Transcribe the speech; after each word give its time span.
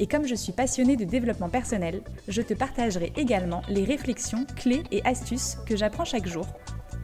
Et 0.00 0.06
comme 0.06 0.26
je 0.26 0.34
suis 0.34 0.52
passionnée 0.52 0.96
de 0.96 1.04
développement 1.04 1.50
personnel, 1.50 2.00
je 2.26 2.40
te 2.40 2.54
partagerai 2.54 3.12
également 3.16 3.60
les 3.68 3.84
réflexions, 3.84 4.46
clés 4.56 4.82
et 4.90 5.04
astuces 5.04 5.58
que 5.66 5.76
j'apprends 5.76 6.06
chaque 6.06 6.26
jour 6.26 6.46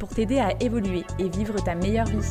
pour 0.00 0.08
t'aider 0.08 0.38
à 0.38 0.58
évoluer 0.62 1.04
et 1.18 1.28
vivre 1.28 1.62
ta 1.62 1.74
meilleure 1.74 2.06
vie. 2.06 2.26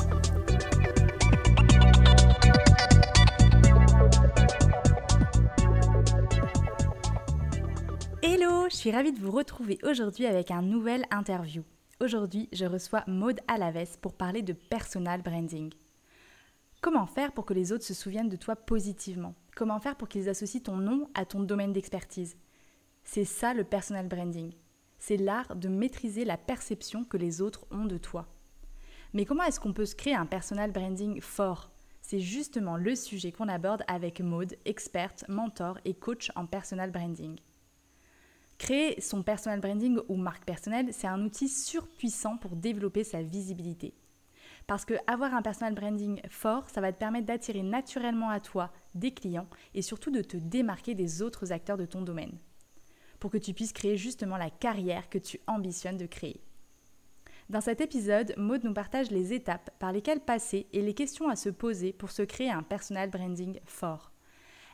Hello, 8.23 8.67
je 8.67 8.75
suis 8.75 8.91
ravie 8.91 9.13
de 9.13 9.19
vous 9.19 9.31
retrouver 9.31 9.77
aujourd'hui 9.83 10.25
avec 10.25 10.49
un 10.49 10.63
nouvel 10.63 11.05
interview. 11.11 11.61
Aujourd'hui, 12.01 12.49
je 12.51 12.65
reçois 12.65 13.03
Maude 13.05 13.39
Alaves 13.47 13.99
pour 14.01 14.13
parler 14.13 14.41
de 14.41 14.53
personal 14.53 15.21
branding. 15.21 15.69
Comment 16.85 17.07
faire 17.07 17.31
pour 17.31 17.47
que 17.47 17.55
les 17.55 17.71
autres 17.71 17.83
se 17.83 17.95
souviennent 17.95 18.29
de 18.29 18.35
toi 18.35 18.55
positivement? 18.55 19.33
Comment 19.55 19.79
faire 19.79 19.95
pour 19.95 20.07
qu'ils 20.07 20.29
associent 20.29 20.61
ton 20.61 20.77
nom 20.77 21.09
à 21.15 21.25
ton 21.25 21.39
domaine 21.39 21.73
d'expertise? 21.73 22.37
C'est 23.03 23.25
ça 23.25 23.55
le 23.55 23.63
personal 23.63 24.07
branding 24.07 24.53
c'est 24.99 25.17
l'art 25.17 25.55
de 25.55 25.67
maîtriser 25.67 26.25
la 26.25 26.37
perception 26.37 27.03
que 27.03 27.17
les 27.17 27.41
autres 27.41 27.65
ont 27.71 27.85
de 27.85 27.97
toi. 27.97 28.27
Mais 29.13 29.25
comment 29.25 29.43
est-ce 29.43 29.59
qu'on 29.59 29.73
peut 29.73 29.85
se 29.85 29.95
créer 29.95 30.15
un 30.15 30.25
personal 30.25 30.71
branding 30.71 31.21
fort? 31.21 31.71
C'est 32.01 32.19
justement 32.19 32.77
le 32.77 32.95
sujet 32.95 33.31
qu'on 33.31 33.47
aborde 33.47 33.83
avec 33.87 34.21
Maude, 34.21 34.55
experte, 34.65 35.25
mentor 35.27 35.79
et 35.85 35.95
coach 35.95 36.31
en 36.35 36.45
personal 36.45 36.91
branding. 36.91 37.37
Créer 38.57 39.01
son 39.01 39.23
personal 39.23 39.59
branding 39.59 39.99
ou 40.07 40.15
marque 40.15 40.45
personnelle, 40.45 40.93
c'est 40.93 41.07
un 41.07 41.23
outil 41.23 41.49
surpuissant 41.49 42.37
pour 42.37 42.55
développer 42.55 43.03
sa 43.03 43.23
visibilité. 43.23 43.93
Parce 44.67 44.85
que 44.85 44.95
avoir 45.05 45.33
un 45.33 45.41
personal 45.41 45.75
branding 45.75 46.21
fort, 46.27 46.69
ça 46.69 46.81
va 46.81 46.91
te 46.91 46.97
permettre 46.97 47.27
d'attirer 47.27 47.61
naturellement 47.61 48.29
à 48.29 48.39
toi 48.39 48.71
des 48.95 49.13
clients 49.13 49.47
et 49.73 49.81
surtout 49.81 50.11
de 50.11 50.21
te 50.21 50.37
démarquer 50.37 50.95
des 50.95 51.21
autres 51.21 51.51
acteurs 51.51 51.77
de 51.77 51.85
ton 51.85 52.01
domaine 52.01 52.37
pour 53.19 53.31
que 53.31 53.37
tu 53.37 53.53
puisses 53.53 53.73
créer 53.73 53.97
justement 53.97 54.37
la 54.37 54.49
carrière 54.49 55.09
que 55.09 55.17
tu 55.17 55.39
ambitionnes 55.47 55.97
de 55.97 56.05
créer. 56.05 56.41
Dans 57.49 57.61
cet 57.61 57.79
épisode, 57.79 58.33
Maud 58.37 58.63
nous 58.63 58.73
partage 58.73 59.11
les 59.11 59.33
étapes 59.33 59.69
par 59.79 59.91
lesquelles 59.91 60.19
passer 60.19 60.67
et 60.73 60.81
les 60.81 60.93
questions 60.93 61.29
à 61.29 61.35
se 61.35 61.49
poser 61.49 61.93
pour 61.93 62.11
se 62.11 62.23
créer 62.23 62.49
un 62.49 62.63
personal 62.63 63.09
branding 63.09 63.59
fort. 63.65 64.11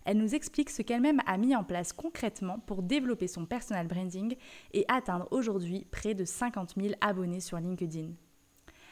Elle 0.06 0.17
nous 0.17 0.34
explique 0.34 0.69
ce 0.69 0.81
qu'elle-même 0.81 1.22
a 1.28 1.38
mis 1.38 1.56
en 1.56 1.64
place 1.64 1.94
concrètement 1.94 2.59
pour 2.59 2.81
développer 2.81 3.28
son 3.28 3.45
personal 3.45 3.88
branding 3.88 4.36
et 4.73 4.86
atteindre 4.88 5.28
aujourd'hui 5.31 5.86
près 5.92 6.16
de 6.16 6.25
50 6.25 6.73
000 6.78 6.94
abonnés 7.02 7.42
sur 7.42 7.59
LinkedIn. 7.59 8.12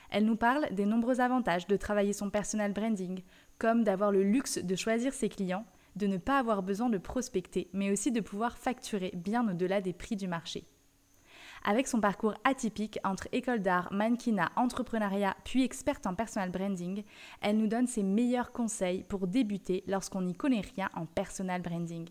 Elle 0.09 0.25
nous 0.25 0.35
parle 0.35 0.67
des 0.73 0.85
nombreux 0.85 1.19
avantages 1.19 1.67
de 1.67 1.77
travailler 1.77 2.13
son 2.13 2.29
personal 2.29 2.73
branding, 2.73 3.21
comme 3.57 3.83
d'avoir 3.83 4.11
le 4.11 4.23
luxe 4.23 4.57
de 4.57 4.75
choisir 4.75 5.13
ses 5.13 5.29
clients, 5.29 5.65
de 5.95 6.07
ne 6.07 6.17
pas 6.17 6.39
avoir 6.39 6.63
besoin 6.63 6.89
de 6.89 6.97
prospecter, 6.97 7.69
mais 7.73 7.91
aussi 7.91 8.11
de 8.11 8.21
pouvoir 8.21 8.57
facturer 8.57 9.11
bien 9.15 9.47
au-delà 9.49 9.81
des 9.81 9.93
prix 9.93 10.15
du 10.15 10.27
marché. 10.27 10.65
Avec 11.65 11.87
son 11.87 11.99
parcours 11.99 12.35
atypique 12.45 12.99
entre 13.03 13.27
école 13.33 13.59
d'art, 13.59 13.91
mannequinat, 13.91 14.51
entrepreneuriat, 14.55 15.35
puis 15.43 15.63
experte 15.63 16.07
en 16.07 16.15
personal 16.15 16.51
branding, 16.51 17.03
elle 17.41 17.57
nous 17.57 17.67
donne 17.67 17.87
ses 17.87 18.03
meilleurs 18.03 18.51
conseils 18.51 19.03
pour 19.03 19.27
débuter 19.27 19.83
lorsqu'on 19.87 20.21
n'y 20.21 20.35
connaît 20.35 20.61
rien 20.75 20.89
en 20.95 21.05
personal 21.05 21.61
branding. 21.61 22.07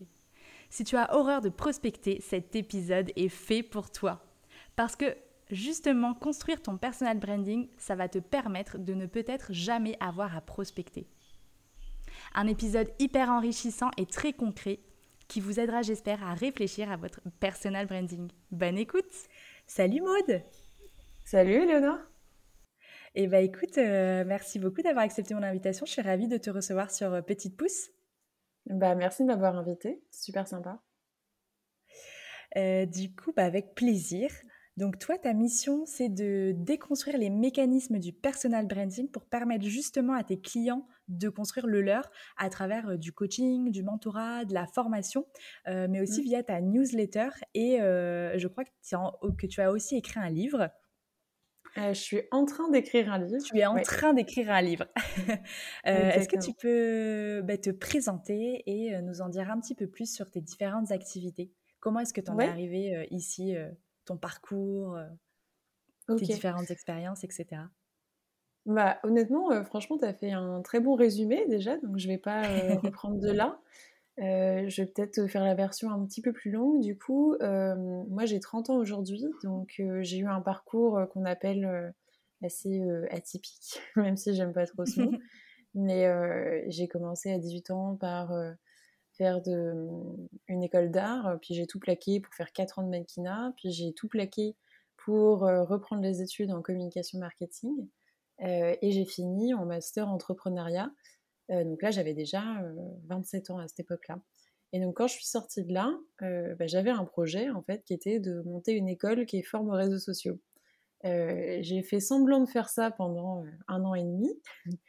Si 0.69 0.83
tu 0.83 0.95
as 0.97 1.15
horreur 1.15 1.41
de 1.41 1.49
prospecter, 1.49 2.21
cet 2.21 2.55
épisode 2.55 3.11
est 3.15 3.29
fait 3.29 3.63
pour 3.63 3.89
toi. 3.89 4.23
Parce 4.75 4.95
que 4.95 5.17
justement, 5.49 6.13
construire 6.13 6.61
ton 6.61 6.77
personal 6.77 7.19
branding, 7.19 7.67
ça 7.77 7.95
va 7.95 8.07
te 8.07 8.19
permettre 8.19 8.77
de 8.77 8.93
ne 8.93 9.05
peut-être 9.05 9.53
jamais 9.53 9.97
avoir 9.99 10.35
à 10.35 10.41
prospecter. 10.41 11.07
Un 12.33 12.47
épisode 12.47 12.91
hyper 12.99 13.29
enrichissant 13.29 13.91
et 13.97 14.05
très 14.05 14.33
concret 14.33 14.79
qui 15.27 15.39
vous 15.41 15.59
aidera, 15.59 15.81
j'espère, 15.81 16.23
à 16.23 16.33
réfléchir 16.33 16.91
à 16.91 16.97
votre 16.97 17.21
personal 17.39 17.85
branding. 17.85 18.29
Bonne 18.51 18.77
écoute 18.77 19.13
Salut 19.67 20.01
Maude 20.01 20.41
Salut 21.23 21.53
Eleonore 21.53 21.99
Eh 23.13 23.27
bien 23.27 23.39
écoute, 23.39 23.77
euh, 23.77 24.23
merci 24.25 24.57
beaucoup 24.57 24.81
d'avoir 24.81 25.05
accepté 25.05 25.35
mon 25.35 25.43
invitation. 25.43 25.85
Je 25.85 25.91
suis 25.91 26.01
ravie 26.01 26.27
de 26.27 26.37
te 26.37 26.49
recevoir 26.49 26.89
sur 26.89 27.13
euh, 27.13 27.21
Petite 27.21 27.55
Pouce. 27.55 27.89
Bah, 28.65 28.95
merci 28.95 29.21
de 29.23 29.27
m'avoir 29.27 29.55
invité, 29.55 30.01
super 30.11 30.47
sympa. 30.47 30.81
Euh, 32.57 32.85
du 32.85 33.13
coup, 33.15 33.31
bah, 33.31 33.45
avec 33.45 33.75
plaisir. 33.75 34.31
Donc 34.79 34.97
toi, 34.97 35.17
ta 35.17 35.33
mission, 35.33 35.85
c'est 35.85 36.07
de 36.07 36.53
déconstruire 36.55 37.17
les 37.17 37.29
mécanismes 37.29 37.99
du 37.99 38.13
personal 38.13 38.65
branding 38.65 39.11
pour 39.11 39.25
permettre 39.25 39.65
justement 39.65 40.13
à 40.13 40.23
tes 40.23 40.39
clients 40.39 40.87
de 41.09 41.27
construire 41.27 41.67
le 41.67 41.81
leur 41.81 42.09
à 42.37 42.49
travers 42.49 42.91
euh, 42.91 42.95
du 42.95 43.11
coaching, 43.11 43.71
du 43.71 43.83
mentorat, 43.83 44.45
de 44.45 44.53
la 44.53 44.65
formation, 44.67 45.25
euh, 45.67 45.87
mais 45.89 45.99
aussi 45.99 46.21
mmh. 46.21 46.23
via 46.23 46.43
ta 46.43 46.61
newsletter. 46.61 47.27
Et 47.53 47.81
euh, 47.81 48.39
je 48.39 48.47
crois 48.47 48.63
que, 48.63 49.47
tu 49.47 49.59
as 49.59 49.69
aussi 49.69 49.97
écrit 49.97 50.21
un 50.21 50.29
livre. 50.29 50.69
je 51.75 51.91
suis 51.91 52.21
en 52.31 52.45
train 52.45 52.69
d'écrire 52.69 53.11
un 53.11 53.17
livre. 53.17 53.43
Tu 53.43 53.57
es 53.57 53.65
en 53.65 53.81
train 53.81 54.13
d'écrire 54.13 54.49
un 54.49 54.61
livre. 54.61 54.85
Est-ce 55.83 56.29
que 56.29 56.39
tu 56.39 56.53
peux 56.53 57.41
bah, 57.41 57.57
te 57.57 57.71
présenter 57.71 58.63
et 58.65 58.97
nous 59.01 59.19
en 59.19 59.27
dire 59.27 59.51
un 59.51 59.59
petit 59.59 59.75
peu 59.75 59.87
plus 59.87 60.09
sur 60.09 60.31
tes 60.31 60.39
différentes 60.39 60.93
activités? 60.93 61.51
Comment 61.81 61.99
est-ce 61.99 62.13
que 62.13 62.21
tu 62.21 62.31
en 62.31 62.39
es 62.39 62.47
arrivé 62.47 63.07
ici 63.11 63.57
ton 64.09 64.17
parcours, 64.17 64.97
euh, 64.97 66.15
tes 66.17 66.25
différentes 66.25 66.71
expériences, 66.71 67.23
etc. 67.23 67.61
Bah, 68.65 68.99
honnêtement, 69.03 69.51
euh, 69.51 69.63
franchement, 69.63 69.97
tu 69.97 70.05
as 70.05 70.13
fait 70.13 70.31
un 70.31 70.61
très 70.61 70.79
bon 70.79 70.95
résumé 70.95 71.45
déjà, 71.47 71.77
donc 71.77 71.97
je 71.97 72.07
vais 72.07 72.17
pas 72.17 72.43
euh, 72.45 72.75
reprendre 72.83 73.19
de 73.19 73.31
là. 73.31 73.59
je 74.17 74.81
vais 74.81 74.87
peut-être 74.87 75.27
faire 75.27 75.43
la 75.43 75.53
version 75.53 75.91
un 75.91 76.03
petit 76.05 76.21
peu 76.21 76.33
plus 76.33 76.51
longue. 76.51 76.81
Du 76.81 76.97
coup, 76.97 77.35
moi 77.39 78.25
j'ai 78.25 78.39
30 78.39 78.71
ans 78.71 78.77
aujourd'hui, 78.77 79.23
donc 79.43 79.81
j'ai 80.01 80.17
eu 80.17 80.27
un 80.27 80.41
parcours 80.41 80.99
qu'on 81.13 81.25
appelle 81.25 81.93
assez 82.43 82.81
atypique, 83.11 83.79
même 83.95 84.17
si 84.17 84.33
j'aime 84.35 84.53
pas 84.53 84.65
trop 84.65 84.85
ce 84.85 85.01
mot. 85.01 85.11
Mais 85.75 86.11
j'ai 86.71 86.87
commencé 86.87 87.31
à 87.31 87.37
18 87.37 87.69
ans 87.69 87.95
par 87.95 88.33
faire 89.19 89.41
de, 89.41 89.85
une 90.47 90.63
école 90.63 90.91
d'art, 90.91 91.37
puis 91.41 91.53
j'ai 91.53 91.67
tout 91.67 91.77
plaqué 91.77 92.21
pour 92.21 92.33
faire 92.33 92.53
4 92.53 92.79
ans 92.79 92.83
de 92.83 92.89
mannequinat, 92.89 93.53
puis 93.57 93.69
j'ai 93.69 93.91
tout 93.93 94.07
plaqué 94.07 94.55
pour 94.95 95.45
euh, 95.45 95.63
reprendre 95.63 96.01
les 96.01 96.21
études 96.21 96.51
en 96.51 96.61
communication 96.61 97.19
marketing, 97.19 97.89
euh, 98.41 98.75
et 98.81 98.91
j'ai 98.91 99.03
fini 99.03 99.53
en 99.53 99.65
master 99.65 100.07
entrepreneuriat. 100.07 100.89
Euh, 101.51 101.65
donc 101.65 101.81
là, 101.81 101.91
j'avais 101.91 102.13
déjà 102.13 102.41
27 103.07 103.49
ans 103.49 103.59
à 103.59 103.67
cette 103.67 103.81
époque-là. 103.81 104.21
Et 104.71 104.79
donc 104.79 104.97
quand 104.97 105.07
je 105.07 105.15
suis 105.15 105.25
sortie 105.25 105.65
de 105.65 105.73
là, 105.73 105.91
bah, 106.21 106.67
j'avais 106.67 106.91
un 106.91 107.03
projet 107.03 107.49
en 107.49 107.63
fait 107.63 107.83
qui 107.83 107.93
était 107.93 108.19
de 108.19 108.41
monter 108.43 108.73
une 108.73 108.87
école 108.87 109.25
qui 109.25 109.39
est 109.39 109.43
forme 109.43 109.69
aux 109.69 109.75
réseaux 109.75 109.97
sociaux. 109.97 110.39
j'ai 111.03 111.81
fait 111.81 111.99
semblant 111.99 112.39
de 112.39 112.47
faire 112.47 112.69
ça 112.69 112.91
pendant 112.91 113.45
un 113.67 113.83
an 113.83 113.95
et 113.95 114.03
demi. 114.03 114.31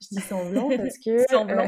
je 0.00 0.08
dis 0.12 0.20
semblant 0.20 0.68
parce 0.68 0.98
que 0.98 1.18
semblant. 1.28 1.66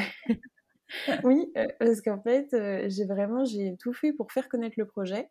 Oui, 1.25 1.53
euh, 1.57 1.67
parce 1.79 2.01
qu'en 2.01 2.21
fait, 2.21 2.53
euh, 2.55 2.87
j'ai 2.89 3.05
vraiment 3.05 3.45
j'ai 3.45 3.77
tout 3.79 3.93
fait 3.93 4.13
pour 4.13 4.33
faire 4.33 4.49
connaître 4.49 4.77
le 4.79 4.87
projet, 4.87 5.29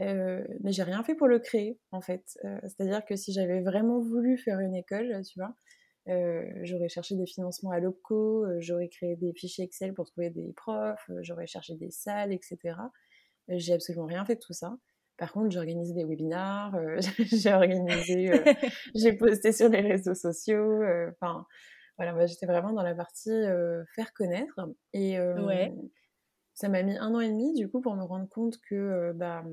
euh, 0.00 0.44
mais 0.62 0.72
j'ai 0.72 0.82
rien 0.82 1.02
fait 1.02 1.14
pour 1.14 1.28
le 1.28 1.38
créer, 1.38 1.78
en 1.92 2.00
fait. 2.00 2.24
C'est-à-dire 2.62 3.04
que 3.04 3.16
si 3.16 3.32
j'avais 3.32 3.60
vraiment 3.62 4.00
voulu 4.00 4.38
faire 4.38 4.60
une 4.60 4.74
école, 4.74 5.22
tu 5.26 5.38
vois, 5.38 5.54
j'aurais 6.62 6.88
cherché 6.88 7.14
des 7.16 7.26
financements 7.26 7.70
à 7.70 7.80
l'OPCO, 7.80 8.46
j'aurais 8.60 8.88
créé 8.88 9.16
des 9.16 9.32
fichiers 9.32 9.64
Excel 9.64 9.94
pour 9.94 10.06
trouver 10.06 10.30
des 10.30 10.52
profs, 10.54 11.10
j'aurais 11.20 11.46
cherché 11.46 11.76
des 11.76 11.90
salles, 11.90 12.32
etc. 12.32 12.76
j'ai 13.48 13.74
absolument 13.74 14.06
rien 14.06 14.24
fait 14.24 14.36
de 14.36 14.40
tout 14.40 14.54
ça. 14.54 14.76
Par 15.18 15.32
contre, 15.32 15.50
j'ai 15.50 15.58
organisé 15.58 15.92
des 15.92 16.04
webinars, 16.04 16.74
j'ai 17.18 17.52
organisé, 17.52 18.30
j'ai 18.94 19.12
posté 19.12 19.52
sur 19.52 19.68
les 19.68 19.80
réseaux 19.80 20.14
sociaux, 20.14 20.82
enfin 21.10 21.46
voilà, 22.00 22.26
j'étais 22.26 22.46
vraiment 22.46 22.72
dans 22.72 22.82
la 22.82 22.94
partie 22.94 23.30
faire 23.94 24.12
connaître. 24.14 24.60
Et 24.92 25.18
ça 26.54 26.68
m'a 26.68 26.82
mis 26.82 26.96
un 26.96 27.14
an 27.14 27.20
et 27.20 27.28
demi, 27.28 27.52
du 27.54 27.68
coup, 27.68 27.80
pour 27.80 27.94
me 27.94 28.02
rendre 28.02 28.28
compte 28.28 28.58
que, 28.68 29.12
bah, 29.14 29.44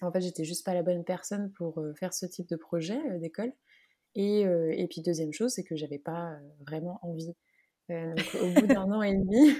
en 0.00 0.12
fait, 0.12 0.20
j'étais 0.20 0.44
juste 0.44 0.64
pas 0.64 0.74
la 0.74 0.82
bonne 0.82 1.04
personne 1.04 1.50
pour 1.52 1.80
faire 1.98 2.12
ce 2.12 2.26
type 2.26 2.48
de 2.48 2.56
projet 2.56 2.98
d'école. 3.18 3.52
Et, 4.14 4.40
et, 4.42 4.86
puis, 4.88 5.00
deuxième 5.02 5.32
chose, 5.32 5.52
c'est 5.52 5.64
que 5.64 5.76
j'avais 5.76 5.98
pas 5.98 6.36
vraiment 6.66 6.98
envie. 7.02 7.34
donc, 7.88 8.36
au 8.40 8.48
bout 8.48 8.66
d'un 8.66 8.90
an 8.90 9.02
et 9.02 9.14
demi, 9.14 9.56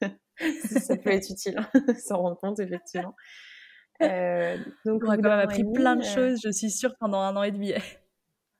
ça 0.80 0.96
peut 0.96 1.10
être 1.10 1.30
utile, 1.30 1.58
hein, 1.58 1.94
s'en 1.98 2.18
rendre 2.18 2.38
compte, 2.38 2.60
effectivement. 2.60 3.14
donc, 4.00 5.02
on 5.04 5.10
a 5.10 5.16
quand 5.16 5.22
même 5.22 5.40
appris 5.40 5.64
plein 5.64 5.96
de 5.96 6.04
choses, 6.04 6.40
je 6.44 6.50
suis 6.50 6.70
sûre, 6.70 6.94
pendant 6.98 7.20
un 7.20 7.36
an 7.36 7.42
et 7.42 7.50
demi. 7.50 7.72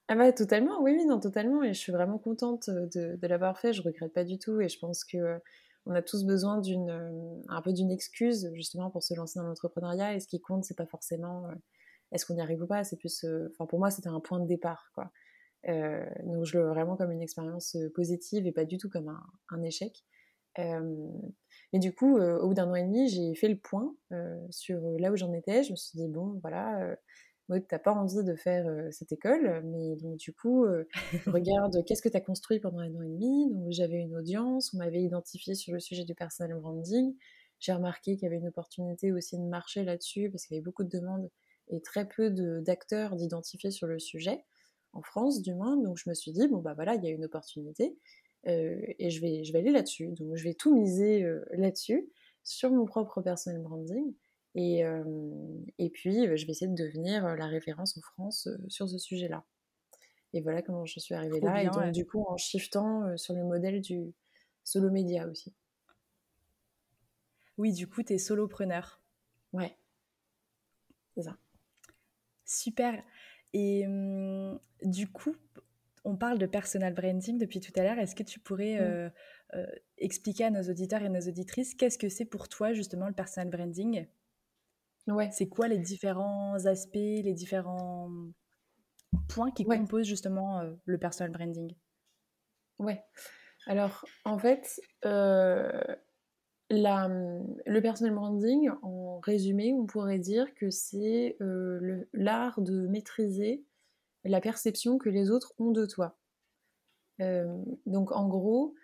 Ah 0.08 0.14
bah 0.16 0.32
totalement, 0.32 0.80
oui, 0.80 0.92
oui, 0.96 1.04
non, 1.04 1.20
totalement. 1.20 1.62
Et 1.62 1.74
je 1.74 1.78
suis 1.78 1.92
vraiment 1.92 2.18
contente 2.18 2.70
de, 2.70 3.16
de 3.16 3.26
l'avoir 3.26 3.58
fait. 3.58 3.72
Je 3.74 3.82
regrette 3.82 4.12
pas 4.14 4.24
du 4.24 4.38
tout. 4.38 4.60
Et 4.60 4.68
je 4.68 4.78
pense 4.78 5.04
que 5.04 5.38
on 5.86 5.92
a 5.94 6.02
tous 6.02 6.24
besoin 6.24 6.60
d'une 6.60 7.42
un 7.48 7.62
peu 7.62 7.72
d'une 7.72 7.90
excuse 7.90 8.50
justement 8.54 8.90
pour 8.90 9.02
se 9.02 9.14
lancer 9.14 9.38
dans 9.38 9.46
l'entrepreneuriat. 9.46 10.14
Et 10.14 10.20
ce 10.20 10.26
qui 10.26 10.40
compte, 10.40 10.64
c'est 10.64 10.76
pas 10.76 10.86
forcément 10.86 11.48
est-ce 12.12 12.24
qu'on 12.24 12.36
y 12.36 12.40
arrive 12.40 12.62
ou 12.62 12.66
pas. 12.66 12.84
C'est 12.84 12.96
plus, 12.96 13.24
enfin 13.52 13.66
pour 13.66 13.78
moi, 13.78 13.90
c'était 13.90 14.08
un 14.08 14.20
point 14.20 14.40
de 14.40 14.46
départ, 14.46 14.90
quoi. 14.94 15.10
donc 15.66 16.44
je 16.44 16.56
le 16.58 16.64
vois 16.64 16.72
vraiment 16.74 16.96
comme 16.96 17.12
une 17.12 17.22
expérience 17.22 17.76
positive 17.94 18.46
et 18.46 18.52
pas 18.52 18.64
du 18.64 18.78
tout 18.78 18.88
comme 18.88 19.08
un, 19.08 19.22
un 19.50 19.62
échec. 19.62 20.04
mais 20.58 21.78
du 21.80 21.94
coup, 21.94 22.18
au 22.18 22.48
bout 22.48 22.54
d'un 22.54 22.70
an 22.70 22.74
et 22.74 22.84
demi, 22.84 23.08
j'ai 23.08 23.34
fait 23.34 23.48
le 23.48 23.58
point 23.58 23.94
sur 24.50 24.80
là 24.98 25.12
où 25.12 25.16
j'en 25.16 25.32
étais. 25.34 25.64
Je 25.64 25.72
me 25.72 25.76
suis 25.76 25.98
dit 25.98 26.08
bon, 26.08 26.38
voilà 26.42 26.96
tu 27.50 27.62
t'as 27.66 27.78
pas 27.78 27.92
envie 27.92 28.22
de 28.22 28.34
faire 28.34 28.66
euh, 28.66 28.90
cette 28.90 29.12
école, 29.12 29.62
mais 29.64 29.96
donc 29.96 30.16
du 30.16 30.32
coup, 30.32 30.64
euh, 30.64 30.84
regarde 31.26 31.84
qu'est-ce 31.84 32.02
que 32.02 32.08
tu 32.08 32.16
as 32.16 32.20
construit 32.20 32.60
pendant 32.60 32.78
un 32.78 32.94
an 32.94 33.02
et 33.02 33.08
demi? 33.08 33.50
Donc 33.50 33.72
j'avais 33.72 34.00
une 34.00 34.16
audience, 34.16 34.74
on 34.74 34.78
m'avait 34.78 35.02
identifié 35.02 35.54
sur 35.54 35.72
le 35.72 35.80
sujet 35.80 36.04
du 36.04 36.14
personal 36.14 36.54
branding. 36.58 37.16
J'ai 37.58 37.72
remarqué 37.72 38.16
qu'il 38.16 38.24
y 38.24 38.26
avait 38.26 38.36
une 38.36 38.48
opportunité 38.48 39.12
aussi 39.12 39.36
de 39.38 39.42
marcher 39.42 39.82
là-dessus 39.84 40.30
parce 40.30 40.46
qu'il 40.46 40.54
y 40.54 40.58
avait 40.58 40.64
beaucoup 40.64 40.84
de 40.84 40.90
demandes 40.90 41.30
et 41.68 41.80
très 41.80 42.06
peu 42.06 42.30
d'acteurs 42.60 43.16
d'identifier 43.16 43.70
sur 43.70 43.86
le 43.86 43.98
sujet, 43.98 44.44
en 44.92 45.02
France 45.02 45.42
du 45.42 45.54
moins. 45.54 45.76
Donc 45.76 45.98
je 45.98 46.08
me 46.08 46.14
suis 46.14 46.32
dit, 46.32 46.46
bon 46.48 46.58
bah 46.58 46.74
voilà, 46.74 46.94
il 46.94 47.04
y 47.04 47.08
a 47.08 47.10
une 47.10 47.24
opportunité 47.24 47.96
euh, 48.46 48.80
et 48.98 49.10
je 49.10 49.20
vais, 49.20 49.44
je 49.44 49.52
vais 49.52 49.58
aller 49.58 49.72
là-dessus. 49.72 50.08
Donc 50.12 50.36
je 50.36 50.44
vais 50.44 50.54
tout 50.54 50.74
miser 50.74 51.26
là-dessus, 51.52 52.08
sur 52.44 52.70
mon 52.70 52.84
propre 52.86 53.22
personal 53.22 53.60
branding. 53.60 54.14
Et, 54.60 54.82
et 55.78 55.88
puis, 55.88 56.24
je 56.24 56.44
vais 56.46 56.50
essayer 56.50 56.66
de 56.66 56.74
devenir 56.74 57.36
la 57.36 57.46
référence 57.46 57.96
en 57.96 58.00
France 58.00 58.48
sur 58.66 58.88
ce 58.88 58.98
sujet-là. 58.98 59.44
Et 60.32 60.40
voilà 60.40 60.62
comment 60.62 60.84
je 60.84 60.98
suis 60.98 61.14
arrivée 61.14 61.38
là. 61.38 61.62
et 61.62 61.70
donc, 61.70 61.92
du 61.92 62.04
coup, 62.04 62.24
en 62.28 62.36
shiftant 62.36 63.16
sur 63.16 63.34
le 63.34 63.44
modèle 63.44 63.80
du 63.80 64.12
solo 64.64 64.90
média 64.90 65.28
aussi. 65.28 65.54
Oui, 67.56 67.72
du 67.72 67.86
coup, 67.86 68.02
tu 68.02 68.14
es 68.14 68.18
solopreneur. 68.18 69.00
Ouais, 69.52 69.76
c'est 71.14 71.22
ça. 71.22 71.36
Super. 72.44 73.00
Et 73.52 73.86
du 74.82 75.06
coup, 75.06 75.36
on 76.02 76.16
parle 76.16 76.38
de 76.38 76.46
personal 76.46 76.94
branding 76.94 77.38
depuis 77.38 77.60
tout 77.60 77.72
à 77.76 77.84
l'heure. 77.84 77.98
Est-ce 78.00 78.16
que 78.16 78.24
tu 78.24 78.40
pourrais 78.40 78.80
mmh. 79.54 79.66
expliquer 79.98 80.46
à 80.46 80.50
nos 80.50 80.68
auditeurs 80.68 81.02
et 81.02 81.08
nos 81.08 81.20
auditrices 81.20 81.76
qu'est-ce 81.76 81.96
que 81.96 82.08
c'est 82.08 82.24
pour 82.24 82.48
toi 82.48 82.72
justement 82.72 83.06
le 83.06 83.14
personal 83.14 83.50
branding? 83.50 84.08
C'est 85.30 85.48
quoi 85.48 85.68
les 85.68 85.78
différents 85.78 86.66
aspects, 86.66 86.94
les 86.94 87.32
différents 87.32 88.10
points 89.28 89.50
qui 89.50 89.64
composent 89.64 90.06
justement 90.06 90.60
euh, 90.60 90.72
le 90.84 90.98
personal 90.98 91.32
branding? 91.32 91.74
Ouais. 92.78 93.02
Alors, 93.66 94.04
en 94.24 94.38
fait, 94.38 94.80
euh, 95.04 95.82
le 96.70 97.80
personal 97.80 98.14
branding, 98.14 98.70
en 98.82 99.18
résumé, 99.20 99.72
on 99.72 99.86
pourrait 99.86 100.18
dire 100.18 100.54
que 100.54 100.70
c'est 100.70 101.36
euh, 101.40 102.04
l'art 102.12 102.60
de 102.60 102.86
maîtriser 102.86 103.64
la 104.24 104.40
perception 104.40 104.98
que 104.98 105.08
les 105.08 105.30
autres 105.30 105.54
ont 105.58 105.70
de 105.70 105.86
toi. 105.86 106.18
donc, 107.86 108.12
en 108.12 108.28
gros, 108.28 108.74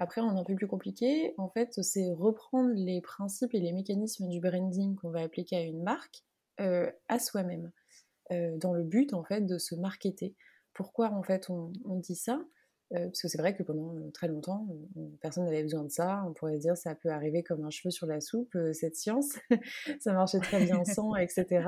après, 0.00 0.22
on 0.22 0.34
est 0.34 0.40
un 0.40 0.44
peu 0.44 0.54
plus 0.54 0.66
compliqué. 0.66 1.34
En 1.36 1.50
fait, 1.50 1.74
c'est 1.82 2.10
reprendre 2.10 2.72
les 2.74 3.02
principes 3.02 3.52
et 3.52 3.60
les 3.60 3.70
mécanismes 3.70 4.28
du 4.30 4.40
branding 4.40 4.96
qu'on 4.96 5.10
va 5.10 5.20
appliquer 5.20 5.56
à 5.56 5.60
une 5.60 5.82
marque 5.82 6.24
euh, 6.58 6.90
à 7.08 7.18
soi-même, 7.18 7.70
euh, 8.32 8.56
dans 8.56 8.72
le 8.72 8.82
but 8.82 9.12
en 9.12 9.22
fait 9.24 9.42
de 9.42 9.58
se 9.58 9.74
marketer. 9.74 10.34
Pourquoi 10.72 11.10
en 11.10 11.22
fait 11.22 11.50
on, 11.50 11.70
dit 11.96 12.14
ça? 12.14 12.40
Euh, 12.94 13.04
Parce 13.08 13.20
que 13.20 13.28
c'est 13.28 13.36
vrai 13.36 13.54
que 13.54 13.62
pendant 13.62 13.94
très 14.12 14.28
longtemps, 14.28 14.66
personne 15.20 15.44
n'avait 15.44 15.62
besoin 15.62 15.84
de 15.84 15.90
ça. 15.90 16.24
On 16.26 16.32
pourrait 16.32 16.56
dire 16.56 16.78
ça 16.78 16.94
peut 16.94 17.10
arriver 17.10 17.42
comme 17.42 17.62
un 17.62 17.70
cheveu 17.70 17.90
sur 17.90 18.06
la 18.06 18.22
soupe, 18.22 18.56
cette 18.72 18.96
science. 18.96 19.36
ça 20.00 20.14
marchait 20.14 20.40
très 20.40 20.64
bien 20.64 20.82
sans, 20.82 21.14
etc 21.14 21.60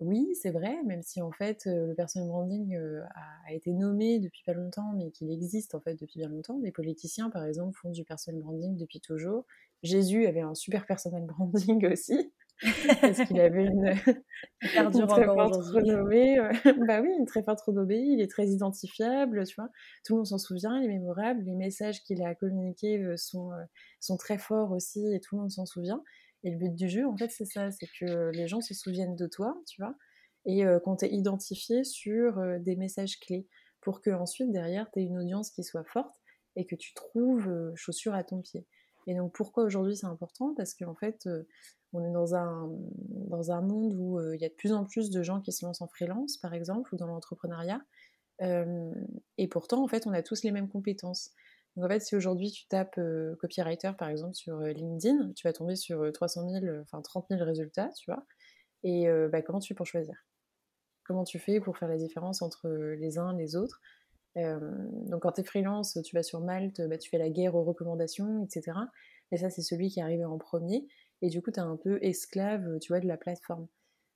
oui, 0.00 0.34
c'est 0.40 0.50
vrai, 0.50 0.82
même 0.84 1.02
si 1.02 1.20
en 1.20 1.32
fait 1.32 1.62
le 1.66 1.94
personal 1.94 2.28
branding 2.28 2.76
a, 2.76 3.52
été 3.52 3.72
nommé 3.72 4.20
depuis 4.20 4.42
pas 4.44 4.52
longtemps, 4.52 4.92
mais 4.96 5.10
qu'il 5.10 5.30
existe 5.30 5.74
en 5.74 5.80
fait 5.80 5.94
depuis 5.94 6.20
bien 6.20 6.28
longtemps. 6.28 6.58
Les 6.62 6.72
politiciens, 6.72 7.30
par 7.30 7.44
exemple, 7.44 7.76
font 7.76 7.90
du 7.90 8.04
personal 8.04 8.40
branding 8.40 8.76
depuis 8.76 9.00
toujours. 9.00 9.46
Jésus 9.82 10.26
avait 10.26 10.40
un 10.40 10.54
super 10.54 10.86
personal 10.86 11.24
branding 11.26 11.86
aussi. 11.92 12.32
parce 13.00 13.24
qu'il 13.24 13.40
avait 13.40 13.64
une, 13.64 13.94
une 14.62 15.06
très 15.08 15.24
forte 15.24 15.56
renommée. 15.56 16.36
bah 16.86 17.00
oui, 17.00 17.10
une 17.18 17.26
très 17.26 17.42
forte 17.42 17.60
renommée, 17.62 17.98
il 17.98 18.20
est 18.20 18.30
très 18.30 18.46
identifiable, 18.46 19.44
tu 19.44 19.56
vois. 19.56 19.70
Tout 20.04 20.14
le 20.14 20.18
monde 20.18 20.26
s'en 20.26 20.38
souvient, 20.38 20.78
il 20.80 20.84
est 20.84 20.98
mémorable, 20.98 21.42
les 21.42 21.56
messages 21.56 22.02
qu'il 22.04 22.22
a 22.22 22.36
communiqués 22.36 23.16
sont, 23.16 23.50
sont 23.98 24.16
très 24.16 24.38
forts 24.38 24.70
aussi 24.70 25.04
et 25.12 25.18
tout 25.18 25.34
le 25.34 25.42
monde 25.42 25.50
s'en 25.50 25.66
souvient. 25.66 26.02
Et 26.44 26.50
le 26.50 26.58
but 26.58 26.74
du 26.74 26.88
jeu, 26.88 27.06
en 27.06 27.16
fait, 27.16 27.30
c'est 27.30 27.46
ça, 27.46 27.70
c'est 27.70 27.88
que 27.98 28.30
les 28.30 28.46
gens 28.46 28.60
se 28.60 28.74
souviennent 28.74 29.16
de 29.16 29.26
toi, 29.26 29.56
tu 29.66 29.80
vois, 29.80 29.96
et 30.44 30.64
euh, 30.64 30.78
qu'on 30.78 30.94
t'ait 30.94 31.12
identifié 31.12 31.84
sur 31.84 32.38
euh, 32.38 32.58
des 32.58 32.76
messages 32.76 33.18
clés, 33.18 33.48
pour 33.80 34.02
que 34.02 34.10
ensuite 34.10 34.52
derrière, 34.52 34.90
tu 34.92 35.00
aies 35.00 35.04
une 35.04 35.18
audience 35.18 35.50
qui 35.50 35.64
soit 35.64 35.84
forte 35.84 36.14
et 36.56 36.66
que 36.66 36.76
tu 36.76 36.92
trouves 36.94 37.48
euh, 37.48 37.72
chaussures 37.74 38.14
à 38.14 38.24
ton 38.24 38.40
pied. 38.40 38.66
Et 39.06 39.14
donc 39.14 39.34
pourquoi 39.34 39.64
aujourd'hui 39.64 39.96
c'est 39.96 40.06
important? 40.06 40.54
Parce 40.54 40.74
qu'en 40.74 40.94
fait, 40.94 41.28
on 41.92 42.02
est 42.02 42.12
dans 42.12 42.34
un, 42.34 42.70
dans 43.28 43.50
un 43.50 43.60
monde 43.60 43.92
où 43.98 44.18
il 44.32 44.40
y 44.40 44.46
a 44.46 44.48
de 44.48 44.54
plus 44.54 44.72
en 44.72 44.86
plus 44.86 45.10
de 45.10 45.22
gens 45.22 45.42
qui 45.42 45.52
se 45.52 45.66
lancent 45.66 45.82
en 45.82 45.88
freelance, 45.88 46.38
par 46.38 46.54
exemple, 46.54 46.94
ou 46.94 46.96
dans 46.96 47.06
l'entrepreneuriat. 47.06 47.82
et 48.40 49.48
pourtant, 49.48 49.84
en 49.84 49.88
fait, 49.88 50.06
on 50.06 50.12
a 50.14 50.22
tous 50.22 50.42
les 50.42 50.52
mêmes 50.52 50.70
compétences. 50.70 51.32
Donc 51.76 51.86
en 51.86 51.88
fait, 51.88 52.00
si 52.00 52.14
aujourd'hui 52.14 52.50
tu 52.50 52.66
tapes 52.68 52.98
euh, 52.98 53.34
copywriter 53.40 53.92
par 53.98 54.08
exemple 54.08 54.34
sur 54.34 54.60
euh, 54.60 54.72
LinkedIn, 54.72 55.32
tu 55.34 55.46
vas 55.46 55.52
tomber 55.52 55.74
sur 55.74 56.10
300 56.12 56.48
000, 56.48 56.64
enfin 56.82 57.02
30 57.02 57.26
000 57.30 57.44
résultats, 57.44 57.90
tu 57.96 58.10
vois. 58.10 58.24
Et 58.84 59.08
euh, 59.08 59.28
bah, 59.28 59.42
comment 59.42 59.58
tu 59.58 59.68
fais 59.68 59.74
pour 59.74 59.86
choisir? 59.86 60.14
Comment 61.04 61.24
tu 61.24 61.38
fais 61.38 61.60
pour 61.60 61.76
faire 61.76 61.88
la 61.88 61.96
différence 61.96 62.42
entre 62.42 62.68
les 62.68 63.18
uns 63.18 63.36
et 63.36 63.42
les 63.42 63.56
autres? 63.56 63.80
Donc 64.36 65.22
quand 65.22 65.32
tu 65.32 65.42
es 65.42 65.44
freelance, 65.44 65.98
tu 66.04 66.16
vas 66.16 66.24
sur 66.24 66.40
Malte, 66.40 66.80
bah, 66.88 66.98
tu 66.98 67.08
fais 67.08 67.18
la 67.18 67.30
guerre 67.30 67.54
aux 67.54 67.62
recommandations, 67.62 68.44
etc. 68.44 68.72
Et 69.30 69.36
ça, 69.36 69.48
c'est 69.48 69.62
celui 69.62 69.90
qui 69.90 70.00
est 70.00 70.02
arrivé 70.02 70.24
en 70.24 70.38
premier. 70.38 70.88
Et 71.22 71.28
du 71.28 71.40
coup, 71.40 71.52
tu 71.52 71.60
es 71.60 71.62
un 71.62 71.76
peu 71.76 71.98
esclave, 72.02 72.78
tu 72.80 72.92
vois, 72.92 73.00
de 73.00 73.06
la 73.06 73.16
plateforme. 73.16 73.68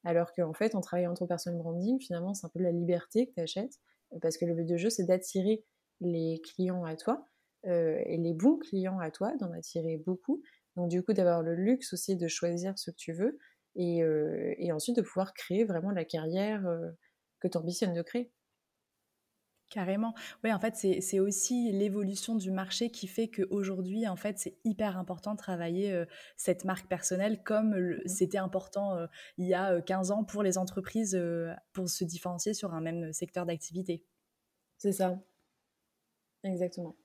Alors 0.04 0.32
qu'en 0.32 0.54
fait, 0.54 0.74
en 0.74 0.80
travaillant 0.80 1.14
ton 1.14 1.26
personal 1.26 1.58
branding, 1.58 2.00
finalement, 2.00 2.34
c'est 2.34 2.46
un 2.46 2.50
peu 2.50 2.58
de 2.58 2.64
la 2.64 2.72
liberté 2.72 3.28
que 3.28 3.34
tu 3.34 3.40
achètes. 3.40 3.78
Parce 4.20 4.38
que 4.38 4.44
le 4.44 4.54
but 4.54 4.64
du 4.64 4.78
jeu, 4.78 4.90
c'est 4.90 5.04
d'attirer 5.04 5.64
les 6.00 6.40
clients 6.42 6.84
à 6.84 6.96
toi 6.96 7.24
euh, 7.24 7.37
et 7.64 8.16
les 8.16 8.34
bons 8.34 8.56
clients 8.56 8.98
à 8.98 9.10
toi, 9.10 9.36
d'en 9.36 9.52
attirer 9.52 9.98
beaucoup. 9.98 10.42
Donc 10.78 10.90
du 10.90 11.02
coup, 11.02 11.12
d'avoir 11.12 11.42
le 11.42 11.56
luxe 11.56 11.92
aussi 11.92 12.16
de 12.16 12.28
choisir 12.28 12.78
ce 12.78 12.92
que 12.92 12.96
tu 12.96 13.12
veux 13.12 13.38
et, 13.74 14.02
euh, 14.02 14.54
et 14.58 14.70
ensuite 14.70 14.96
de 14.96 15.02
pouvoir 15.02 15.34
créer 15.34 15.64
vraiment 15.64 15.90
la 15.90 16.04
carrière 16.04 16.64
euh, 16.66 16.90
que 17.40 17.48
tu 17.48 17.58
ambitionnes 17.58 17.94
de 17.94 18.02
créer. 18.02 18.32
Carrément. 19.70 20.14
Oui, 20.44 20.52
en 20.52 20.58
fait, 20.58 20.76
c'est 20.76 21.18
aussi 21.18 21.72
l'évolution 21.72 22.36
du 22.36 22.50
marché 22.50 22.90
qui 22.90 23.06
fait 23.06 23.28
qu'aujourd'hui, 23.28 24.08
en 24.08 24.16
fait, 24.16 24.38
c'est 24.38 24.56
hyper 24.64 24.96
important 24.96 25.32
de 25.32 25.36
travailler 25.36 26.04
cette 26.38 26.64
marque 26.64 26.88
personnelle 26.88 27.42
comme 27.42 27.78
mmh. 27.78 28.00
c'était 28.06 28.38
important 28.38 28.96
il 29.36 29.46
y 29.46 29.52
a 29.52 29.82
15 29.82 30.10
ans 30.10 30.24
pour 30.24 30.42
les 30.42 30.56
entreprises 30.56 31.20
pour 31.74 31.90
se 31.90 32.04
différencier 32.04 32.54
sur 32.54 32.72
un 32.72 32.80
même 32.80 33.12
secteur 33.12 33.44
d'activité. 33.44 34.06
C'est 34.78 34.92
ça. 34.92 35.20
Exactement. 36.44 36.96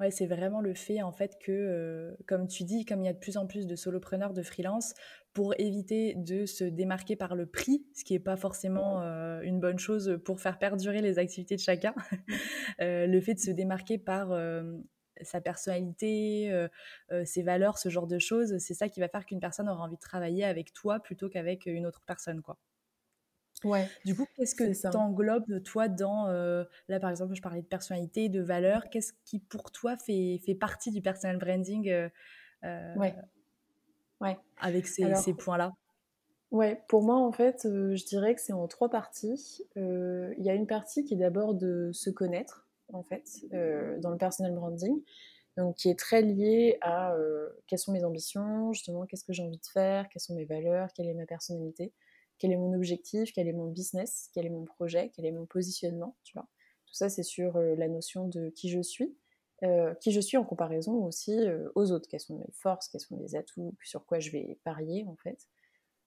Ouais, 0.00 0.10
c'est 0.10 0.26
vraiment 0.26 0.62
le 0.62 0.72
fait 0.72 1.02
en 1.02 1.12
fait 1.12 1.36
que, 1.38 1.52
euh, 1.52 2.16
comme 2.26 2.46
tu 2.48 2.64
dis, 2.64 2.86
comme 2.86 3.02
il 3.02 3.04
y 3.04 3.08
a 3.08 3.12
de 3.12 3.18
plus 3.18 3.36
en 3.36 3.46
plus 3.46 3.66
de 3.66 3.76
solopreneurs, 3.76 4.32
de 4.32 4.42
freelance, 4.42 4.94
pour 5.34 5.54
éviter 5.58 6.14
de 6.16 6.46
se 6.46 6.64
démarquer 6.64 7.16
par 7.16 7.34
le 7.36 7.44
prix, 7.44 7.84
ce 7.94 8.02
qui 8.04 8.14
n'est 8.14 8.18
pas 8.18 8.36
forcément 8.38 9.02
euh, 9.02 9.42
une 9.42 9.60
bonne 9.60 9.78
chose 9.78 10.18
pour 10.24 10.40
faire 10.40 10.58
perdurer 10.58 11.02
les 11.02 11.18
activités 11.18 11.54
de 11.54 11.60
chacun, 11.60 11.94
euh, 12.80 13.06
le 13.06 13.20
fait 13.20 13.34
de 13.34 13.40
se 13.40 13.50
démarquer 13.50 13.98
par 13.98 14.32
sa 15.22 15.42
personnalité, 15.42 16.50
ses 17.24 17.42
valeurs, 17.42 17.76
ce 17.76 17.90
genre 17.90 18.06
de 18.06 18.18
choses, 18.18 18.56
c'est 18.58 18.74
ça 18.74 18.88
qui 18.88 19.00
va 19.00 19.08
faire 19.08 19.26
qu'une 19.26 19.40
personne 19.40 19.68
aura 19.68 19.84
envie 19.84 19.96
de 19.96 20.00
travailler 20.00 20.44
avec 20.44 20.72
toi 20.72 20.98
plutôt 21.00 21.28
qu'avec 21.28 21.66
une 21.66 21.86
autre 21.86 22.00
personne, 22.06 22.40
quoi. 22.40 22.58
Ouais. 23.64 23.88
Du 24.04 24.14
coup, 24.14 24.24
qu'est-ce 24.36 24.54
que 24.54 24.90
t'englobes, 24.90 25.62
toi, 25.62 25.88
dans. 25.88 26.28
Euh, 26.28 26.64
là, 26.88 26.98
par 26.98 27.10
exemple, 27.10 27.34
je 27.34 27.42
parlais 27.42 27.62
de 27.62 27.66
personnalité, 27.66 28.28
de 28.28 28.40
valeur. 28.40 28.88
Qu'est-ce 28.90 29.12
qui, 29.24 29.38
pour 29.38 29.70
toi, 29.70 29.96
fait, 29.96 30.40
fait 30.44 30.54
partie 30.54 30.90
du 30.90 31.02
personal 31.02 31.36
branding 31.38 31.90
euh, 31.90 32.08
euh, 32.64 32.94
ouais. 32.96 33.14
Ouais. 34.20 34.38
avec 34.60 34.86
ces, 34.86 35.14
ces 35.14 35.34
points-là? 35.34 35.72
Ouais, 36.50 36.82
pour 36.88 37.02
moi, 37.02 37.16
en 37.16 37.32
fait, 37.32 37.60
je 37.64 38.04
dirais 38.06 38.34
que 38.34 38.40
c'est 38.40 38.52
en 38.52 38.66
trois 38.66 38.90
parties. 38.90 39.62
Il 39.76 40.34
y 40.38 40.50
a 40.50 40.54
une 40.54 40.66
partie 40.66 41.04
qui 41.04 41.14
est 41.14 41.18
d'abord 41.18 41.54
de 41.54 41.90
se 41.92 42.10
connaître, 42.10 42.66
en 42.92 43.02
fait, 43.02 43.24
dans 43.52 44.10
le 44.10 44.16
personal 44.16 44.52
branding. 44.54 45.00
donc 45.56 45.76
qui 45.76 45.90
est 45.90 45.98
très 45.98 46.22
lié 46.22 46.78
à 46.80 47.14
quelles 47.66 47.78
sont 47.78 47.92
mes 47.92 48.04
ambitions, 48.04 48.72
justement, 48.72 49.06
qu'est-ce 49.06 49.24
que 49.24 49.32
j'ai 49.32 49.42
envie 49.42 49.58
de 49.58 49.66
faire, 49.66 50.08
quelles 50.08 50.22
sont 50.22 50.34
mes 50.34 50.44
valeurs, 50.44 50.88
quelle 50.94 51.06
est 51.06 51.14
ma 51.14 51.26
personnalité, 51.26 51.92
quel 52.40 52.50
est 52.50 52.56
mon 52.56 52.74
objectif, 52.74 53.32
quel 53.32 53.46
est 53.46 53.52
mon 53.52 53.68
business, 53.68 54.30
quel 54.34 54.46
est 54.46 54.50
mon 54.50 54.64
projet, 54.64 55.12
quel 55.14 55.26
est 55.26 55.30
mon 55.30 55.46
positionnement, 55.46 56.16
tu 56.24 56.32
vois. 56.34 56.48
Tout 56.86 56.94
ça, 56.94 57.08
c'est 57.08 57.22
sur 57.22 57.56
la 57.58 57.86
notion 57.86 58.26
de 58.26 58.50
qui 58.50 58.68
je 58.68 58.80
suis, 58.80 59.16
qui 60.00 60.10
je 60.10 60.20
suis 60.20 60.36
en 60.36 60.44
comparaison 60.44 61.04
aussi 61.04 61.38
aux 61.76 61.92
autres, 61.92 62.08
quelles 62.08 62.18
sont 62.18 62.38
mes 62.38 62.52
forces, 62.52 62.88
quels 62.88 63.00
sont 63.00 63.16
mes 63.16 63.36
atouts, 63.36 63.76
sur 63.84 64.04
quoi 64.06 64.18
je 64.18 64.32
vais 64.32 64.58
parier, 64.64 65.04
en 65.06 65.14
fait. 65.22 65.46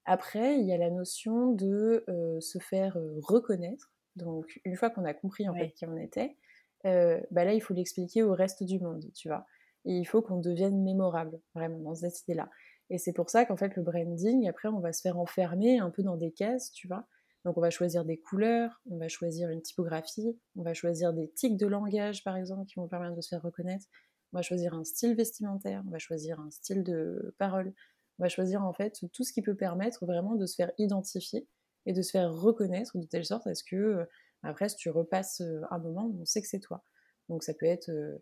Après, 0.05 0.59
il 0.59 0.65
y 0.65 0.73
a 0.73 0.77
la 0.77 0.89
notion 0.89 1.53
de 1.53 2.03
se 2.41 2.57
faire 2.57 2.97
reconnaître. 3.21 3.93
Donc, 4.17 4.59
une 4.65 4.75
fois 4.75 4.89
qu'on 4.89 5.05
a 5.05 5.13
compris 5.13 5.47
en 5.47 5.53
fait 5.53 5.71
qui 5.71 5.85
on 5.85 5.95
était, 5.95 6.35
bah 6.83 7.45
là, 7.45 7.53
il 7.53 7.61
faut 7.61 7.73
l'expliquer 7.73 8.23
au 8.23 8.33
reste 8.33 8.63
du 8.63 8.79
monde, 8.79 9.05
tu 9.13 9.29
vois. 9.29 9.45
Et 9.85 9.97
il 9.97 10.05
faut 10.05 10.21
qu'on 10.21 10.39
devienne 10.39 10.83
mémorable, 10.83 11.39
vraiment, 11.55 11.79
dans 11.79 11.95
cette 11.95 12.19
idée-là. 12.23 12.49
Et 12.89 12.97
c'est 12.97 13.13
pour 13.13 13.29
ça 13.29 13.45
qu'en 13.45 13.57
fait, 13.57 13.75
le 13.75 13.83
branding, 13.83 14.47
après, 14.47 14.67
on 14.67 14.79
va 14.79 14.93
se 14.93 15.01
faire 15.01 15.17
enfermer 15.17 15.79
un 15.79 15.89
peu 15.89 16.03
dans 16.03 16.17
des 16.17 16.31
cases, 16.31 16.71
tu 16.71 16.87
vois. 16.87 17.07
Donc, 17.45 17.57
on 17.57 17.61
va 17.61 17.69
choisir 17.69 18.05
des 18.05 18.17
couleurs, 18.17 18.81
on 18.89 18.97
va 18.97 19.09
choisir 19.09 19.49
une 19.49 19.61
typographie, 19.61 20.37
on 20.55 20.63
va 20.63 20.73
choisir 20.73 21.13
des 21.13 21.29
tics 21.29 21.57
de 21.57 21.67
langage, 21.67 22.23
par 22.23 22.37
exemple, 22.37 22.65
qui 22.65 22.75
vont 22.75 22.87
permettre 22.87 23.15
de 23.15 23.21
se 23.21 23.29
faire 23.29 23.41
reconnaître. 23.41 23.85
On 24.31 24.37
va 24.37 24.41
choisir 24.41 24.73
un 24.73 24.83
style 24.83 25.15
vestimentaire, 25.15 25.83
on 25.85 25.91
va 25.91 25.99
choisir 25.99 26.39
un 26.39 26.49
style 26.51 26.83
de 26.83 27.35
parole. 27.37 27.73
On 28.19 28.23
va 28.23 28.29
choisir, 28.29 28.63
en 28.63 28.73
fait, 28.73 29.03
tout 29.11 29.23
ce 29.23 29.33
qui 29.33 29.41
peut 29.41 29.55
permettre 29.55 30.05
vraiment 30.05 30.35
de 30.35 30.45
se 30.45 30.55
faire 30.55 30.71
identifier 30.77 31.47
et 31.85 31.93
de 31.93 32.01
se 32.01 32.11
faire 32.11 32.31
reconnaître 32.33 32.97
de 32.97 33.05
telle 33.05 33.25
sorte 33.25 33.45
à 33.47 33.55
ce 33.55 33.63
que, 33.63 33.75
euh, 33.75 34.05
après, 34.43 34.69
si 34.69 34.75
tu 34.77 34.89
repasses 34.89 35.41
euh, 35.41 35.61
un 35.71 35.79
moment, 35.79 36.13
on 36.19 36.25
sait 36.25 36.41
que 36.41 36.47
c'est 36.47 36.59
toi. 36.59 36.83
Donc, 37.27 37.43
ça 37.43 37.53
peut 37.53 37.65
être 37.65 37.89
euh, 37.89 38.17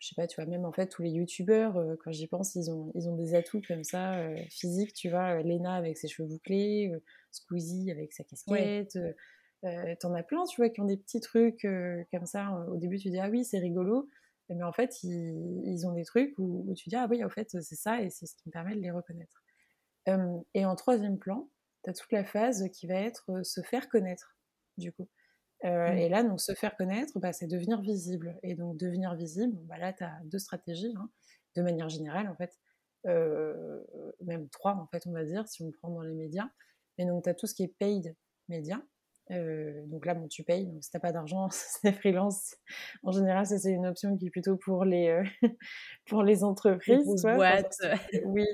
je 0.00 0.08
sais 0.08 0.14
pas, 0.14 0.26
tu 0.26 0.40
vois, 0.40 0.50
même 0.50 0.64
en 0.64 0.72
fait, 0.72 0.88
tous 0.88 1.02
les 1.02 1.10
youtubeurs, 1.10 1.76
euh, 1.76 1.94
quand 2.02 2.10
j'y 2.10 2.26
pense, 2.26 2.54
ils 2.54 2.70
ont, 2.70 2.90
ils 2.94 3.08
ont 3.08 3.16
des 3.16 3.34
atouts 3.34 3.60
comme 3.68 3.84
ça, 3.84 4.14
euh, 4.18 4.36
physiques, 4.48 4.94
tu 4.94 5.10
vois, 5.10 5.38
euh, 5.38 5.42
Lena 5.42 5.74
avec 5.74 5.98
ses 5.98 6.08
cheveux 6.08 6.26
bouclés, 6.26 6.90
Squeezie 7.30 7.90
avec 7.90 8.14
sa 8.14 8.24
casquette, 8.24 8.98
t'en 10.00 10.14
as 10.14 10.22
plein, 10.22 10.44
tu 10.44 10.56
vois, 10.56 10.70
qui 10.70 10.80
ont 10.80 10.86
des 10.86 10.96
petits 10.96 11.20
trucs 11.20 11.66
comme 12.10 12.26
ça. 12.26 12.50
Au 12.70 12.78
début, 12.78 12.98
tu 12.98 13.10
dis, 13.10 13.18
ah 13.18 13.28
oui, 13.28 13.44
c'est 13.44 13.58
rigolo, 13.58 14.08
mais 14.48 14.62
en 14.62 14.72
fait, 14.72 15.02
ils, 15.04 15.62
ils 15.66 15.86
ont 15.86 15.92
des 15.92 16.04
trucs 16.04 16.36
où, 16.38 16.64
où, 16.66 16.74
tu 16.74 16.88
dis, 16.88 16.96
ah 16.96 17.06
oui, 17.08 17.22
en 17.22 17.28
fait, 17.28 17.50
c'est 17.60 17.76
ça, 17.76 18.00
et 18.00 18.08
c'est 18.08 18.26
ce 18.26 18.34
qui 18.36 18.48
me 18.48 18.52
permet 18.52 18.74
de 18.74 18.80
les 18.80 18.90
reconnaître. 18.90 19.44
et 20.54 20.64
en 20.64 20.76
troisième 20.76 21.18
plan, 21.18 21.50
tu 21.84 21.90
as 21.90 21.92
toute 21.92 22.10
la 22.10 22.24
phase 22.24 22.70
qui 22.72 22.86
va 22.86 22.94
être 22.94 23.44
se 23.44 23.60
faire 23.60 23.90
connaître, 23.90 24.38
du 24.78 24.92
coup. 24.92 25.08
Euh, 25.64 25.92
mmh. 25.92 25.98
Et 25.98 26.08
là, 26.08 26.22
donc, 26.22 26.40
se 26.40 26.54
faire 26.54 26.76
connaître, 26.76 27.18
bah, 27.18 27.32
c'est 27.32 27.46
devenir 27.46 27.80
visible. 27.80 28.38
Et 28.42 28.54
donc, 28.54 28.76
devenir 28.76 29.14
visible, 29.14 29.56
bah, 29.64 29.78
là, 29.78 29.92
tu 29.92 30.04
as 30.04 30.18
deux 30.24 30.38
stratégies, 30.38 30.94
hein, 30.96 31.10
de 31.56 31.62
manière 31.62 31.88
générale, 31.88 32.28
en 32.28 32.36
fait. 32.36 32.58
Euh, 33.06 33.80
même 34.22 34.48
trois, 34.48 34.74
en 34.74 34.86
fait, 34.86 35.06
on 35.06 35.12
va 35.12 35.24
dire, 35.24 35.46
si 35.48 35.62
on 35.62 35.70
prend 35.70 35.90
dans 35.90 36.02
les 36.02 36.14
médias. 36.14 36.48
Et 36.98 37.04
donc, 37.04 37.24
tu 37.24 37.30
as 37.30 37.34
tout 37.34 37.46
ce 37.46 37.54
qui 37.54 37.62
est 37.62 37.74
paid 37.78 38.14
médias. 38.48 38.80
Euh, 39.30 39.86
donc 39.86 40.06
là, 40.06 40.14
bon, 40.14 40.28
tu 40.28 40.42
payes. 40.42 40.66
Donc, 40.66 40.82
si 40.82 40.90
tu 40.90 40.98
pas 40.98 41.12
d'argent, 41.12 41.48
c'est 41.50 41.92
freelance. 41.92 42.56
En 43.02 43.12
général, 43.12 43.46
ça, 43.46 43.58
c'est 43.58 43.72
une 43.72 43.86
option 43.86 44.16
qui 44.16 44.26
est 44.26 44.30
plutôt 44.30 44.56
pour 44.56 44.84
les, 44.84 45.22
pour 46.06 46.22
les 46.22 46.42
entreprises. 46.42 47.24
Les 47.24 47.34
boîtes. 47.34 47.80
oui. 48.24 48.46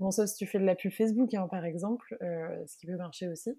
Bon, 0.00 0.10
sauf 0.10 0.28
si 0.28 0.36
tu 0.36 0.46
fais 0.46 0.58
de 0.58 0.64
la 0.64 0.74
pub 0.74 0.90
Facebook, 0.90 1.32
hein, 1.34 1.46
par 1.48 1.64
exemple, 1.64 2.16
ce 2.20 2.76
qui 2.78 2.86
peut 2.86 2.96
marcher 2.96 3.28
aussi. 3.28 3.56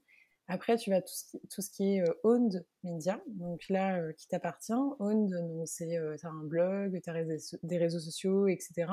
Après, 0.48 0.78
tu 0.78 0.92
vas 0.92 1.02
tout 1.02 1.62
ce 1.62 1.70
qui, 1.72 1.96
est 1.96 2.02
euh, 2.02 2.14
owned 2.24 2.66
media, 2.84 3.20
donc 3.28 3.68
là, 3.70 4.00
euh, 4.00 4.14
qui 4.14 4.28
t'appartient. 4.28 4.74
Owned, 5.00 5.34
c'est 5.66 5.98
euh, 5.98 6.16
un 6.24 6.44
blog, 6.44 7.02
as 7.08 7.58
des 7.64 7.78
réseaux 7.78 8.00
sociaux, 8.00 8.48
etc. 8.48 8.92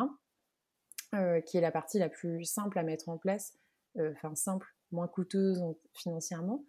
qui 1.46 1.58
est 1.58 1.60
la 1.60 1.70
partie 1.70 1.98
la 1.98 2.08
plus 2.08 2.44
simple 2.44 2.78
à 2.78 2.82
mettre 2.82 3.10
en 3.10 3.18
place, 3.18 3.58
enfin 3.98 4.34
simple, 4.34 4.66
moins 4.92 5.08
coûteuse 5.08 5.62
financièrement, 5.92 6.64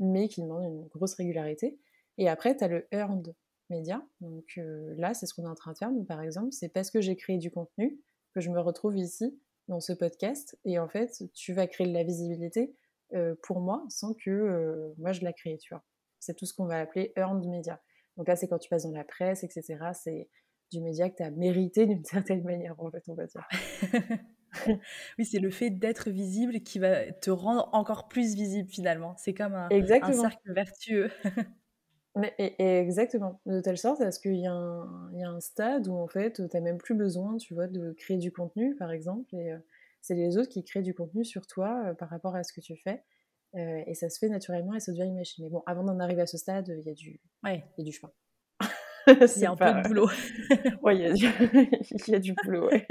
mais 0.00 0.28
qui 0.28 0.42
demande 0.42 0.64
une 0.64 0.88
grosse 0.88 1.14
régularité. 1.14 1.78
Et 2.18 2.28
après, 2.28 2.56
tu 2.56 2.64
as 2.64 2.68
le 2.68 2.88
earned 2.90 3.36
media. 3.70 4.04
Donc 4.20 4.58
là, 4.96 5.14
c'est 5.14 5.26
ce 5.26 5.34
qu'on 5.34 5.44
est 5.44 5.48
en 5.48 5.54
train 5.54 5.72
de 5.72 5.78
faire. 5.78 5.90
par 6.08 6.20
exemple, 6.22 6.50
c'est 6.50 6.70
parce 6.70 6.90
que 6.90 7.00
j'ai 7.00 7.14
créé 7.14 7.38
du 7.38 7.52
contenu 7.52 8.00
que 8.34 8.40
je 8.40 8.50
me 8.50 8.58
retrouve 8.58 8.98
ici 8.98 9.38
dans 9.68 9.78
ce 9.78 9.92
podcast. 9.92 10.58
Et 10.64 10.80
en 10.80 10.88
fait, 10.88 11.22
tu 11.34 11.52
vas 11.52 11.68
créer 11.68 11.86
de 11.86 11.92
la 11.92 12.02
visibilité 12.02 12.74
euh, 13.14 13.34
pour 13.42 13.60
moi 13.60 13.84
sans 13.88 14.14
que 14.14 14.30
euh, 14.30 14.94
moi 14.98 15.12
je 15.12 15.22
la 15.22 15.32
crée, 15.32 15.58
tu 15.58 15.74
vois. 15.74 15.84
C'est 16.18 16.36
tout 16.36 16.46
ce 16.46 16.54
qu'on 16.54 16.66
va 16.66 16.80
appeler 16.80 17.12
earned 17.16 17.46
media. 17.46 17.80
Donc 18.16 18.28
là, 18.28 18.36
c'est 18.36 18.48
quand 18.48 18.58
tu 18.58 18.68
passes 18.68 18.84
dans 18.84 18.92
la 18.92 19.04
presse, 19.04 19.42
etc. 19.42 19.78
C'est 19.94 20.28
du 20.70 20.80
média 20.80 21.10
que 21.10 21.16
tu 21.16 21.22
as 21.22 21.30
mérité 21.30 21.86
d'une 21.86 22.04
certaine 22.04 22.42
manière, 22.42 22.78
en 22.78 22.90
fait, 22.90 23.02
on 23.08 23.14
va 23.14 23.26
dire. 23.26 23.46
oui, 25.18 25.24
c'est 25.24 25.38
le 25.38 25.50
fait 25.50 25.70
d'être 25.70 26.10
visible 26.10 26.60
qui 26.60 26.78
va 26.78 27.12
te 27.12 27.30
rendre 27.30 27.68
encore 27.72 28.08
plus 28.08 28.34
visible 28.34 28.68
finalement. 28.68 29.14
C'est 29.16 29.34
comme 29.34 29.54
un, 29.54 29.68
un, 29.70 30.12
cercle 30.12 30.52
vertueux. 30.52 31.10
Mais, 32.14 32.34
exactement, 32.58 33.40
de 33.46 33.60
telle 33.60 33.78
sorte 33.78 34.00
parce 34.00 34.18
qu'il 34.18 34.34
y, 34.34 34.42
y, 34.42 34.46
a 34.46 34.52
un 34.52 35.40
stade 35.40 35.88
où 35.88 35.94
en 35.94 36.08
fait, 36.08 36.34
tu 36.34 36.42
n'as 36.56 36.60
même 36.60 36.76
plus 36.76 36.94
besoin, 36.94 37.38
tu 37.38 37.54
vois, 37.54 37.68
de 37.68 37.92
créer 37.92 38.18
du 38.18 38.30
contenu, 38.30 38.76
par 38.76 38.92
exemple, 38.92 39.34
et 39.34 39.52
euh, 39.52 39.58
c'est 40.02 40.14
les 40.14 40.36
autres 40.36 40.48
qui 40.48 40.64
créent 40.64 40.82
du 40.82 40.94
contenu 40.94 41.24
sur 41.24 41.46
toi 41.46 41.84
euh, 41.86 41.94
par 41.94 42.10
rapport 42.10 42.34
à 42.34 42.42
ce 42.42 42.52
que 42.52 42.60
tu 42.60 42.76
fais. 42.76 43.02
Euh, 43.54 43.82
et 43.86 43.94
ça 43.94 44.10
se 44.10 44.18
fait 44.18 44.28
naturellement 44.28 44.74
et 44.74 44.80
ça 44.80 44.92
devient 44.92 45.04
une 45.04 45.14
machine. 45.14 45.44
Mais 45.44 45.50
bon, 45.50 45.62
avant 45.66 45.84
d'en 45.84 45.98
arriver 46.00 46.22
à 46.22 46.26
ce 46.26 46.36
stade, 46.36 46.74
il 46.76 46.86
y 46.86 46.90
a 46.90 46.94
du, 46.94 47.20
ouais. 47.44 47.64
y 47.78 47.82
a 47.82 47.84
du 47.84 47.92
chemin. 47.92 48.12
il 49.06 49.40
y 49.42 49.46
a 49.46 49.50
un 49.50 49.56
peu 49.56 49.64
de 49.64 49.88
boulot. 49.88 50.10
oui, 50.82 50.96
il 50.96 51.00
y, 51.00 51.06
a 51.06 51.12
du... 51.12 51.24
y 52.10 52.14
a 52.14 52.18
du 52.18 52.34
boulot, 52.44 52.68
ouais. 52.68 52.86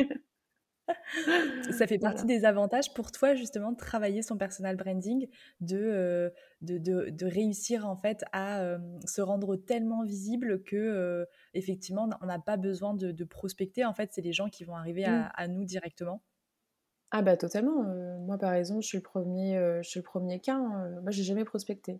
Ça 1.72 1.88
fait 1.88 2.00
partie 2.00 2.25
des 2.25 2.44
avantages 2.44 2.94
pour 2.94 3.12
toi 3.12 3.34
justement 3.34 3.72
de 3.72 3.77
travailler 3.77 4.22
son 4.22 4.38
personal 4.38 4.75
branding, 4.75 5.27
de, 5.62 5.77
euh, 5.77 6.30
de, 6.62 6.77
de, 6.77 7.25
réussir 7.25 7.88
en 7.88 7.96
fait 7.96 8.24
à 8.34 8.77
se 9.06 9.22
rendre 9.22 9.56
tellement 9.56 10.03
visible 10.03 10.63
que 10.63 11.25
effectivement 11.53 12.10
on 12.22 12.25
n'a 12.25 12.39
pas 12.39 12.58
besoin 12.58 12.94
de, 12.94 13.24
prospecter. 13.24 13.86
En 13.86 13.94
fait, 13.94 14.10
c'est 14.13 14.22
les 14.22 14.34
gens 14.34 14.50
qui 14.50 14.65
vont 14.65 14.75
arriver 14.75 15.06
à, 15.06 15.12
mmh. 15.12 15.32
à 15.36 15.48
nous 15.48 15.63
directement. 15.63 16.22
Ah 17.12 17.22
bah 17.22 17.36
totalement. 17.36 17.84
Euh, 17.84 18.18
moi 18.20 18.38
par 18.38 18.53
exemple, 18.53 18.82
je 18.82 18.88
suis 18.88 18.98
le 18.98 19.03
premier, 19.03 19.58
euh, 19.58 19.82
je 19.84 19.89
suis 19.89 20.00
le 20.00 20.03
premier 20.03 20.39
cas. 20.39 20.56
Hein. 20.56 20.89
Moi 21.01 21.12
j'ai 21.12 21.24
jamais 21.24 21.44
prospecté. 21.44 22.00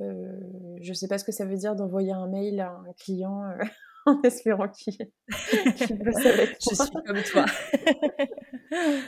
Euh, 0.00 0.32
je 0.80 0.92
sais 0.92 1.08
pas 1.08 1.18
ce 1.18 1.24
que 1.24 1.32
ça 1.32 1.44
veut 1.44 1.56
dire 1.56 1.74
d'envoyer 1.74 2.12
un 2.12 2.28
mail 2.28 2.60
à 2.60 2.70
un 2.70 2.92
client 2.98 3.42
en 4.06 4.22
espérant 4.22 4.68
qu'il 4.68 4.96
bosse 4.96 6.26
avec 6.26 6.50
moi. 6.50 6.56
Je 6.60 6.74
suis 6.74 6.90
comme 7.04 7.22
toi. 7.22 7.44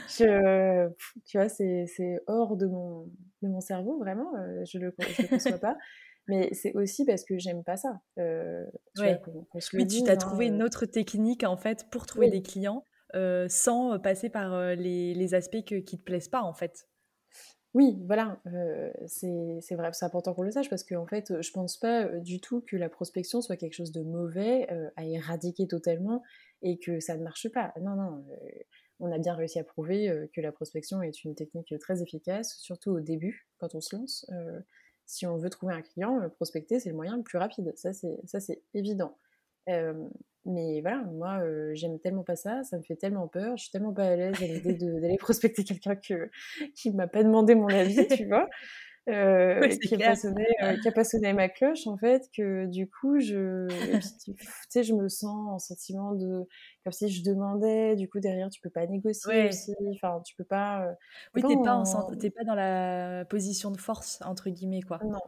je, 0.09 0.89
tu 1.25 1.37
vois, 1.37 1.49
c'est 1.49 2.21
hors 2.27 2.57
de 2.57 2.65
mon, 2.67 3.05
de 3.41 3.47
mon 3.47 3.61
cerveau 3.61 3.97
vraiment. 3.99 4.31
je 4.65 4.79
le, 4.79 4.93
je 4.99 5.21
le 5.21 5.27
conçois 5.29 5.59
pas. 5.59 5.77
Mais 6.29 6.49
c'est 6.51 6.73
aussi 6.73 7.05
parce 7.05 7.23
que 7.23 7.37
j'aime 7.37 7.63
pas 7.63 7.77
ça. 7.77 8.01
tu 8.17 9.03
oui, 9.73 9.87
tu 9.87 10.03
t'as 10.03 10.17
trouvé 10.17 10.47
une 10.47 10.61
autre 10.61 10.85
technique 10.85 11.45
en 11.45 11.55
fait 11.55 11.85
pour 11.89 12.05
trouver 12.05 12.29
des 12.29 12.41
clients 12.41 12.83
euh, 13.17 13.47
sans 13.49 13.97
passer 13.99 14.29
par 14.29 14.53
euh, 14.53 14.75
les, 14.75 15.33
aspects 15.33 15.63
qui 15.63 15.97
te 15.97 16.03
plaisent 16.03 16.29
pas 16.29 16.41
en 16.41 16.53
fait. 16.53 16.87
Oui, 17.73 17.97
voilà, 18.05 18.39
euh, 18.47 18.91
c'est 19.07 19.75
vrai, 19.75 19.91
c'est 19.91 20.05
important 20.05 20.33
qu'on 20.33 20.43
le 20.43 20.51
sache 20.51 20.69
parce 20.69 20.83
qu'en 20.83 21.03
en 21.03 21.07
fait, 21.07 21.41
je 21.41 21.51
pense 21.51 21.77
pas 21.77 22.05
du 22.19 22.39
tout 22.39 22.61
que 22.61 22.75
la 22.77 22.89
prospection 22.89 23.41
soit 23.41 23.57
quelque 23.57 23.73
chose 23.73 23.91
de 23.91 24.01
mauvais 24.01 24.67
à 24.95 25.03
éradiquer 25.03 25.67
totalement 25.67 26.23
et 26.61 26.79
que 26.79 26.99
ça 26.99 27.17
ne 27.17 27.23
marche 27.23 27.49
pas. 27.49 27.73
Non, 27.81 27.95
non, 27.95 28.25
on 28.99 29.11
a 29.11 29.19
bien 29.19 29.35
réussi 29.35 29.59
à 29.59 29.63
prouver 29.63 30.29
que 30.33 30.41
la 30.41 30.51
prospection 30.51 31.01
est 31.03 31.23
une 31.23 31.35
technique 31.35 31.73
très 31.79 32.01
efficace, 32.01 32.55
surtout 32.57 32.91
au 32.91 33.01
début, 33.01 33.47
quand 33.59 33.75
on 33.75 33.81
se 33.81 33.95
lance. 33.95 34.25
si 35.05 35.27
on 35.27 35.37
veut 35.37 35.49
trouver 35.49 35.73
un 35.73 35.81
client, 35.81 36.29
prospecter, 36.35 36.79
c'est 36.79 36.89
le 36.89 36.95
moyen 36.95 37.17
le 37.17 37.23
plus 37.23 37.37
rapide, 37.37 37.73
ça 37.75 37.91
c'est 37.93 38.63
évident. 38.73 39.17
Mais 40.47 40.79
voilà, 40.79 41.03
moi, 41.03 41.39
euh, 41.41 41.71
j'aime 41.73 41.99
tellement 41.99 42.23
pas 42.23 42.37
ça, 42.37 42.63
ça 42.63 42.77
me 42.77 42.81
fait 42.81 42.95
tellement 42.95 43.27
peur, 43.27 43.57
je 43.57 43.63
suis 43.63 43.71
tellement 43.71 43.93
pas 43.93 44.05
à 44.05 44.15
l'aise 44.15 44.41
à 44.41 44.45
l'idée 44.45 44.73
d'aller 44.75 45.17
prospecter 45.19 45.65
quelqu'un 45.65 45.95
que, 45.97 46.31
qui 46.73 46.91
m'a 46.91 47.07
pas 47.07 47.21
demandé 47.21 47.53
mon 47.53 47.67
avis, 47.67 48.07
tu 48.07 48.25
vois, 48.27 48.47
euh, 49.09 49.67
qui, 49.67 50.01
a 50.01 50.11
euh, 50.13 50.77
qui, 50.81 50.87
a 50.87 50.91
passionné, 50.93 51.33
ma 51.33 51.49
cloche, 51.49 51.85
en 51.85 51.97
fait, 51.97 52.29
que 52.33 52.65
du 52.65 52.89
coup, 52.89 53.19
je, 53.19 53.67
tu 54.23 54.33
sais, 54.69 54.83
je 54.83 54.93
me 54.93 55.09
sens 55.09 55.49
en 55.49 55.59
sentiment 55.59 56.13
de, 56.13 56.47
comme 56.85 56.93
si 56.93 57.09
je 57.09 57.23
demandais, 57.23 57.97
du 57.97 58.07
coup, 58.07 58.21
derrière, 58.21 58.49
tu 58.49 58.61
peux 58.61 58.69
pas 58.69 58.87
négocier 58.87 59.49
aussi, 59.49 59.75
enfin, 59.95 60.21
tu 60.25 60.33
peux 60.37 60.45
pas... 60.45 60.95
oui, 61.35 61.41
t'es 61.45 61.57
pas, 61.57 61.83
pas 61.83 62.43
dans 62.45 62.55
la 62.55 63.25
position 63.25 63.69
de 63.71 63.77
force, 63.77 64.21
entre 64.21 64.49
guillemets, 64.49 64.81
quoi. 64.81 65.01
Non, 65.03 65.19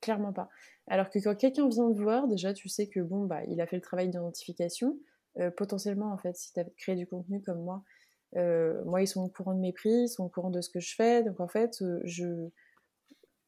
clairement 0.00 0.32
pas. 0.32 0.48
Alors 0.86 1.10
que 1.10 1.18
quand 1.18 1.34
quelqu'un 1.34 1.68
vient 1.68 1.92
te 1.92 2.00
voir, 2.00 2.28
déjà 2.28 2.52
tu 2.52 2.68
sais 2.68 2.88
que 2.88 3.00
bon 3.00 3.26
bah 3.26 3.44
il 3.48 3.60
a 3.60 3.66
fait 3.66 3.76
le 3.76 3.82
travail 3.82 4.08
d'identification. 4.08 4.98
Euh, 5.38 5.50
potentiellement 5.50 6.12
en 6.12 6.18
fait, 6.18 6.36
si 6.36 6.52
tu 6.52 6.60
as 6.60 6.64
créé 6.76 6.96
du 6.96 7.06
contenu 7.06 7.42
comme 7.42 7.62
moi, 7.62 7.84
euh, 8.36 8.82
moi 8.84 9.02
ils 9.02 9.06
sont 9.06 9.22
au 9.22 9.28
courant 9.28 9.54
de 9.54 9.60
mes 9.60 9.72
prix, 9.72 10.04
ils 10.04 10.08
sont 10.08 10.24
au 10.24 10.28
courant 10.28 10.50
de 10.50 10.60
ce 10.60 10.70
que 10.70 10.80
je 10.80 10.94
fais. 10.94 11.22
Donc 11.22 11.40
en 11.40 11.48
fait, 11.48 11.80
euh, 11.82 12.00
je 12.04 12.48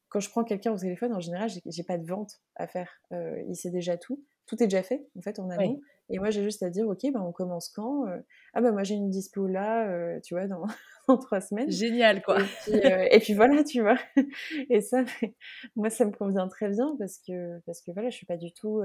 quand 0.09 0.19
je 0.19 0.29
prends 0.29 0.43
quelqu'un 0.43 0.73
au 0.73 0.77
téléphone, 0.77 1.13
en 1.13 1.21
général, 1.21 1.49
j'ai 1.65 1.83
pas 1.83 1.97
de 1.97 2.05
vente 2.05 2.41
à 2.57 2.67
faire. 2.67 3.01
il 3.11 3.55
sait 3.55 3.71
déjà 3.71 3.97
tout. 3.97 4.21
Tout 4.45 4.61
est 4.61 4.67
déjà 4.67 4.83
fait, 4.83 5.07
en 5.17 5.21
fait, 5.21 5.39
en 5.39 5.49
amont. 5.49 5.79
Et 6.11 6.19
moi, 6.19 6.29
j'ai 6.29 6.43
juste 6.43 6.63
à 6.63 6.69
dire, 6.69 6.87
ok, 6.87 6.99
ben, 7.03 7.21
on 7.21 7.31
commence 7.31 7.69
quand 7.69 8.05
Ah 8.53 8.61
ben 8.61 8.71
moi, 8.71 8.83
j'ai 8.83 8.95
une 8.95 9.09
dispo 9.09 9.47
là, 9.47 10.19
tu 10.21 10.35
vois, 10.35 10.47
dans, 11.07 11.17
trois 11.17 11.41
semaines. 11.41 11.71
Génial, 11.71 12.21
quoi. 12.21 12.39
Et 12.67 13.19
puis, 13.19 13.33
voilà, 13.33 13.63
tu 13.63 13.81
vois. 13.81 13.97
Et 14.69 14.81
ça, 14.81 15.03
moi, 15.75 15.89
ça 15.89 16.05
me 16.05 16.11
convient 16.11 16.47
très 16.47 16.69
bien 16.69 16.95
parce 16.99 17.19
que, 17.25 17.59
parce 17.65 17.81
que 17.81 17.91
voilà, 17.91 18.09
je 18.09 18.15
suis 18.17 18.25
pas 18.25 18.37
du 18.37 18.53
tout 18.53 18.81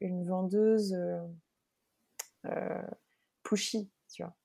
une 0.00 0.26
vendeuse 0.26 0.96
pushy, 3.42 3.90
tu 4.12 4.22
vois. 4.22 4.36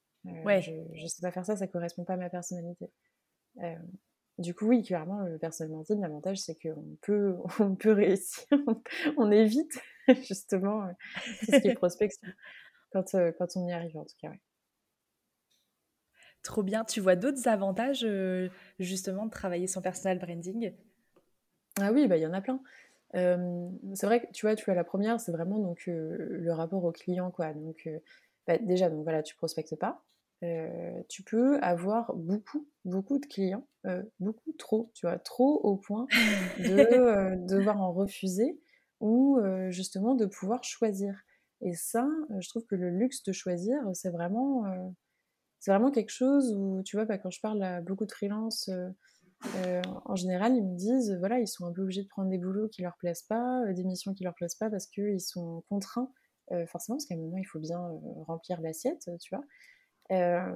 ouais. 0.45 0.62
Je, 0.62 0.71
je 0.93 1.07
sais 1.07 1.21
pas 1.21 1.31
faire 1.31 1.45
ça, 1.45 1.55
ça 1.55 1.67
correspond 1.67 2.03
pas 2.03 2.13
à 2.13 2.17
ma 2.17 2.29
personnalité. 2.29 2.91
Du 4.39 4.55
coup, 4.55 4.67
oui, 4.67 4.84
clairement, 4.84 5.19
le 5.24 5.38
personal 5.38 5.69
branding, 5.69 6.00
l'avantage, 6.00 6.38
c'est 6.38 6.55
qu'on 6.55 6.96
peut, 7.01 7.36
on 7.60 7.75
peut 7.75 7.91
réussir, 7.91 8.48
on 9.17 9.29
évite 9.31 9.77
justement 10.27 10.86
euh, 10.86 10.91
ce 11.43 11.60
qui 11.60 11.67
est 11.67 11.74
prospection 11.75 12.29
quand, 12.93 13.15
euh, 13.15 13.34
quand 13.38 13.58
on 13.58 13.67
y 13.67 13.74
arrive, 13.74 13.98
en 13.98 14.05
tout 14.05 14.15
cas. 14.22 14.31
Trop 16.41 16.63
bien. 16.63 16.86
Tu 16.86 17.01
vois 17.01 17.17
d'autres 17.17 17.50
avantages, 17.50 18.05
euh, 18.05 18.48
justement, 18.79 19.25
de 19.25 19.31
travailler 19.31 19.67
son 19.67 19.81
personal 19.81 20.19
branding? 20.19 20.74
Ah 21.81 21.91
oui, 21.91 22.08
bah, 22.08 22.15
il 22.15 22.24
y 22.24 22.27
en 22.27 22.34
a 22.34 22.39
plein. 22.39 22.62
c'est 23.13 24.05
vrai 24.05 24.22
que 24.22 24.31
tu 24.31 24.46
vois, 24.46 24.55
tu 24.55 24.72
as 24.72 24.74
la 24.74 24.86
première, 24.86 25.19
c'est 25.19 25.34
vraiment 25.34 25.60
donc 25.60 25.84
le 25.86 26.51
rapport 26.51 26.86
au 26.86 26.93
client, 26.93 27.29
quoi. 27.29 27.53
Donc, 27.53 27.89
bah, 28.48 28.58
déjà, 28.58 28.89
donc 28.89 29.03
voilà, 29.03 29.22
tu 29.22 29.36
prospectes 29.36 29.75
pas. 29.75 30.01
Euh, 30.41 31.03
tu 31.10 31.24
peux 31.24 31.60
avoir 31.62 32.15
beaucoup, 32.15 32.65
beaucoup 32.86 33.19
de 33.19 33.25
clients, 33.25 33.67
euh, 33.86 34.01
beaucoup 34.22 34.53
trop, 34.53 34.89
tu 34.93 35.05
vois, 35.05 35.19
trop 35.19 35.60
au 35.63 35.75
point 35.75 36.08
de 36.60 36.79
euh, 36.79 37.36
devoir 37.36 37.81
en 37.81 37.91
refuser 37.91 38.60
ou 39.01 39.39
justement 39.69 40.13
de 40.13 40.25
pouvoir 40.25 40.63
choisir. 40.65 41.24
Et 41.62 41.74
ça, 41.74 42.05
je 42.39 42.50
trouve 42.50 42.65
que 42.65 42.75
le 42.75 42.89
luxe 42.89 43.24
de 43.24 43.31
choisir, 43.31 43.77
c'est 43.93 44.10
vraiment, 44.10 44.65
c'est 45.60 45.72
vraiment 45.72 45.89
quelque 45.89 46.10
chose 46.10 46.53
où, 46.53 46.84
tu 46.84 46.98
vois, 46.98 47.05
bah, 47.05 47.17
quand 47.17 47.29
je 47.29 47.39
parle 47.39 47.63
à 47.63 47.79
beaucoup 47.79 48.05
de 48.05 48.12
freelance, 48.12 48.69
en 50.03 50.15
général, 50.17 50.53
ils 50.53 50.65
me 50.65 50.75
disent, 50.75 51.15
voilà, 51.19 51.39
ils 51.39 51.48
sont 51.48 51.65
un 51.65 51.72
peu 51.72 51.84
obligés 51.84 52.03
de 52.03 52.10
prendre 52.10 52.29
des 52.29 52.38
boulots 52.38 52.67
qui 52.67 52.81
leur 52.81 52.98
plaisent 52.98 53.24
pas, 53.24 53.63
des 53.72 53.86
missions 53.86 54.13
qui 54.13 54.25
leur 54.25 54.36
plaisent 54.36 54.55
pas 54.55 54.69
parce 54.69 54.86
qu'ils 54.86 55.22
sont 55.22 55.63
contraints, 55.69 56.12
forcément, 56.67 56.98
parce 56.98 57.05
qu'à 57.05 57.15
un 57.15 57.19
moment, 57.19 57.38
il 57.38 57.48
faut 57.48 57.60
bien 57.60 57.79
remplir 58.27 58.60
l'assiette, 58.60 59.10
tu 59.22 59.34
vois. 59.34 59.46
Euh, 60.11 60.55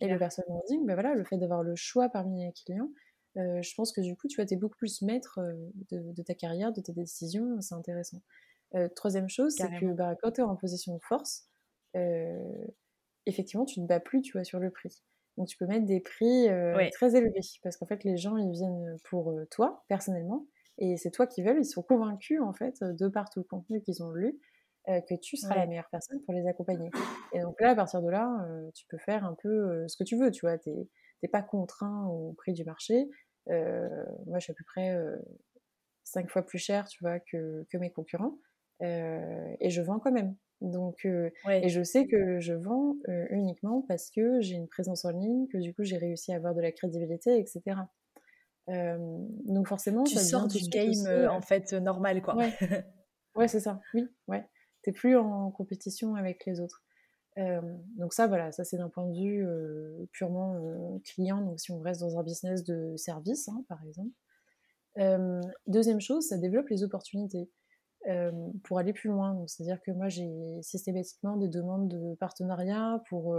et 0.00 0.08
le 0.08 0.18
personal 0.18 0.48
branding, 0.48 0.84
ben 0.86 0.94
voilà, 0.94 1.14
le 1.14 1.24
fait 1.24 1.36
d'avoir 1.36 1.62
le 1.62 1.76
choix 1.76 2.08
parmi 2.08 2.44
les 2.44 2.52
clients, 2.52 2.90
euh, 3.36 3.62
je 3.62 3.74
pense 3.74 3.92
que 3.92 4.00
du 4.00 4.16
coup, 4.16 4.26
tu 4.26 4.36
vois, 4.36 4.50
es 4.50 4.56
beaucoup 4.56 4.76
plus 4.76 5.02
maître 5.02 5.38
de, 5.90 6.22
ta 6.22 6.34
carrière, 6.34 6.72
de 6.72 6.80
tes 6.80 6.92
décisions, 6.92 7.60
c'est 7.60 7.74
intéressant. 7.74 8.20
troisième 8.96 9.28
chose, 9.28 9.54
c'est 9.56 9.68
que 9.80 9.92
bah, 9.92 10.16
quand 10.20 10.32
tu 10.32 10.40
es 10.40 10.44
en 10.44 10.56
position 10.56 10.94
de 10.94 11.02
force, 11.02 11.48
effectivement, 13.26 13.64
tu 13.64 13.80
ne 13.80 13.86
bats 13.86 14.00
plus, 14.00 14.22
tu 14.22 14.32
vois, 14.32 14.44
sur 14.44 14.58
le 14.58 14.70
prix. 14.70 15.02
Donc 15.36 15.46
tu 15.46 15.56
peux 15.56 15.66
mettre 15.66 15.86
des 15.86 16.00
prix 16.00 16.48
très 16.92 17.14
élevés, 17.14 17.40
parce 17.62 17.76
qu'en 17.76 17.86
fait, 17.86 18.02
les 18.02 18.16
gens, 18.16 18.36
ils 18.36 18.50
viennent 18.50 18.96
pour 19.04 19.32
toi, 19.50 19.84
personnellement, 19.88 20.46
et 20.78 20.96
c'est 20.96 21.10
toi 21.10 21.26
qui 21.26 21.42
veulent, 21.42 21.60
ils 21.60 21.64
sont 21.64 21.82
convaincus, 21.82 22.40
en 22.40 22.52
fait, 22.52 22.82
de 22.82 23.08
par 23.08 23.30
tout 23.30 23.40
le 23.40 23.44
contenu 23.44 23.80
qu'ils 23.82 24.02
ont 24.02 24.10
lu, 24.10 24.38
euh, 24.88 25.02
que 25.02 25.14
tu 25.14 25.36
seras 25.36 25.54
la 25.54 25.66
meilleure 25.66 25.88
personne 25.90 26.18
pour 26.22 26.32
les 26.32 26.46
accompagner. 26.46 26.90
Et 27.34 27.40
donc 27.40 27.60
là, 27.60 27.70
à 27.70 27.74
partir 27.74 28.00
de 28.00 28.08
là, 28.08 28.46
euh, 28.48 28.70
tu 28.74 28.86
peux 28.88 28.96
faire 28.96 29.22
un 29.24 29.34
peu 29.42 29.48
euh, 29.48 29.88
ce 29.88 29.98
que 29.98 30.04
tu 30.04 30.16
veux, 30.16 30.30
tu 30.30 30.46
vois, 30.46 30.56
tu 30.56 30.70
n'es 30.70 31.28
pas 31.28 31.42
contraint 31.42 32.06
au 32.06 32.32
prix 32.38 32.54
du 32.54 32.64
marché. 32.64 33.06
moi, 33.48 34.38
je 34.38 34.44
suis 34.44 34.52
à 34.52 34.54
peu 34.54 34.64
près 34.64 34.96
cinq 36.04 36.30
fois 36.30 36.44
plus 36.44 36.58
cher, 36.58 36.86
tu 36.88 37.02
vois, 37.02 37.20
que, 37.20 37.66
que 37.70 37.76
mes 37.76 37.90
concurrents. 37.90 38.38
et 38.80 39.68
je 39.68 39.82
vends 39.82 39.98
quand 39.98 40.12
même. 40.12 40.34
Donc, 40.62 41.04
et 41.04 41.68
je 41.68 41.82
sais 41.82 42.06
que 42.06 42.40
je 42.40 42.54
vends 42.54 42.96
uniquement 43.30 43.84
parce 43.88 44.10
que 44.10 44.40
j'ai 44.40 44.54
une 44.54 44.68
présence 44.68 45.04
en 45.04 45.10
ligne, 45.10 45.48
que 45.48 45.58
du 45.58 45.74
coup 45.74 45.82
j'ai 45.82 45.98
réussi 45.98 46.32
à 46.32 46.36
avoir 46.36 46.54
de 46.54 46.62
la 46.62 46.72
crédibilité, 46.72 47.38
etc. 47.38 47.76
donc 48.68 49.68
forcément, 49.68 50.04
tu 50.04 50.16
sors 50.16 50.46
du 50.46 50.66
game 50.70 51.28
en 51.30 51.42
fait 51.42 51.74
normal, 51.74 52.22
quoi. 52.22 52.36
Ouais, 52.36 52.52
ouais 53.34 53.48
c'est 53.48 53.60
ça. 53.60 53.80
Oui, 53.92 54.08
ouais 54.28 54.48
t'es 54.82 54.92
plus 54.92 55.16
en 55.16 55.50
compétition 55.50 56.14
avec 56.14 56.44
les 56.46 56.60
autres. 56.60 56.82
Euh, 57.38 57.60
donc 57.96 58.12
ça, 58.12 58.26
voilà, 58.26 58.50
ça 58.52 58.64
c'est 58.64 58.78
d'un 58.78 58.88
point 58.88 59.06
de 59.06 59.16
vue 59.16 59.46
euh, 59.46 60.06
purement 60.12 60.56
euh, 60.56 60.98
client, 61.04 61.40
donc 61.40 61.60
si 61.60 61.70
on 61.70 61.78
reste 61.78 62.00
dans 62.00 62.18
un 62.18 62.22
business 62.22 62.64
de 62.64 62.96
service, 62.96 63.48
hein, 63.48 63.64
par 63.68 63.78
exemple. 63.84 64.10
deuxième 65.66 66.00
chose, 66.00 66.26
ça 66.26 66.38
développe 66.38 66.68
les 66.68 66.82
opportunités 66.82 67.50
pour 68.64 68.78
aller 68.78 68.92
plus 68.92 69.10
loin. 69.10 69.44
C'est-à-dire 69.46 69.82
que 69.82 69.90
moi, 69.90 70.08
j'ai 70.08 70.62
systématiquement 70.62 71.36
des 71.36 71.48
demandes 71.48 71.88
de 71.88 72.14
partenariat 72.14 73.02
pour 73.08 73.36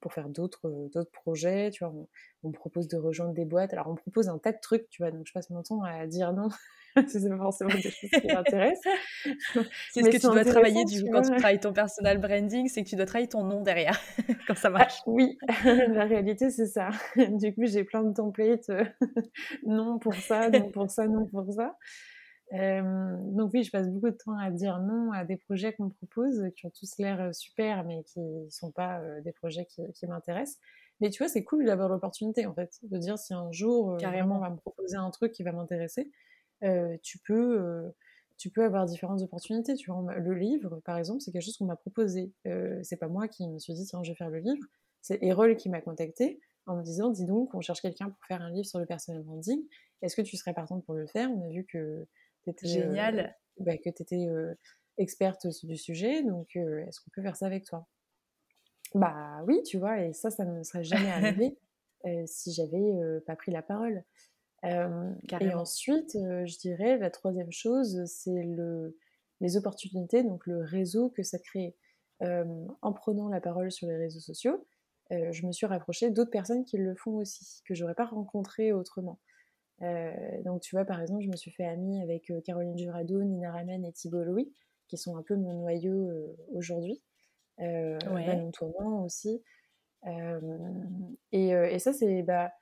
pour 0.00 0.12
faire 0.12 0.28
d'autres 0.28 0.68
euh, 0.68 0.88
d'autres 0.92 1.10
projets, 1.10 1.70
tu 1.70 1.84
vois, 1.84 1.92
on, 2.42 2.48
me 2.48 2.52
propose 2.52 2.88
de 2.88 2.96
rejoindre 2.96 3.32
des 3.32 3.44
boîtes, 3.44 3.72
alors 3.72 3.88
on 3.88 3.92
me 3.92 3.96
propose 3.96 4.28
un 4.28 4.38
tas 4.38 4.52
de 4.52 4.58
trucs, 4.60 4.88
tu 4.90 5.02
vois, 5.02 5.10
donc 5.10 5.26
je 5.26 5.32
passe 5.32 5.50
mon 5.50 5.62
temps 5.62 5.82
à 5.82 6.06
dire 6.06 6.32
non, 6.32 6.48
c'est 7.08 7.28
pas 7.28 7.36
forcément 7.36 7.74
des 7.74 7.82
choses 7.82 8.10
qui 8.10 8.26
m'intéressent. 8.26 8.92
c'est 9.92 10.02
ce 10.02 10.10
que 10.10 10.16
tu 10.16 10.26
dois 10.26 10.44
travailler 10.44 10.84
du 10.84 11.02
coup, 11.02 11.10
quand 11.10 11.22
tu 11.22 11.30
travailles 11.30 11.60
ton 11.60 11.72
personal 11.72 12.18
branding, 12.18 12.68
c'est 12.68 12.82
que 12.82 12.88
tu 12.88 12.96
dois 12.96 13.06
travailler 13.06 13.28
ton 13.28 13.44
nom 13.44 13.62
derrière, 13.62 13.98
quand 14.46 14.56
ça 14.56 14.70
marche. 14.70 14.98
Ah, 15.00 15.10
oui, 15.10 15.38
la 15.64 16.04
réalité 16.04 16.50
c'est 16.50 16.66
ça. 16.66 16.90
du 17.16 17.54
coup, 17.54 17.64
j'ai 17.64 17.84
plein 17.84 18.02
de 18.02 18.12
templates, 18.12 18.70
euh, 18.70 18.84
non 19.64 19.98
pour 19.98 20.14
ça, 20.14 20.50
non 20.50 20.70
pour 20.70 20.90
ça, 20.90 21.06
non 21.06 21.26
pour 21.26 21.50
ça. 21.52 21.76
Euh, 22.52 23.16
donc 23.32 23.52
oui, 23.54 23.64
je 23.64 23.70
passe 23.70 23.88
beaucoup 23.88 24.10
de 24.10 24.16
temps 24.16 24.36
à 24.38 24.50
dire 24.50 24.78
non 24.80 25.12
à 25.12 25.24
des 25.24 25.36
projets 25.36 25.72
qu'on 25.72 25.84
me 25.84 25.90
propose, 25.90 26.50
qui 26.56 26.66
ont 26.66 26.70
tous 26.70 26.98
l'air 26.98 27.20
euh, 27.20 27.32
super, 27.32 27.84
mais 27.84 28.02
qui 28.04 28.20
ne 28.20 28.48
sont 28.50 28.70
pas 28.70 29.00
euh, 29.00 29.20
des 29.22 29.32
projets 29.32 29.66
qui, 29.66 30.06
m'intéressent. 30.06 30.60
Mais 31.00 31.10
tu 31.10 31.22
vois, 31.22 31.28
c'est 31.28 31.42
cool 31.42 31.64
d'avoir 31.64 31.88
l'opportunité, 31.88 32.46
en 32.46 32.54
fait, 32.54 32.78
de 32.82 32.98
dire 32.98 33.18
si 33.18 33.34
un 33.34 33.50
jour, 33.50 33.96
carrément, 33.98 34.36
on 34.36 34.40
va 34.40 34.50
me 34.50 34.56
proposer 34.56 34.96
un 34.96 35.10
truc 35.10 35.32
qui 35.32 35.42
va 35.42 35.52
m'intéresser, 35.52 36.10
tu 37.02 37.18
peux... 37.18 37.92
tu 38.38 38.50
peux 38.50 38.64
avoir 38.64 38.86
différentes 38.86 39.20
opportunités. 39.22 39.74
Tu 39.74 39.90
vois, 39.90 40.14
le 40.14 40.34
livre, 40.34 40.80
par 40.84 40.96
exemple, 40.96 41.20
c'est 41.20 41.32
quelque 41.32 41.42
chose 41.42 41.56
qu'on 41.56 41.66
m'a 41.66 41.76
proposé. 41.76 42.32
c'est 42.82 42.96
pas 42.96 43.08
moi 43.08 43.26
qui 43.26 43.48
me 43.48 43.58
suis 43.58 43.74
dit, 43.74 43.84
tiens, 43.84 44.04
je 44.04 44.12
vais 44.12 44.16
faire 44.16 44.30
le 44.30 44.38
livre. 44.38 44.64
C'est 45.02 45.20
Erol 45.22 45.56
qui 45.56 45.68
m'a 45.68 45.80
contacté 45.80 46.40
en 46.66 46.76
me 46.76 46.82
disant, 46.82 47.10
dis 47.10 47.26
donc, 47.26 47.54
on 47.54 47.60
cherche 47.60 47.82
quelqu'un 47.82 48.10
pour 48.10 48.24
faire 48.26 48.40
un 48.40 48.50
livre 48.50 48.66
sur 48.66 48.78
le 48.78 48.86
personal 48.86 49.22
branding. 49.22 49.60
Est-ce 50.00 50.16
que 50.16 50.22
tu 50.22 50.36
serais 50.36 50.54
partante 50.54 50.84
pour 50.84 50.94
le 50.94 51.06
faire? 51.06 51.28
On 51.30 51.42
a 51.42 51.48
vu 51.48 51.64
que 51.64 52.06
Génial. 52.62 53.18
Euh, 53.60 53.64
bah, 53.64 53.76
que 53.76 53.90
tu 53.90 54.02
étais 54.02 54.26
euh, 54.28 54.54
experte 54.98 55.46
du 55.64 55.76
sujet, 55.76 56.22
donc 56.22 56.56
euh, 56.56 56.84
est-ce 56.86 57.00
qu'on 57.00 57.10
peut 57.10 57.22
faire 57.22 57.36
ça 57.36 57.46
avec 57.46 57.64
toi? 57.64 57.86
Bah 58.94 59.42
oui, 59.46 59.62
tu 59.64 59.78
vois, 59.78 60.00
et 60.00 60.12
ça, 60.12 60.30
ça 60.30 60.44
ne 60.44 60.52
me 60.52 60.62
serait 60.62 60.84
jamais 60.84 61.10
arrivé 61.10 61.56
si 62.26 62.52
j'avais 62.52 62.92
pas 63.26 63.34
pris 63.34 63.50
la 63.50 63.62
parole. 63.62 64.04
et 64.62 65.54
ensuite, 65.54 66.12
je 66.12 66.58
dirais, 66.58 66.98
la 66.98 67.10
troisième 67.10 67.50
chose, 67.50 68.04
c'est 68.04 68.42
le, 68.42 68.98
les 69.40 69.56
opportunités, 69.56 70.22
donc 70.22 70.46
le 70.46 70.58
réseau 70.58 71.08
que 71.08 71.22
ça 71.22 71.38
crée. 71.38 71.74
en 72.20 72.92
prenant 72.92 73.30
la 73.30 73.40
parole 73.40 73.72
sur 73.72 73.88
les 73.88 73.96
réseaux 73.96 74.20
sociaux, 74.20 74.66
je 75.10 75.46
me 75.46 75.52
suis 75.52 75.64
rapprochée 75.64 76.10
d'autres 76.10 76.30
personnes 76.30 76.66
qui 76.66 76.76
le 76.76 76.94
font 76.94 77.16
aussi, 77.16 77.62
que 77.66 77.74
j'aurais 77.74 77.94
pas 77.94 78.04
rencontrées 78.04 78.74
autrement. 78.74 79.18
Euh, 79.84 80.42
donc 80.42 80.62
tu 80.62 80.74
vois, 80.74 80.84
par 80.84 81.00
exemple, 81.00 81.22
je 81.22 81.28
me 81.28 81.36
suis 81.36 81.50
fait 81.50 81.66
amie 81.66 82.00
avec 82.00 82.30
euh, 82.30 82.40
Caroline 82.40 82.76
Jurado, 82.76 83.22
Nina 83.22 83.52
Ramen 83.52 83.84
et 83.84 83.92
Thibault 83.92 84.24
Louis, 84.24 84.52
qui 84.88 84.96
sont 84.96 85.16
un 85.16 85.22
peu 85.22 85.36
mon 85.36 85.54
noyau 85.54 86.08
euh, 86.08 86.36
aujourd'hui. 86.52 87.02
Euh, 87.60 87.98
ouais. 88.12 88.50
Tournant 88.52 89.04
aussi. 89.04 89.42
Et, 91.32 91.48
et, 91.48 91.78
ça, 91.78 91.92
c'est... 91.92 92.22
Bah, 92.22 92.52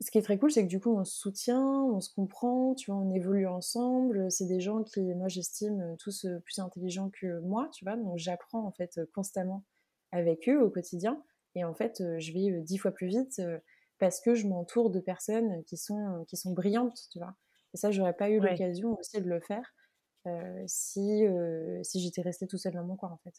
ce 0.00 0.10
qui 0.10 0.18
est 0.18 0.22
très 0.22 0.38
cool, 0.38 0.50
c'est 0.52 0.62
que 0.62 0.68
du 0.68 0.80
coup, 0.80 0.96
on 0.96 1.04
se 1.04 1.16
soutient, 1.16 1.82
on 1.84 2.00
se 2.00 2.12
comprend, 2.12 2.74
tu 2.74 2.90
vois, 2.90 3.00
on 3.00 3.12
évolue 3.12 3.46
ensemble. 3.46 4.30
C'est 4.30 4.46
des 4.46 4.60
gens 4.60 4.82
qui, 4.82 5.00
moi, 5.14 5.28
j'estime 5.28 5.96
tous 5.98 6.26
plus 6.44 6.58
intelligents 6.58 7.10
que 7.10 7.40
moi, 7.40 7.68
tu 7.72 7.84
vois. 7.84 7.96
Donc, 7.96 8.18
j'apprends 8.18 8.66
en 8.66 8.70
fait 8.70 9.00
constamment 9.14 9.64
avec 10.12 10.48
eux 10.48 10.62
au 10.62 10.70
quotidien. 10.70 11.20
Et 11.56 11.64
en 11.64 11.74
fait, 11.74 12.02
je 12.18 12.32
vais 12.32 12.60
dix 12.60 12.78
fois 12.78 12.92
plus 12.92 13.06
vite 13.06 13.40
parce 13.98 14.20
que 14.20 14.34
je 14.34 14.46
m'entoure 14.46 14.90
de 14.90 15.00
personnes 15.00 15.62
qui 15.64 15.76
sont, 15.76 16.24
qui 16.28 16.36
sont 16.36 16.52
brillantes, 16.52 17.08
tu 17.10 17.18
vois. 17.18 17.34
Et 17.72 17.76
ça, 17.76 17.90
j'aurais 17.90 18.14
pas 18.14 18.30
eu 18.30 18.40
l'occasion 18.40 18.96
aussi 18.98 19.20
de 19.20 19.28
le 19.28 19.40
faire 19.40 19.74
euh, 20.26 20.64
si, 20.66 21.26
euh, 21.26 21.82
si 21.82 22.00
j'étais 22.00 22.22
restée 22.22 22.46
tout 22.46 22.56
seule 22.56 22.74
dans 22.74 22.84
mon 22.84 22.96
coin, 22.96 23.10
en 23.10 23.18
fait. 23.18 23.34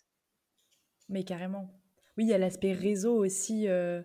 Mais 1.09 1.23
carrément. 1.23 1.73
Oui, 2.17 2.25
il 2.25 2.29
y 2.29 2.33
a 2.33 2.37
l'aspect 2.37 2.73
réseau 2.73 3.15
aussi 3.15 3.67
euh, 3.67 4.03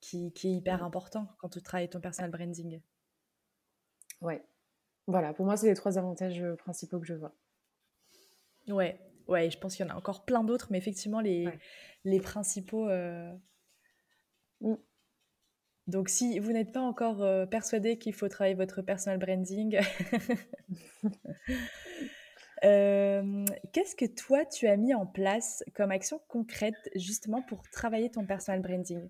qui, 0.00 0.32
qui, 0.32 0.48
est 0.48 0.52
hyper 0.52 0.84
important 0.84 1.28
quand 1.38 1.48
tu 1.48 1.62
travailles 1.62 1.90
ton 1.90 2.00
personal 2.00 2.30
branding. 2.30 2.80
Ouais. 4.20 4.44
Voilà, 5.06 5.34
pour 5.34 5.44
moi, 5.44 5.56
c'est 5.56 5.66
les 5.66 5.74
trois 5.74 5.98
avantages 5.98 6.44
principaux 6.58 7.00
que 7.00 7.06
je 7.06 7.14
vois. 7.14 7.34
Ouais, 8.68 9.00
ouais, 9.28 9.50
je 9.50 9.58
pense 9.58 9.76
qu'il 9.76 9.86
y 9.86 9.90
en 9.90 9.94
a 9.94 9.96
encore 9.96 10.24
plein 10.24 10.42
d'autres, 10.42 10.68
mais 10.70 10.78
effectivement, 10.78 11.20
les, 11.20 11.48
les 12.04 12.20
principaux. 12.20 12.88
Mm. 14.60 14.76
Donc, 15.86 16.08
si 16.08 16.38
vous 16.40 16.52
n'êtes 16.52 16.72
pas 16.72 16.80
encore 16.80 17.22
euh, 17.22 17.46
persuadé 17.46 17.96
qu'il 17.96 18.12
faut 18.12 18.28
travailler 18.28 18.56
votre 18.56 18.82
personal 18.82 19.18
branding, 19.18 19.78
euh, 22.64 23.44
qu'est-ce 23.72 23.94
que 23.94 24.06
toi, 24.06 24.44
tu 24.44 24.66
as 24.66 24.76
mis 24.76 24.94
en 24.94 25.06
place 25.06 25.62
comme 25.74 25.92
action 25.92 26.20
concrète 26.26 26.74
justement 26.96 27.40
pour 27.42 27.62
travailler 27.70 28.10
ton 28.10 28.26
personal 28.26 28.60
branding? 28.60 29.08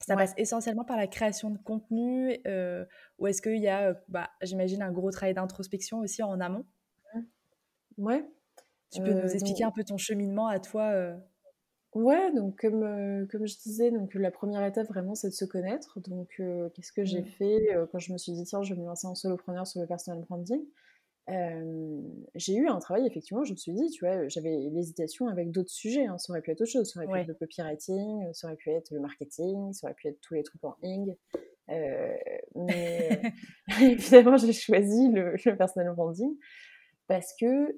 Ça 0.00 0.16
passe 0.16 0.34
essentiellement 0.36 0.84
par 0.84 0.98
la 0.98 1.06
création 1.06 1.50
de 1.50 1.58
contenu 1.58 2.38
euh, 2.46 2.84
ou 3.18 3.26
est-ce 3.26 3.40
qu'il 3.40 3.60
y 3.60 3.68
a, 3.68 3.94
bah, 4.08 4.28
j'imagine, 4.42 4.82
un 4.82 4.92
gros 4.92 5.10
travail 5.10 5.32
d'introspection 5.32 6.00
aussi 6.00 6.22
en 6.22 6.40
amont? 6.40 6.66
Ouais. 7.96 8.22
Tu 8.92 9.00
peux 9.00 9.14
nous 9.14 9.32
expliquer 9.32 9.64
un 9.64 9.70
peu 9.70 9.82
ton 9.82 9.96
cheminement 9.96 10.48
à 10.48 10.58
toi 10.58 11.16
Ouais, 11.94 12.32
donc 12.32 12.60
comme, 12.60 13.26
comme 13.30 13.46
je 13.46 13.56
disais, 13.58 13.90
donc 13.90 14.14
la 14.14 14.30
première 14.30 14.64
étape 14.64 14.88
vraiment 14.88 15.14
c'est 15.14 15.28
de 15.28 15.34
se 15.34 15.44
connaître. 15.44 16.00
Donc 16.00 16.40
qu'est-ce 16.74 16.92
que 16.92 17.04
j'ai 17.04 17.22
mmh. 17.22 17.26
fait 17.26 17.68
quand 17.92 17.98
je 17.98 18.12
me 18.12 18.18
suis 18.18 18.32
dit 18.32 18.44
tiens 18.44 18.62
je 18.62 18.74
vais 18.74 18.80
me 18.80 18.86
lancer 18.86 19.06
en 19.06 19.14
solopreneur 19.14 19.66
sur 19.66 19.80
le 19.80 19.86
personal 19.86 20.20
branding 20.20 20.64
j'ai 22.34 22.54
eu 22.54 22.68
un 22.68 22.78
travail, 22.78 23.06
effectivement, 23.06 23.44
je 23.44 23.52
me 23.52 23.56
suis 23.56 23.72
dit, 23.72 23.88
tu 23.90 24.04
vois, 24.04 24.28
j'avais 24.28 24.56
l'hésitation 24.72 25.28
avec 25.28 25.50
d'autres 25.50 25.70
sujets, 25.70 26.06
hein. 26.06 26.18
ça 26.18 26.32
aurait 26.32 26.42
pu 26.42 26.50
être 26.50 26.60
autre 26.60 26.70
chose, 26.70 26.90
ça 26.90 27.00
aurait 27.00 27.08
pu 27.10 27.18
être 27.18 27.28
le 27.28 27.34
copywriting, 27.34 28.32
ça 28.32 28.48
aurait 28.48 28.56
pu 28.56 28.70
être 28.70 28.90
le 28.90 29.00
marketing, 29.00 29.72
ça 29.72 29.86
aurait 29.86 29.94
pu 29.94 30.08
être 30.08 30.20
tous 30.20 30.34
les 30.34 30.42
trucs 30.42 30.62
en 30.64 30.76
ing. 30.82 31.16
mais 31.68 32.20
évidemment, 33.80 34.36
j'ai 34.36 34.52
choisi 34.52 35.08
le, 35.10 35.56
personal 35.56 35.94
branding 35.94 36.36
parce 37.06 37.34
que 37.40 37.74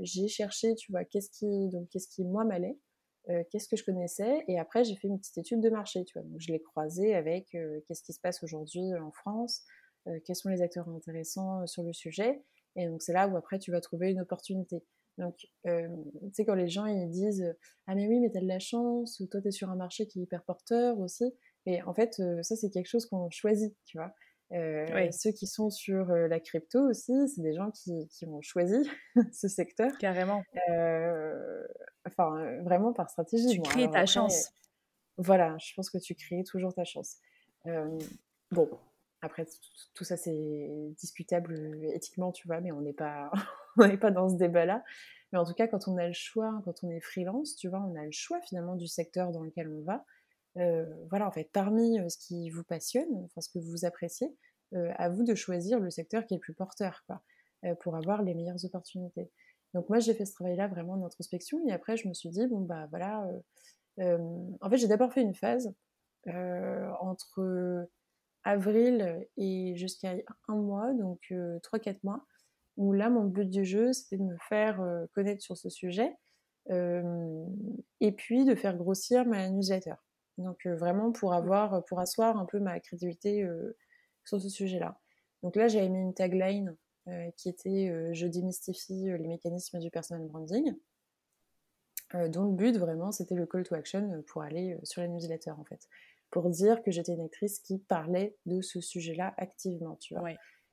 j'ai 0.00 0.28
cherché, 0.28 0.74
tu 0.74 0.92
vois, 0.92 1.04
qu'est-ce 1.04 1.30
qui, 1.30 1.68
donc, 1.70 1.88
qu'est-ce 1.88 2.08
qui 2.08 2.24
moi 2.24 2.44
m'allait, 2.44 2.76
qu'est-ce 3.50 3.68
que 3.68 3.76
je 3.76 3.84
connaissais, 3.84 4.44
et 4.48 4.58
après 4.58 4.84
j'ai 4.84 4.96
fait 4.96 5.08
une 5.08 5.18
petite 5.18 5.38
étude 5.38 5.60
de 5.60 5.70
marché, 5.70 6.04
tu 6.04 6.18
vois, 6.18 6.26
donc 6.26 6.40
je 6.40 6.50
l'ai 6.52 6.60
croisé 6.60 7.14
avec 7.14 7.46
qu'est-ce 7.86 8.02
qui 8.02 8.12
se 8.12 8.20
passe 8.20 8.42
aujourd'hui 8.42 8.94
en 8.94 9.12
France, 9.12 9.64
euh, 10.08 10.18
quels 10.24 10.36
sont 10.36 10.48
les 10.48 10.62
acteurs 10.62 10.88
intéressants 10.88 11.62
euh, 11.62 11.66
sur 11.66 11.82
le 11.82 11.92
sujet. 11.92 12.42
Et 12.76 12.86
donc 12.86 13.02
c'est 13.02 13.12
là 13.12 13.28
où 13.28 13.36
après 13.36 13.58
tu 13.58 13.70
vas 13.70 13.80
trouver 13.80 14.10
une 14.10 14.20
opportunité. 14.20 14.82
Donc, 15.18 15.34
euh, 15.66 15.88
tu 16.22 16.30
sais, 16.32 16.44
quand 16.46 16.54
les 16.54 16.68
gens 16.68 16.86
ils 16.86 17.10
disent 17.10 17.54
Ah, 17.86 17.94
mais 17.94 18.06
oui, 18.06 18.20
mais 18.20 18.30
t'as 18.30 18.40
de 18.40 18.46
la 18.46 18.60
chance, 18.60 19.20
ou 19.20 19.26
toi 19.26 19.42
t'es 19.42 19.50
sur 19.50 19.68
un 19.68 19.76
marché 19.76 20.06
qui 20.06 20.20
est 20.20 20.22
hyper 20.22 20.42
porteur 20.44 20.98
aussi. 20.98 21.24
Et 21.66 21.82
en 21.82 21.92
fait, 21.92 22.22
ça 22.42 22.56
c'est 22.56 22.70
quelque 22.70 22.86
chose 22.86 23.04
qu'on 23.06 23.28
choisit, 23.30 23.76
tu 23.84 23.98
vois. 23.98 24.14
Ceux 25.12 25.32
qui 25.32 25.46
sont 25.46 25.68
sur 25.68 26.06
la 26.06 26.40
crypto 26.40 26.88
aussi, 26.88 27.12
c'est 27.28 27.42
des 27.42 27.52
gens 27.52 27.70
qui, 27.70 28.08
qui, 28.08 28.24
ont 28.26 28.40
choisi 28.40 28.88
ce 29.32 29.48
secteur. 29.48 29.90
Carrément. 29.98 30.42
Enfin, 32.06 32.60
vraiment 32.62 32.92
par 32.92 33.10
stratégie. 33.10 33.48
Tu 33.48 33.60
crées 33.62 33.90
ta 33.90 34.06
chance. 34.06 34.50
Voilà, 35.16 35.56
je 35.58 35.74
pense 35.74 35.90
que 35.90 35.98
tu 35.98 36.14
crées 36.14 36.44
toujours 36.44 36.74
ta 36.74 36.84
chance. 36.84 37.16
bon, 38.50 38.68
après, 39.22 39.46
tout 39.94 40.04
ça, 40.04 40.16
c'est 40.16 40.94
discutable 40.98 41.54
euh, 41.54 41.94
éthiquement, 41.94 42.32
tu 42.32 42.46
vois, 42.46 42.60
mais 42.60 42.72
on 42.72 42.80
n'est 42.80 42.94
pas, 42.94 43.30
pas 44.00 44.10
dans 44.10 44.28
ce 44.28 44.36
débat-là. 44.36 44.82
Mais 45.32 45.38
en 45.38 45.44
tout 45.44 45.54
cas, 45.54 45.68
quand 45.68 45.88
on 45.88 45.96
a 45.98 46.06
le 46.06 46.12
choix, 46.12 46.60
quand 46.64 46.82
on 46.82 46.90
est 46.90 47.00
freelance, 47.00 47.54
tu 47.56 47.68
vois, 47.68 47.80
on 47.80 47.94
a 47.96 48.04
le 48.04 48.12
choix 48.12 48.40
finalement 48.40 48.76
du 48.76 48.86
secteur 48.86 49.30
dans 49.30 49.42
lequel 49.42 49.68
on 49.68 49.82
va. 49.82 50.04
Euh, 50.56 50.86
voilà, 51.10 51.26
en 51.26 51.30
fait, 51.30 51.50
parmi 51.52 52.00
euh, 52.00 52.08
ce 52.08 52.18
qui 52.18 52.50
vous 52.50 52.64
passionne, 52.64 53.24
enfin 53.24 53.40
ce 53.40 53.50
que 53.50 53.58
vous 53.58 53.84
appréciez, 53.84 54.34
à 54.98 55.08
vous 55.08 55.24
de 55.24 55.34
choisir 55.34 55.80
le 55.80 55.90
secteur 55.90 56.24
qui 56.26 56.34
est 56.34 56.36
le 56.36 56.40
plus 56.40 56.54
porteur, 56.54 57.02
quoi, 57.08 57.20
pour 57.80 57.96
avoir 57.96 58.22
les 58.22 58.34
meilleures 58.34 58.64
opportunités. 58.64 59.28
Donc 59.74 59.88
moi, 59.88 59.98
j'ai 60.00 60.14
fait 60.14 60.24
ce 60.24 60.32
travail-là 60.32 60.68
vraiment 60.68 60.96
d'introspection, 60.96 61.60
et 61.68 61.72
après, 61.72 61.96
je 61.96 62.08
me 62.08 62.14
suis 62.14 62.30
dit, 62.30 62.46
bon, 62.46 62.60
bah 62.60 62.86
voilà, 62.90 63.26
en 63.98 64.70
fait, 64.70 64.76
j'ai 64.76 64.88
d'abord 64.88 65.12
fait 65.12 65.22
une 65.22 65.34
phase 65.34 65.72
entre 66.26 67.88
avril 68.44 69.26
et 69.36 69.76
jusqu'à 69.76 70.14
un 70.48 70.56
mois, 70.56 70.92
donc 70.94 71.20
3-4 71.30 71.98
mois, 72.02 72.24
où 72.76 72.92
là, 72.92 73.10
mon 73.10 73.24
but 73.24 73.50
du 73.50 73.64
jeu, 73.64 73.92
c'était 73.92 74.16
de 74.16 74.22
me 74.22 74.36
faire 74.48 74.82
connaître 75.14 75.42
sur 75.42 75.56
ce 75.56 75.68
sujet 75.68 76.16
et 76.70 78.12
puis 78.12 78.44
de 78.44 78.54
faire 78.54 78.76
grossir 78.76 79.26
ma 79.26 79.48
newsletter. 79.50 79.94
Donc 80.38 80.66
vraiment 80.66 81.12
pour 81.12 81.34
avoir, 81.34 81.84
pour 81.84 82.00
asseoir 82.00 82.38
un 82.38 82.46
peu 82.46 82.60
ma 82.60 82.80
crédibilité 82.80 83.46
sur 84.24 84.40
ce 84.40 84.48
sujet-là. 84.48 84.98
Donc 85.42 85.56
là, 85.56 85.68
j'avais 85.68 85.88
mis 85.88 86.00
une 86.00 86.14
tagline 86.14 86.76
qui 87.36 87.48
était 87.48 88.14
Je 88.14 88.26
démystifie 88.26 89.04
les 89.04 89.28
mécanismes 89.28 89.78
du 89.78 89.90
personal 89.90 90.26
branding. 90.26 90.74
dont 92.28 92.44
le 92.44 92.52
but 92.52 92.76
vraiment 92.76 93.12
c'était 93.12 93.34
le 93.34 93.46
call 93.46 93.64
to 93.64 93.74
action 93.74 94.22
pour 94.26 94.42
aller 94.42 94.78
sur 94.82 95.02
les 95.02 95.08
newsletters 95.08 95.52
en 95.52 95.64
fait 95.64 95.88
pour 96.30 96.48
dire 96.48 96.82
que 96.82 96.90
j'étais 96.90 97.12
une 97.12 97.20
actrice 97.20 97.58
qui 97.60 97.78
parlait 97.78 98.36
de 98.46 98.60
ce 98.60 98.80
sujet-là 98.80 99.34
activement, 99.36 99.96
tu 99.96 100.14
vois. 100.14 100.28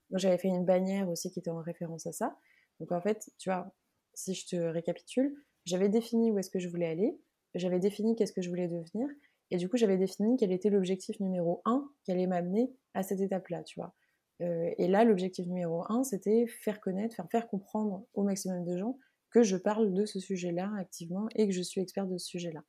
Donc 0.09 0.19
j'avais 0.19 0.37
fait 0.37 0.47
une 0.47 0.65
bannière 0.65 1.09
aussi 1.09 1.31
qui 1.31 1.39
était 1.39 1.49
en 1.49 1.61
référence 1.61 2.07
à 2.07 2.11
ça. 2.11 2.37
Donc 2.79 2.91
en 2.91 3.01
fait, 3.01 3.31
tu 3.37 3.49
vois, 3.49 3.73
si 4.13 4.33
je 4.33 4.47
te 4.47 4.55
récapitule, 4.55 5.35
j'avais 5.65 5.89
défini 5.89 6.31
où 6.31 6.39
est-ce 6.39 6.49
que 6.49 6.59
je 6.59 6.69
voulais 6.69 6.87
aller, 6.87 7.19
j'avais 7.55 7.79
défini 7.79 8.15
qu'est-ce 8.15 8.33
que 8.33 8.41
je 8.41 8.49
voulais 8.49 8.67
devenir, 8.67 9.07
et 9.49 9.57
du 9.57 9.67
coup 9.67 9.77
j'avais 9.77 9.97
défini 9.97 10.37
quel 10.37 10.51
était 10.51 10.69
l'objectif 10.69 11.19
numéro 11.19 11.61
un 11.65 11.89
qui 12.03 12.11
allait 12.11 12.27
m'amener 12.27 12.71
à 12.93 13.03
cette 13.03 13.19
étape-là, 13.19 13.63
tu 13.63 13.79
vois. 13.79 13.95
Euh, 14.41 14.69
et 14.77 14.87
là, 14.87 15.03
l'objectif 15.03 15.47
numéro 15.47 15.83
un, 15.91 16.03
c'était 16.03 16.45
faire 16.47 16.79
connaître, 16.79 17.15
faire, 17.15 17.27
faire 17.29 17.47
comprendre 17.47 18.05
au 18.13 18.23
maximum 18.23 18.63
de 18.63 18.77
gens 18.77 18.97
que 19.31 19.43
je 19.43 19.57
parle 19.57 19.93
de 19.93 20.05
ce 20.05 20.19
sujet-là 20.19 20.71
activement 20.77 21.27
et 21.35 21.47
que 21.47 21.53
je 21.53 21.61
suis 21.61 21.81
experte 21.81 22.09
de 22.09 22.17
ce 22.17 22.27
sujet-là. 22.27 22.63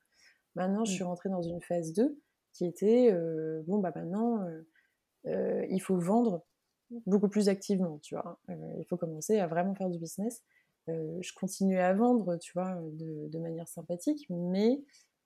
Maintenant, 0.54 0.84
je 0.84 0.92
mmh. 0.92 0.94
suis 0.94 1.04
rentrée 1.04 1.28
dans 1.28 1.42
une 1.42 1.60
phase 1.60 1.92
2 1.92 2.18
qui 2.52 2.64
était 2.64 3.12
euh, 3.12 3.62
bon 3.66 3.78
bah 3.78 3.92
maintenant 3.94 4.40
euh, 5.26 5.66
il 5.70 5.80
faut 5.80 5.98
vendre 5.98 6.44
beaucoup 7.06 7.28
plus 7.28 7.48
activement, 7.48 7.98
tu 7.98 8.14
vois. 8.14 8.40
il 8.48 8.84
faut 8.88 8.96
commencer 8.96 9.38
à 9.38 9.46
vraiment 9.46 9.74
faire 9.74 9.90
du 9.90 9.98
business. 9.98 10.42
je 10.86 11.32
continuais 11.34 11.82
à 11.82 11.92
vendre, 11.92 12.38
tu 12.38 12.52
vois, 12.54 12.80
de, 12.92 13.38
manière 13.38 13.68
sympathique, 13.68 14.26
mais 14.30 14.82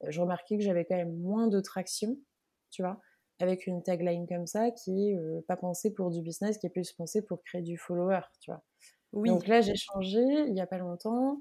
je 0.08 0.20
remarquais 0.20 0.58
que 0.58 0.64
j'avais 0.64 0.84
quand 0.84 0.96
même 0.96 1.16
moins 1.16 1.46
de 1.46 1.60
traction, 1.60 2.18
tu 2.70 2.82
vois, 2.82 3.00
avec 3.42 3.66
une 3.66 3.82
tagline 3.82 4.26
comme 4.26 4.46
ça 4.46 4.70
qui 4.70 5.08
est 5.08 5.18
pas 5.46 5.56
pensée 5.56 5.92
pour 5.92 6.10
du 6.10 6.22
business, 6.22 6.58
qui 6.58 6.66
est 6.66 6.70
plus 6.70 6.92
pensée 6.92 7.22
pour 7.22 7.42
créer 7.42 7.62
du 7.62 7.76
follower, 7.76 8.20
tu 8.40 8.50
vois. 8.50 8.62
Oui. 9.12 9.28
Donc 9.28 9.46
là, 9.46 9.60
j'ai 9.60 9.76
changé 9.76 10.22
il 10.48 10.54
y 10.54 10.60
a 10.60 10.66
pas 10.66 10.78
longtemps. 10.78 11.38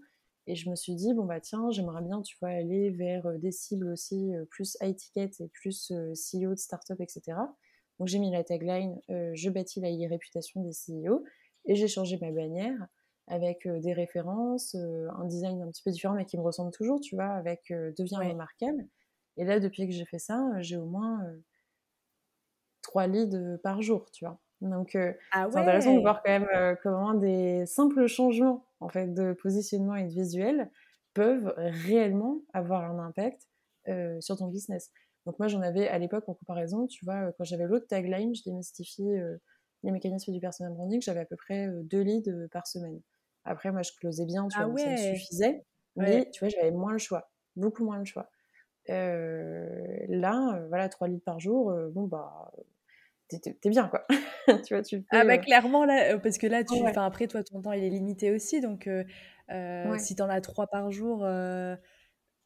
Et 0.48 0.56
je 0.56 0.70
me 0.70 0.76
suis 0.76 0.96
dit, 0.96 1.14
bon 1.14 1.26
bah 1.26 1.40
tiens, 1.40 1.70
j'aimerais 1.70 2.02
bien, 2.02 2.22
tu 2.22 2.36
vois, 2.42 2.50
aller 2.50 2.90
vers 2.90 3.28
euh, 3.28 3.38
des 3.38 3.52
cibles 3.52 3.88
aussi 3.90 4.34
euh, 4.34 4.46
plus 4.46 4.76
high 4.82 4.96
ticket 4.96 5.30
et 5.40 5.48
plus 5.50 5.92
euh, 5.92 6.14
CEO 6.14 6.52
de 6.52 6.60
start-up, 6.60 7.00
etc. 7.00 7.38
Donc 8.00 8.08
j'ai 8.08 8.18
mis 8.18 8.32
la 8.32 8.44
tagline, 8.44 9.00
je 9.10 9.50
bâtis 9.52 9.80
la 9.80 9.90
réputation 10.10 10.64
des 10.64 10.72
CEO 10.72 11.24
et 11.66 11.76
j'ai 11.76 11.88
changé 11.88 12.18
ma 12.20 12.32
bannière 12.32 12.88
avec 13.28 13.68
des 13.68 13.94
références, 13.94 14.74
un 14.74 15.26
design 15.26 15.62
un 15.62 15.70
petit 15.70 15.84
peu 15.84 15.92
différent 15.92 16.16
mais 16.16 16.26
qui 16.26 16.36
me 16.36 16.42
ressemble 16.42 16.72
toujours, 16.72 17.00
tu 17.00 17.14
vois, 17.14 17.28
avec 17.28 17.72
deviens 18.00 18.18
remarquable. 18.18 18.88
Et 19.38 19.46
là, 19.46 19.60
depuis 19.60 19.86
que 19.86 19.94
j'ai 19.94 20.06
fait 20.06 20.18
ça, 20.18 20.44
j'ai 20.62 20.78
au 20.78 20.88
moins 20.88 21.20
trois 22.82 23.08
leads 23.08 23.58
par 23.63 23.82
jour, 23.82 24.10
tu 24.12 24.26
vois. 24.26 24.39
Donc, 24.62 24.98
ah 25.32 25.48
c'est 25.52 25.58
intéressant 25.58 25.96
de 25.96 26.02
voir 26.02 26.22
quand 26.24 26.32
même 26.32 26.78
comment 26.84 27.13
des 27.13 27.65
simples 27.65 28.08
changements 28.08 28.67
en 28.80 28.89
fait, 28.89 29.13
de 29.13 29.34
positionnement 29.34 29.96
et 29.96 30.04
de 30.04 30.12
visuel 30.12 30.70
peuvent 31.13 31.54
réellement 31.58 32.41
avoir 32.54 32.84
un 32.84 33.00
impact 33.00 33.48
sur 34.20 34.38
ton 34.38 34.48
business. 34.48 34.91
Donc 35.26 35.39
moi, 35.39 35.48
j'en 35.48 35.62
avais 35.62 35.88
à 35.88 35.98
l'époque 35.98 36.28
en 36.28 36.34
comparaison, 36.34 36.88
tu 36.88 37.06
vois, 37.06 37.32
quand 37.34 37.44
j'avais 37.44 37.65
l'autre 37.65 37.88
tagline, 37.88 38.34
je 38.36 38.44
démystifie 38.44 39.10
les 39.84 39.91
mécanismes 39.91 40.32
du 40.32 40.39
personal 40.39 40.74
branding, 40.74 41.02
j'avais 41.02 41.22
à 41.22 41.26
peu 41.26 41.36
près 41.36 41.67
deux 41.84 42.02
leads 42.02 42.32
par 42.52 42.67
semaine. 42.67 43.02
Après, 43.44 43.72
moi, 43.72 43.82
je 43.82 43.91
closais 44.00 44.26
bien, 44.26 44.48
tu 44.48 44.58
ah 44.60 44.67
vois, 44.67 44.78
ça 44.78 44.91
me 44.91 45.15
suffisait. 45.15 45.65
Mais 45.96 46.30
tu 46.32 46.39
vois, 46.39 46.50
j'avais 46.50 46.72
moins 46.72 46.94
le 46.94 47.00
choix, 47.00 47.32
beaucoup 47.56 47.84
moins 47.84 47.98
le 47.98 48.06
choix. 48.06 48.30
Là, 48.88 50.62
voilà, 50.70 50.89
trois 50.89 51.08
leads 51.08 51.24
par 51.24 51.39
jour, 51.39 51.74
bon, 51.91 52.08
bah, 52.08 52.52
t'es 53.39 53.70
bien 53.70 53.88
quoi. 53.88 54.06
tu 54.65 54.74
vois, 54.74 54.84
tu 54.84 55.04
ah 55.12 55.24
bah 55.24 55.38
clairement 55.38 55.86
là, 55.86 56.17
parce 56.20 56.38
que 56.38 56.48
là, 56.48 56.63
tu, 56.63 56.74
ouais. 56.76 56.98
après 56.98 57.28
toi, 57.28 57.44
ton 57.44 57.62
temps 57.62 57.72
il 57.72 57.84
est 57.84 57.89
limité 57.89 58.32
aussi, 58.32 58.62
donc 58.62 58.88
euh, 58.88 59.04
euh, 59.52 59.98
si 59.98 60.15
t'en 60.15 60.30
as 60.30 60.41
trois 60.41 60.67
par 60.67 60.91
jour, 60.91 61.26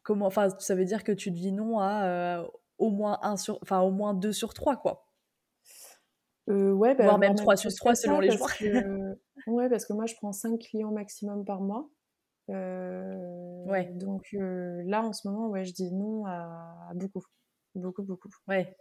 comment, 0.03 0.25
enfin, 0.25 0.49
ça 0.59 0.75
veut 0.75 0.85
dire 0.85 1.03
que 1.03 1.11
tu 1.11 1.31
dis 1.31 1.51
non 1.51 1.79
à 1.79 2.45
au 2.77 2.89
moins 2.89 3.19
un 3.21 3.37
sur, 3.37 3.57
enfin 3.61 3.79
au 3.79 3.91
moins 3.91 4.13
deux 4.13 4.33
sur 4.33 4.53
trois 4.53 4.75
quoi. 4.75 5.07
ouais, 6.47 6.95
bah, 6.95 7.05
voire 7.05 7.19
même 7.19 7.35
trois 7.35 7.55
sur 7.55 7.73
trois 7.73 7.95
selon 7.95 8.19
les 8.19 8.31
jours. 8.31 8.49
ouais, 9.47 9.69
parce 9.69 9.85
que 9.85 9.93
moi 9.93 10.05
je 10.05 10.15
prends 10.15 10.33
cinq 10.33 10.59
clients 10.59 10.91
maximum 10.91 11.45
par 11.45 11.61
mois. 11.61 11.89
Ouais. 12.47 13.91
Donc 13.95 14.27
là 14.33 15.01
en 15.01 15.13
ce 15.13 15.27
moment, 15.27 15.47
ouais, 15.49 15.65
je 15.65 15.73
dis 15.73 15.91
non 15.91 16.25
à 16.25 16.91
beaucoup, 16.93 17.23
beaucoup, 17.75 18.03
beaucoup. 18.03 18.29
Ouais. 18.47 18.75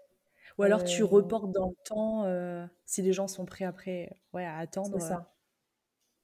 Ou 0.59 0.62
alors 0.62 0.85
tu 0.85 1.03
reportes 1.03 1.50
dans 1.50 1.68
le 1.68 1.77
temps 1.85 2.24
euh, 2.24 2.66
si 2.87 3.03
les 3.03 3.12
gens 3.12 3.29
sont 3.29 3.44
prêts 3.44 3.64
après 3.64 4.11
ouais, 4.33 4.44
à 4.44 4.59
attendre. 4.59 4.98
C'est 5.00 5.07
ça. 5.07 5.16
Euh. 5.16 5.33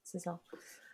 C'est 0.04 0.18
ça. 0.18 0.40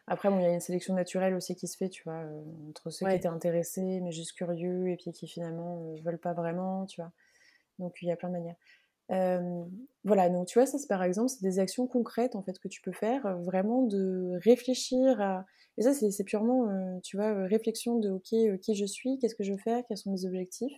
Après, 0.08 0.28
il 0.30 0.40
y 0.40 0.44
a 0.44 0.52
une 0.52 0.60
sélection 0.60 0.94
naturelle 0.94 1.34
aussi 1.34 1.56
qui 1.56 1.66
se 1.66 1.76
fait, 1.76 1.88
tu 1.88 2.04
vois, 2.04 2.20
euh, 2.22 2.42
entre 2.68 2.90
ceux 2.90 3.06
qui 3.06 3.14
étaient 3.14 3.26
intéressés, 3.26 4.00
mais 4.00 4.12
juste 4.12 4.34
curieux, 4.34 4.88
et 4.88 4.96
puis 4.96 5.10
qui 5.10 5.26
finalement 5.26 5.80
ne 5.80 6.00
veulent 6.00 6.20
pas 6.20 6.32
vraiment, 6.32 6.86
tu 6.86 7.00
vois. 7.00 7.10
Donc, 7.80 7.96
il 8.02 8.08
y 8.08 8.12
a 8.12 8.16
plein 8.16 8.28
de 8.28 8.34
manières. 8.34 8.54
Voilà, 9.08 10.28
donc 10.28 10.46
tu 10.46 10.58
vois, 10.58 10.66
ça 10.66 10.78
c'est 10.78 10.88
par 10.88 11.02
exemple, 11.02 11.28
c'est 11.28 11.42
des 11.42 11.58
actions 11.58 11.86
concrètes 11.86 12.36
en 12.36 12.42
fait 12.42 12.58
que 12.58 12.68
tu 12.68 12.80
peux 12.80 12.92
faire, 12.92 13.38
vraiment 13.42 13.82
de 13.82 14.32
réfléchir 14.44 15.20
à. 15.20 15.44
Et 15.78 15.82
ça, 15.82 15.92
c'est 15.92 16.24
purement, 16.24 16.98
tu 17.02 17.18
vois, 17.18 17.44
réflexion 17.46 17.98
de 17.98 18.10
ok, 18.10 18.60
qui 18.60 18.74
je 18.74 18.86
suis, 18.86 19.18
qu'est-ce 19.18 19.34
que 19.34 19.44
je 19.44 19.52
veux 19.52 19.58
faire, 19.58 19.82
quels 19.86 19.98
sont 19.98 20.10
mes 20.10 20.24
objectifs, 20.24 20.72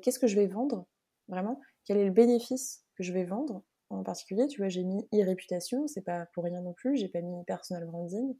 qu'est-ce 0.00 0.20
que 0.20 0.28
je 0.28 0.36
vais 0.36 0.46
vendre, 0.46 0.86
vraiment, 1.28 1.60
quel 1.84 1.96
est 1.96 2.04
le 2.04 2.12
bénéfice 2.12 2.84
que 2.96 3.02
je 3.02 3.12
vais 3.12 3.24
vendre. 3.24 3.64
En 3.90 4.04
particulier, 4.04 4.46
tu 4.46 4.60
vois, 4.60 4.68
j'ai 4.68 4.84
mis 4.84 5.06
e-réputation, 5.12 5.86
c'est 5.86 6.02
pas 6.02 6.26
pour 6.34 6.44
rien 6.44 6.62
non 6.62 6.72
plus, 6.72 6.96
j'ai 6.96 7.08
pas 7.08 7.20
mis 7.20 7.44
personal 7.44 7.84
branding, 7.84 8.34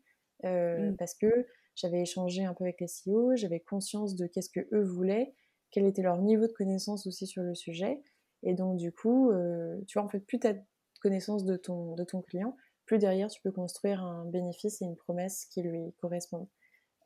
mmh. 0.44 0.94
parce 0.98 1.14
que 1.14 1.46
j'avais 1.74 2.02
échangé 2.02 2.44
un 2.44 2.54
peu 2.54 2.64
avec 2.64 2.80
les 2.80 2.86
CEO, 2.86 3.34
j'avais 3.34 3.60
conscience 3.60 4.14
de 4.14 4.26
qu'est-ce 4.26 4.50
que 4.50 4.66
eux 4.72 4.84
voulaient, 4.84 5.34
quel 5.70 5.84
était 5.84 6.02
leur 6.02 6.18
niveau 6.18 6.46
de 6.46 6.52
connaissance 6.52 7.06
aussi 7.06 7.26
sur 7.26 7.42
le 7.42 7.54
sujet. 7.54 8.00
Et 8.42 8.54
donc, 8.54 8.76
du 8.76 8.92
coup, 8.92 9.30
euh, 9.30 9.78
tu 9.86 9.98
vois, 9.98 10.06
en 10.06 10.08
fait, 10.08 10.20
plus 10.20 10.38
tu 10.38 10.46
as 10.46 10.54
connaissance 11.00 11.44
de 11.44 11.56
ton, 11.56 11.94
de 11.94 12.04
ton 12.04 12.22
client, 12.22 12.56
plus 12.86 12.98
derrière 12.98 13.28
tu 13.28 13.40
peux 13.42 13.50
construire 13.50 14.02
un 14.04 14.24
bénéfice 14.24 14.80
et 14.82 14.84
une 14.84 14.94
promesse 14.96 15.46
qui 15.46 15.62
lui 15.62 15.92
correspondent. 16.00 16.48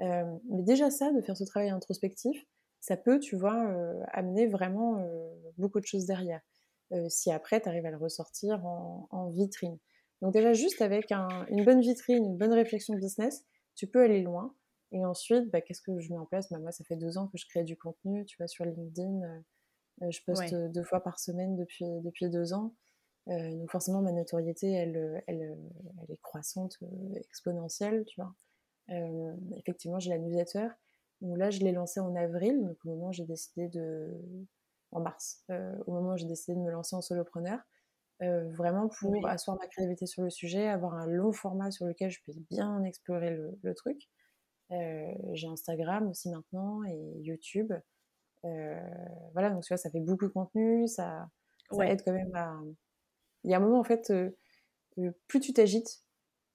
Euh, 0.01 0.25
mais 0.51 0.63
déjà 0.63 0.91
ça, 0.91 1.13
de 1.13 1.23
faire 1.23 1.37
ce 1.37 1.45
travail 1.45 1.71
introspectif, 1.71 2.45
ça 2.81 2.99
peut, 2.99 3.19
tu 3.19 3.37
vois, 3.37 3.71
euh, 3.71 3.99
amener 4.13 4.47
vraiment 4.49 5.03
beaucoup 5.57 5.81
de 5.81 5.87
choses 5.87 6.05
derrière. 6.05 6.43
si 7.09 7.33
après, 7.33 7.61
tu 7.61 7.69
arrives 7.69 7.87
à 7.87 7.91
le 7.91 7.97
ressortir 7.97 8.65
en, 8.67 9.31
vitrine. 9.31 9.79
Donc 10.21 10.35
déjà, 10.35 10.53
juste 10.53 10.83
avec 10.83 11.11
une 11.11 11.65
bonne 11.65 11.81
vitrine, 11.81 12.25
une 12.25 12.37
bonne 12.37 12.53
réflexion 12.53 12.95
business, 12.95 13.45
tu 13.75 13.87
peux 13.87 14.03
aller 14.03 14.21
loin. 14.23 14.55
Et 14.93 15.05
ensuite, 15.05 15.51
bah, 15.51 15.63
qu'est-ce 15.63 15.83
que 15.83 15.99
je 15.99 16.13
mets 16.13 16.19
en 16.19 16.27
place? 16.27 16.51
Bah, 16.51 16.59
Moi, 16.59 16.71
ça 16.71 16.85
fait 16.85 16.97
deux 16.97 17.19
ans 17.19 17.29
que 17.29 17.39
je 17.39 17.47
crée 17.47 17.65
du 17.65 17.77
contenu, 17.77 18.25
tu 18.27 18.37
vois, 18.37 18.47
sur 18.47 18.65
LinkedIn. 18.67 19.43
Euh, 20.03 20.11
je 20.11 20.21
poste 20.25 20.55
deux 20.55 20.83
fois 20.83 21.03
par 21.03 21.19
semaine 21.19 21.57
depuis, 21.57 21.87
depuis 22.03 22.29
deux 22.29 22.53
ans. 22.53 22.75
Euh, 23.29 23.55
donc 23.55 23.71
forcément, 23.71 24.03
ma 24.03 24.13
notoriété, 24.13 24.71
elle, 24.71 25.23
elle, 25.27 25.59
elle 26.03 26.11
est 26.15 26.21
croissante, 26.23 26.77
euh, 26.83 27.15
exponentielle, 27.17 28.05
tu 28.07 28.21
vois. 28.21 28.35
effectivement, 29.57 29.99
j'ai 29.99 30.11
la 30.11 30.19
newsletter. 30.19 30.69
Donc 31.23 31.39
là, 31.39 31.51
je 31.51 31.61
l'ai 31.61 31.73
lancée 31.73 32.01
en 32.01 32.15
avril, 32.15 32.63
donc 32.63 32.77
au 32.85 32.91
moment 32.91 33.09
où 33.09 33.13
j'ai 33.13 33.25
décidé 33.25 33.69
de... 33.69 34.13
en 34.93 35.01
mars, 35.01 35.43
au 35.87 35.93
moment 35.93 36.13
où 36.13 36.17
j'ai 36.17 36.27
décidé 36.27 36.55
de 36.55 36.63
me 36.63 36.71
lancer 36.71 36.95
en 36.95 37.01
solopreneur. 37.01 37.59
vraiment 38.21 38.89
pour 38.89 39.27
asseoir 39.27 39.57
ma 39.57 39.67
créativité 39.67 40.07
sur 40.07 40.23
le 40.23 40.31
sujet, 40.31 40.69
avoir 40.69 40.95
un 40.95 41.07
long 41.07 41.33
format 41.33 41.71
sur 41.71 41.87
lequel 41.87 42.11
je 42.11 42.21
puisse 42.21 42.39
bien 42.51 42.85
explorer 42.85 43.31
le, 43.31 43.59
le 43.63 43.75
truc. 43.75 44.09
j'ai 44.71 45.49
Instagram 45.49 46.07
aussi 46.09 46.29
maintenant 46.31 46.85
et 46.85 47.19
YouTube. 47.23 47.73
Euh, 48.47 48.81
voilà, 49.33 49.51
donc 49.51 49.63
tu 49.63 49.69
vois, 49.69 49.77
ça 49.77 49.91
fait 49.91 50.01
beaucoup 50.01 50.27
de 50.27 50.33
contenu, 50.33 50.87
ça, 50.87 51.29
aide 51.83 52.03
quand 52.05 52.13
même 52.13 52.35
à. 52.35 52.59
Il 53.45 53.51
y 53.51 53.55
a 53.55 53.59
un 53.59 53.61
moment, 53.61 53.79
en 53.79 53.85
fait, 53.85 54.11
euh, 54.11 54.31
euh, 54.99 55.13
plus 55.29 55.41
tu 55.41 55.53
t'agites 55.53 56.03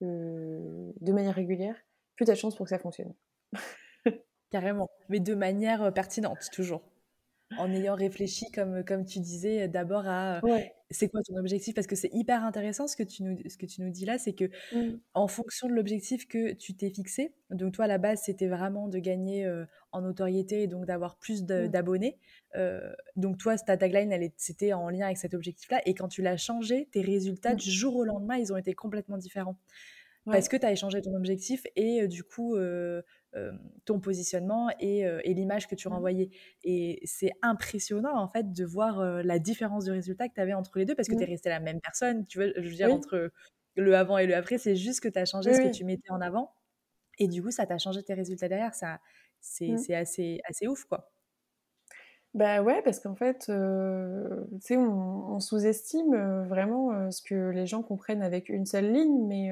de 0.01 1.11
manière 1.11 1.35
régulière, 1.35 1.75
plus 2.15 2.25
tu 2.25 2.31
as 2.31 2.33
de 2.33 2.39
chance 2.39 2.55
pour 2.55 2.65
que 2.65 2.71
ça 2.71 2.79
fonctionne. 2.79 3.13
Carrément, 4.49 4.89
mais 5.09 5.19
de 5.19 5.35
manière 5.35 5.93
pertinente, 5.93 6.49
toujours 6.51 6.81
en 7.57 7.71
ayant 7.71 7.95
réfléchi, 7.95 8.51
comme, 8.51 8.83
comme 8.83 9.05
tu 9.05 9.19
disais, 9.19 9.67
d'abord 9.67 10.07
à 10.07 10.41
c'est 10.93 11.07
quoi 11.07 11.21
ton 11.23 11.37
objectif? 11.37 11.73
Parce 11.73 11.87
que 11.87 11.95
c'est 11.95 12.09
hyper 12.13 12.43
intéressant 12.43 12.85
ce 12.85 12.97
que 12.97 13.03
tu 13.03 13.23
nous, 13.23 13.37
ce 13.47 13.57
que 13.57 13.65
tu 13.65 13.81
nous 13.81 13.89
dis 13.89 14.05
là, 14.05 14.17
c'est 14.17 14.33
que 14.33 14.45
mmh. 14.73 14.97
en 15.13 15.27
fonction 15.27 15.69
de 15.69 15.73
l'objectif 15.73 16.27
que 16.27 16.51
tu 16.51 16.75
t'es 16.75 16.89
fixé, 16.89 17.33
donc 17.49 17.73
toi 17.73 17.85
à 17.85 17.87
la 17.87 17.97
base 17.97 18.23
c'était 18.25 18.47
vraiment 18.47 18.89
de 18.89 18.99
gagner 18.99 19.49
en 19.93 20.01
notoriété 20.01 20.63
et 20.63 20.67
donc 20.67 20.85
d'avoir 20.85 21.17
plus 21.17 21.43
mmh. 21.43 21.67
d'abonnés. 21.67 22.17
donc 23.15 23.37
toi 23.37 23.57
ta 23.57 23.77
tagline 23.77 24.13
c'était 24.37 24.73
en 24.73 24.89
lien 24.89 25.05
avec 25.05 25.17
cet 25.17 25.33
objectif-là 25.33 25.81
et 25.85 25.93
quand 25.93 26.09
tu 26.09 26.21
l'as 26.21 26.37
changé, 26.37 26.89
tes 26.91 27.01
résultats 27.01 27.53
mmh. 27.53 27.57
du 27.57 27.71
jour 27.71 27.95
au 27.95 28.03
lendemain 28.03 28.35
ils 28.35 28.51
ont 28.51 28.57
été 28.57 28.73
complètement 28.73 29.17
différents. 29.17 29.55
Parce 30.25 30.49
que 30.49 30.57
tu 30.57 30.65
as 30.65 30.71
échangé 30.71 31.01
ton 31.01 31.15
objectif 31.15 31.65
et 31.75 32.07
du 32.07 32.23
coup 32.23 32.55
ton 33.85 33.99
positionnement 33.99 34.69
et, 34.79 35.05
l'image 35.25 35.67
que 35.67 35.75
tu 35.75 35.87
mmh. 35.87 35.93
renvoyais. 35.93 36.29
Et 36.63 37.01
c'est 37.05 37.31
impressionnant 37.41 38.15
en 38.15 38.27
fait 38.27 38.51
de 38.51 38.65
voir 38.65 39.03
la 39.23 39.39
différence 39.39 39.85
de 39.85 39.91
résultat 39.91 40.27
que 40.29 40.33
tu 40.35 40.41
avais 40.41 40.53
entre 40.53 40.77
les 40.77 40.85
deux 40.85 40.95
parce 40.95 41.07
que 41.07 41.15
tu 41.15 41.23
es 41.23 41.25
resté 41.25 41.49
la 41.49 41.59
même 41.59 41.81
personne. 41.81 42.25
Tu 42.27 42.37
vois, 42.37 42.51
je 42.55 42.69
veux 42.69 42.75
dire, 42.75 42.93
entre 42.93 43.31
le 43.75 43.95
avant 43.95 44.17
et 44.17 44.27
le 44.27 44.35
après, 44.35 44.57
c'est 44.57 44.75
juste 44.75 44.99
que 45.01 45.09
tu 45.09 45.17
as 45.17 45.25
changé 45.25 45.53
ce 45.53 45.61
que 45.61 45.71
tu 45.71 45.85
mettais 45.85 46.11
en 46.11 46.21
avant. 46.21 46.53
Et 47.17 47.27
du 47.27 47.41
coup, 47.41 47.51
ça 47.51 47.65
t'a 47.65 47.77
changé 47.77 48.03
tes 48.03 48.13
résultats 48.13 48.47
derrière. 48.47 48.73
Ça, 48.73 48.99
c'est 49.39 49.69
mmh. 49.69 49.93
assez, 49.93 50.39
assez 50.47 50.67
ouf, 50.67 50.85
quoi. 50.85 51.11
Bah 52.33 52.61
ouais, 52.61 52.81
parce 52.81 53.01
qu'en 53.01 53.15
fait, 53.15 53.39
tu 53.39 54.59
sais, 54.61 54.77
on, 54.77 55.39
sous-estime 55.39 56.45
vraiment 56.47 57.11
ce 57.11 57.21
que 57.21 57.49
les 57.49 57.65
gens 57.65 57.83
comprennent 57.83 58.21
avec 58.21 58.47
une 58.47 58.65
seule 58.65 58.91
ligne, 58.91 59.27
mais 59.27 59.51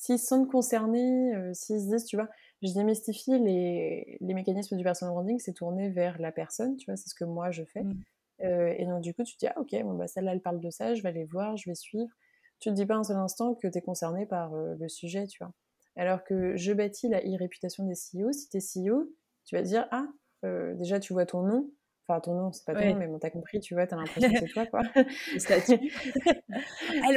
s'ils 0.00 0.18
se 0.18 0.26
sentent 0.26 0.50
concernés, 0.50 1.32
s'ils 1.52 1.80
se 1.80 1.90
disent, 1.90 2.04
tu 2.06 2.16
vois, 2.16 2.28
je 2.62 2.72
démystifie 2.72 3.38
les, 3.38 4.16
les 4.20 4.34
mécanismes 4.34 4.76
du 4.76 4.82
personal 4.82 5.14
branding, 5.14 5.38
c'est 5.38 5.52
tourné 5.52 5.90
vers 5.90 6.18
la 6.18 6.32
personne, 6.32 6.76
tu 6.76 6.86
vois, 6.86 6.96
c'est 6.96 7.08
ce 7.08 7.14
que 7.14 7.24
moi 7.24 7.50
je 7.50 7.64
fais. 7.64 7.82
Mmh. 7.82 7.94
Euh, 8.42 8.74
et 8.78 8.86
donc 8.86 9.02
du 9.02 9.14
coup, 9.14 9.22
tu 9.22 9.34
te 9.34 9.40
dis, 9.40 9.46
ah 9.46 9.60
ok, 9.60 9.70
bon, 9.82 9.94
bah, 9.94 10.06
celle-là, 10.06 10.32
elle 10.32 10.40
parle 10.40 10.60
de 10.60 10.70
ça, 10.70 10.94
je 10.94 11.02
vais 11.02 11.10
aller 11.10 11.24
voir, 11.24 11.56
je 11.56 11.68
vais 11.68 11.74
suivre. 11.74 12.10
Tu 12.58 12.70
te 12.70 12.74
dis 12.74 12.86
pas 12.86 12.96
un 12.96 13.04
seul 13.04 13.16
instant 13.16 13.54
que 13.54 13.68
tu 13.68 13.78
es 13.78 13.80
concerné 13.82 14.26
par 14.26 14.54
euh, 14.54 14.74
le 14.78 14.88
sujet, 14.88 15.26
tu 15.26 15.42
vois. 15.42 15.52
Alors 15.96 16.24
que 16.24 16.56
je 16.56 16.72
bâtis 16.72 17.08
la 17.08 17.20
e-réputation 17.20 17.84
des 17.84 17.94
CEO, 17.94 18.32
si 18.32 18.48
tu 18.48 18.56
es 18.56 18.60
CEO, 18.60 19.12
tu 19.44 19.56
vas 19.56 19.62
dire, 19.62 19.86
ah, 19.90 20.06
euh, 20.44 20.74
déjà 20.74 21.00
tu 21.00 21.12
vois 21.12 21.26
ton 21.26 21.42
nom, 21.42 21.70
Enfin, 22.10 22.20
ton 22.20 22.34
nom, 22.34 22.52
c'est 22.52 22.64
pas 22.64 22.74
ton 22.74 22.84
nom, 22.84 22.96
mais 22.96 23.06
bon, 23.06 23.20
t'as 23.20 23.30
compris, 23.30 23.60
tu 23.60 23.74
vois, 23.74 23.86
t'as 23.86 23.94
l'impression 23.94 24.32
que 24.32 24.38
c'est 24.40 24.46
toi, 24.46 24.66
quoi. 24.66 24.82
Elle 24.96 25.04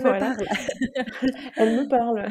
me 0.03 0.19
parle. 0.19 0.37
elle 1.57 1.75
me 1.77 1.87
parle. 1.87 2.27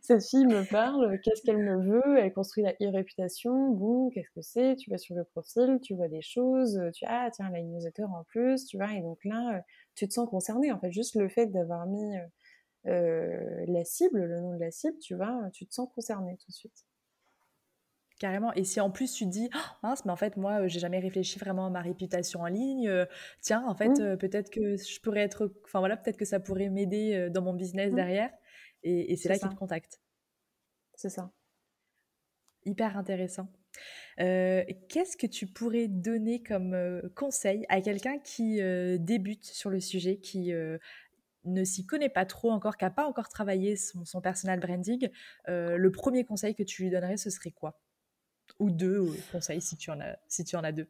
Cette 0.00 0.24
fille 0.24 0.46
me 0.46 0.66
parle. 0.70 1.20
Qu'est-ce 1.20 1.42
qu'elle 1.42 1.58
me 1.58 1.82
veut? 1.82 2.18
Elle 2.18 2.32
construit 2.32 2.64
la 2.64 2.72
e-réputation. 2.82 3.68
Bon, 3.70 4.08
qu'est-ce 4.08 4.30
que 4.30 4.40
c'est? 4.40 4.76
Tu 4.76 4.88
vas 4.90 4.96
sur 4.96 5.14
le 5.14 5.24
profil, 5.24 5.78
tu 5.82 5.94
vois 5.94 6.08
des 6.08 6.22
choses. 6.22 6.80
Tu 6.94 7.04
ah 7.06 7.28
tiens, 7.32 7.48
elle 7.50 7.56
a 7.56 7.58
une 7.58 7.72
newsletter 7.72 8.04
en 8.04 8.24
plus, 8.24 8.64
tu 8.64 8.78
vois. 8.78 8.94
Et 8.94 9.02
donc 9.02 9.22
là, 9.24 9.62
tu 9.94 10.08
te 10.08 10.14
sens 10.14 10.26
concerné. 10.28 10.72
En 10.72 10.78
fait, 10.78 10.90
juste 10.90 11.16
le 11.16 11.28
fait 11.28 11.46
d'avoir 11.46 11.86
mis 11.86 12.16
euh, 12.86 13.64
la 13.66 13.84
cible, 13.84 14.24
le 14.24 14.40
nom 14.40 14.54
de 14.54 14.60
la 14.60 14.70
cible, 14.70 14.98
tu 14.98 15.14
vois, 15.14 15.38
tu 15.52 15.66
te 15.66 15.74
sens 15.74 15.90
concerné 15.94 16.38
tout 16.38 16.48
de 16.48 16.54
suite. 16.54 16.86
Carrément. 18.18 18.52
Et 18.54 18.64
si 18.64 18.80
en 18.80 18.90
plus 18.90 19.12
tu 19.12 19.24
te 19.24 19.30
dis, 19.30 19.50
«Oh, 19.54 19.58
mince, 19.82 20.04
mais 20.06 20.12
en 20.12 20.16
fait, 20.16 20.36
moi, 20.36 20.62
euh, 20.62 20.68
j'ai 20.68 20.80
jamais 20.80 20.98
réfléchi 20.98 21.38
vraiment 21.38 21.66
à 21.66 21.70
ma 21.70 21.82
réputation 21.82 22.40
en 22.40 22.46
ligne. 22.46 22.88
Euh, 22.88 23.04
tiens, 23.42 23.64
en 23.66 23.74
fait, 23.74 23.88
mmh. 23.88 24.00
euh, 24.00 24.16
peut-être 24.16 24.50
que 24.50 24.76
je 24.76 25.00
pourrais 25.00 25.20
être, 25.20 25.52
enfin 25.64 25.80
voilà, 25.80 25.98
peut-être 25.98 26.16
que 26.16 26.24
ça 26.24 26.40
pourrait 26.40 26.70
m'aider 26.70 27.28
dans 27.30 27.42
mon 27.42 27.52
business 27.52 27.92
mmh. 27.92 27.96
derrière. 27.96 28.30
Et, 28.82 29.16
c'est 29.16 29.28
là 29.28 29.38
qu'il 29.38 29.48
te 29.48 29.54
contacte. 29.54 30.00
C'est 30.94 31.10
ça. 31.10 31.30
Hyper 32.64 32.96
intéressant. 32.96 33.48
Qu'est-ce 34.16 35.16
que 35.16 35.26
tu 35.26 35.46
pourrais 35.46 35.88
donner 35.88 36.42
comme 36.42 37.02
conseil 37.14 37.66
à 37.68 37.80
quelqu'un 37.80 38.18
qui 38.18 38.60
débute 38.98 39.44
sur 39.44 39.70
le 39.70 39.80
sujet, 39.80 40.18
qui 40.18 40.52
ne 41.44 41.64
s'y 41.64 41.84
connaît 41.84 42.08
pas 42.08 42.24
trop 42.26 42.52
encore, 42.52 42.76
qui 42.76 42.84
n'a 42.84 42.90
pas 42.90 43.06
encore 43.06 43.28
travaillé 43.28 43.76
son, 43.76 44.04
son 44.04 44.20
personal 44.20 44.60
branding? 44.60 45.08
Le 45.48 45.88
premier 45.88 46.24
conseil 46.24 46.54
que 46.54 46.62
tu 46.62 46.82
lui 46.82 46.90
donnerais, 46.90 47.16
ce 47.16 47.28
serait 47.28 47.50
quoi? 47.50 47.80
Ou 48.58 48.70
deux 48.70 49.12
conseils 49.32 49.60
si 49.60 49.76
tu 49.76 49.90
en 49.90 50.00
as, 50.00 50.16
si 50.28 50.44
tu 50.44 50.56
en 50.56 50.64
as 50.64 50.72
deux. 50.72 50.88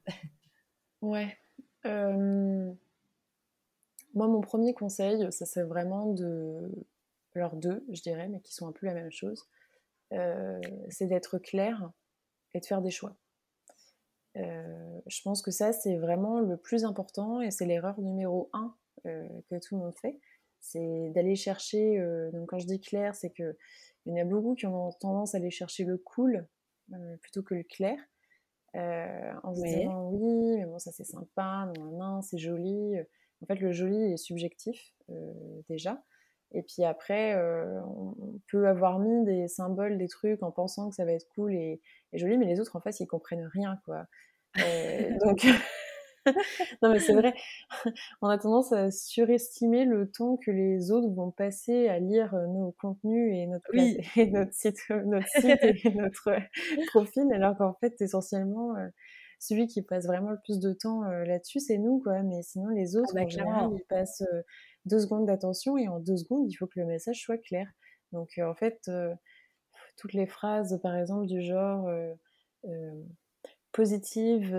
ouais. 1.02 1.36
Euh, 1.84 2.72
moi, 4.14 4.28
mon 4.28 4.40
premier 4.40 4.74
conseil, 4.74 5.30
ça 5.32 5.46
c'est 5.46 5.62
vraiment 5.62 6.12
de. 6.12 6.70
Alors 7.34 7.56
deux, 7.56 7.84
je 7.90 8.00
dirais, 8.00 8.28
mais 8.28 8.40
qui 8.40 8.54
sont 8.54 8.66
un 8.66 8.72
peu 8.72 8.86
la 8.86 8.94
même 8.94 9.10
chose. 9.10 9.46
Euh, 10.12 10.60
c'est 10.88 11.06
d'être 11.06 11.38
clair 11.38 11.90
et 12.54 12.60
de 12.60 12.66
faire 12.66 12.80
des 12.80 12.90
choix. 12.90 13.14
Euh, 14.36 15.00
je 15.06 15.20
pense 15.22 15.42
que 15.42 15.50
ça, 15.50 15.72
c'est 15.72 15.96
vraiment 15.96 16.40
le 16.40 16.56
plus 16.56 16.84
important 16.84 17.42
et 17.42 17.50
c'est 17.50 17.66
l'erreur 17.66 18.00
numéro 18.00 18.50
un 18.52 18.74
que 19.04 19.58
tout 19.60 19.76
le 19.76 19.82
monde 19.82 19.94
fait. 19.94 20.18
C'est 20.60 21.10
d'aller 21.14 21.36
chercher. 21.36 22.00
donc, 22.32 22.48
quand 22.48 22.58
je 22.58 22.66
dis 22.66 22.80
clair, 22.80 23.14
c'est 23.14 23.30
que 23.30 23.56
il 24.04 24.14
y 24.14 24.20
en 24.20 24.22
a 24.22 24.24
beaucoup 24.24 24.54
qui 24.54 24.66
ont 24.66 24.90
tendance 24.92 25.34
à 25.34 25.38
aller 25.38 25.50
chercher 25.50 25.84
le 25.84 25.98
cool 25.98 26.48
plutôt 27.20 27.42
que 27.42 27.54
le 27.54 27.62
clair. 27.62 27.98
Euh, 28.74 29.32
en 29.42 29.54
se 29.54 29.62
disant 29.62 30.10
oui, 30.10 30.58
mais 30.58 30.66
bon, 30.66 30.78
ça 30.78 30.92
c'est 30.92 31.04
sympa, 31.04 31.70
non, 31.76 31.92
non, 31.92 32.22
c'est 32.22 32.36
joli. 32.36 32.96
En 33.42 33.46
fait, 33.46 33.56
le 33.56 33.72
joli 33.72 34.12
est 34.12 34.16
subjectif 34.16 34.92
euh, 35.10 35.32
déjà. 35.68 36.02
Et 36.52 36.62
puis 36.62 36.84
après, 36.84 37.36
on 37.36 38.14
peut 38.50 38.68
avoir 38.68 38.98
mis 38.98 39.24
des 39.24 39.48
symboles, 39.48 39.98
des 39.98 40.08
trucs 40.08 40.42
en 40.42 40.52
pensant 40.52 40.90
que 40.90 40.94
ça 40.94 41.04
va 41.04 41.12
être 41.12 41.26
cool 41.34 41.54
et, 41.54 41.80
et 42.12 42.18
joli, 42.18 42.38
mais 42.38 42.46
les 42.46 42.60
autres 42.60 42.76
en 42.76 42.80
face, 42.80 43.00
ils 43.00 43.06
comprennent 43.06 43.48
rien, 43.52 43.80
quoi. 43.84 44.06
donc, 45.24 45.46
non, 46.82 46.92
mais 46.92 47.00
c'est 47.00 47.12
vrai, 47.12 47.34
on 48.22 48.28
a 48.28 48.38
tendance 48.38 48.72
à 48.72 48.90
surestimer 48.90 49.84
le 49.84 50.10
temps 50.10 50.36
que 50.36 50.50
les 50.50 50.90
autres 50.90 51.08
vont 51.14 51.30
passer 51.30 51.88
à 51.88 51.98
lire 51.98 52.34
euh, 52.34 52.46
nos 52.46 52.72
contenus 52.72 53.34
et 53.34 53.46
notre, 53.46 53.66
et 54.18 54.30
notre, 54.30 54.52
site, 54.52 54.78
notre 54.90 55.28
site 55.28 55.62
et 55.62 55.90
notre 55.94 56.36
profil, 56.88 57.24
alors 57.32 57.56
qu'en 57.56 57.74
fait, 57.74 58.00
essentiellement, 58.00 58.76
euh, 58.76 58.88
celui 59.38 59.66
qui 59.66 59.82
passe 59.82 60.06
vraiment 60.06 60.30
le 60.30 60.38
plus 60.44 60.60
de 60.60 60.72
temps 60.72 61.02
là-dessus, 61.02 61.60
c'est 61.60 61.76
nous, 61.76 62.00
quoi. 62.00 62.22
Mais 62.22 62.42
sinon, 62.42 62.68
les 62.70 62.96
ah 62.96 63.00
autres, 63.00 63.14
bah, 63.14 63.22
en 63.22 63.28
général, 63.28 63.68
ils 63.74 63.84
passent 63.84 64.24
deux 64.86 64.98
secondes 64.98 65.26
d'attention 65.26 65.76
et 65.76 65.88
en 65.88 66.00
deux 66.00 66.16
secondes, 66.16 66.50
il 66.50 66.54
faut 66.54 66.66
que 66.66 66.80
le 66.80 66.86
message 66.86 67.20
soit 67.20 67.36
clair. 67.36 67.70
Donc, 68.12 68.40
en 68.42 68.54
fait, 68.54 68.90
toutes 69.98 70.14
les 70.14 70.26
phrases, 70.26 70.80
par 70.82 70.96
exemple, 70.96 71.26
du 71.26 71.42
genre 71.42 71.86
positive, 73.76 74.56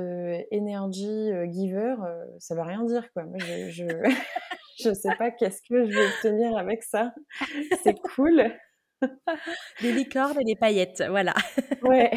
énergie, 0.52 1.30
giver, 1.52 1.96
ça 2.40 2.56
va 2.56 2.64
rien 2.64 2.84
dire, 2.84 3.12
quoi. 3.14 3.24
Moi, 3.24 3.38
je, 3.40 3.70
je, 3.70 3.84
je 4.84 4.94
sais 4.94 5.16
pas 5.18 5.32
qu'est-ce 5.32 5.62
que 5.64 5.86
je 5.86 5.92
vais 5.92 6.06
obtenir 6.06 6.56
avec 6.58 6.84
ça. 6.84 7.14
C'est 7.84 8.00
cool. 8.16 8.44
Des 9.82 9.92
licornes 9.92 10.40
et 10.40 10.44
des 10.44 10.56
paillettes, 10.56 11.04
voilà. 11.10 11.34
ouais. 11.84 12.12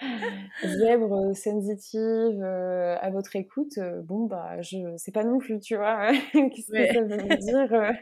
Zèbre 0.64 1.34
sensitive 1.34 2.40
à 2.44 3.10
votre 3.10 3.34
écoute, 3.34 3.80
bon 4.04 4.26
bah 4.26 4.62
je 4.62 4.96
sais 4.96 5.10
pas 5.10 5.24
non 5.24 5.38
plus, 5.38 5.58
tu 5.58 5.74
vois. 5.76 6.12
Qu'est-ce 6.32 6.70
que 6.70 6.92
ça 6.92 7.00
veut 7.00 7.36
dire 7.36 7.92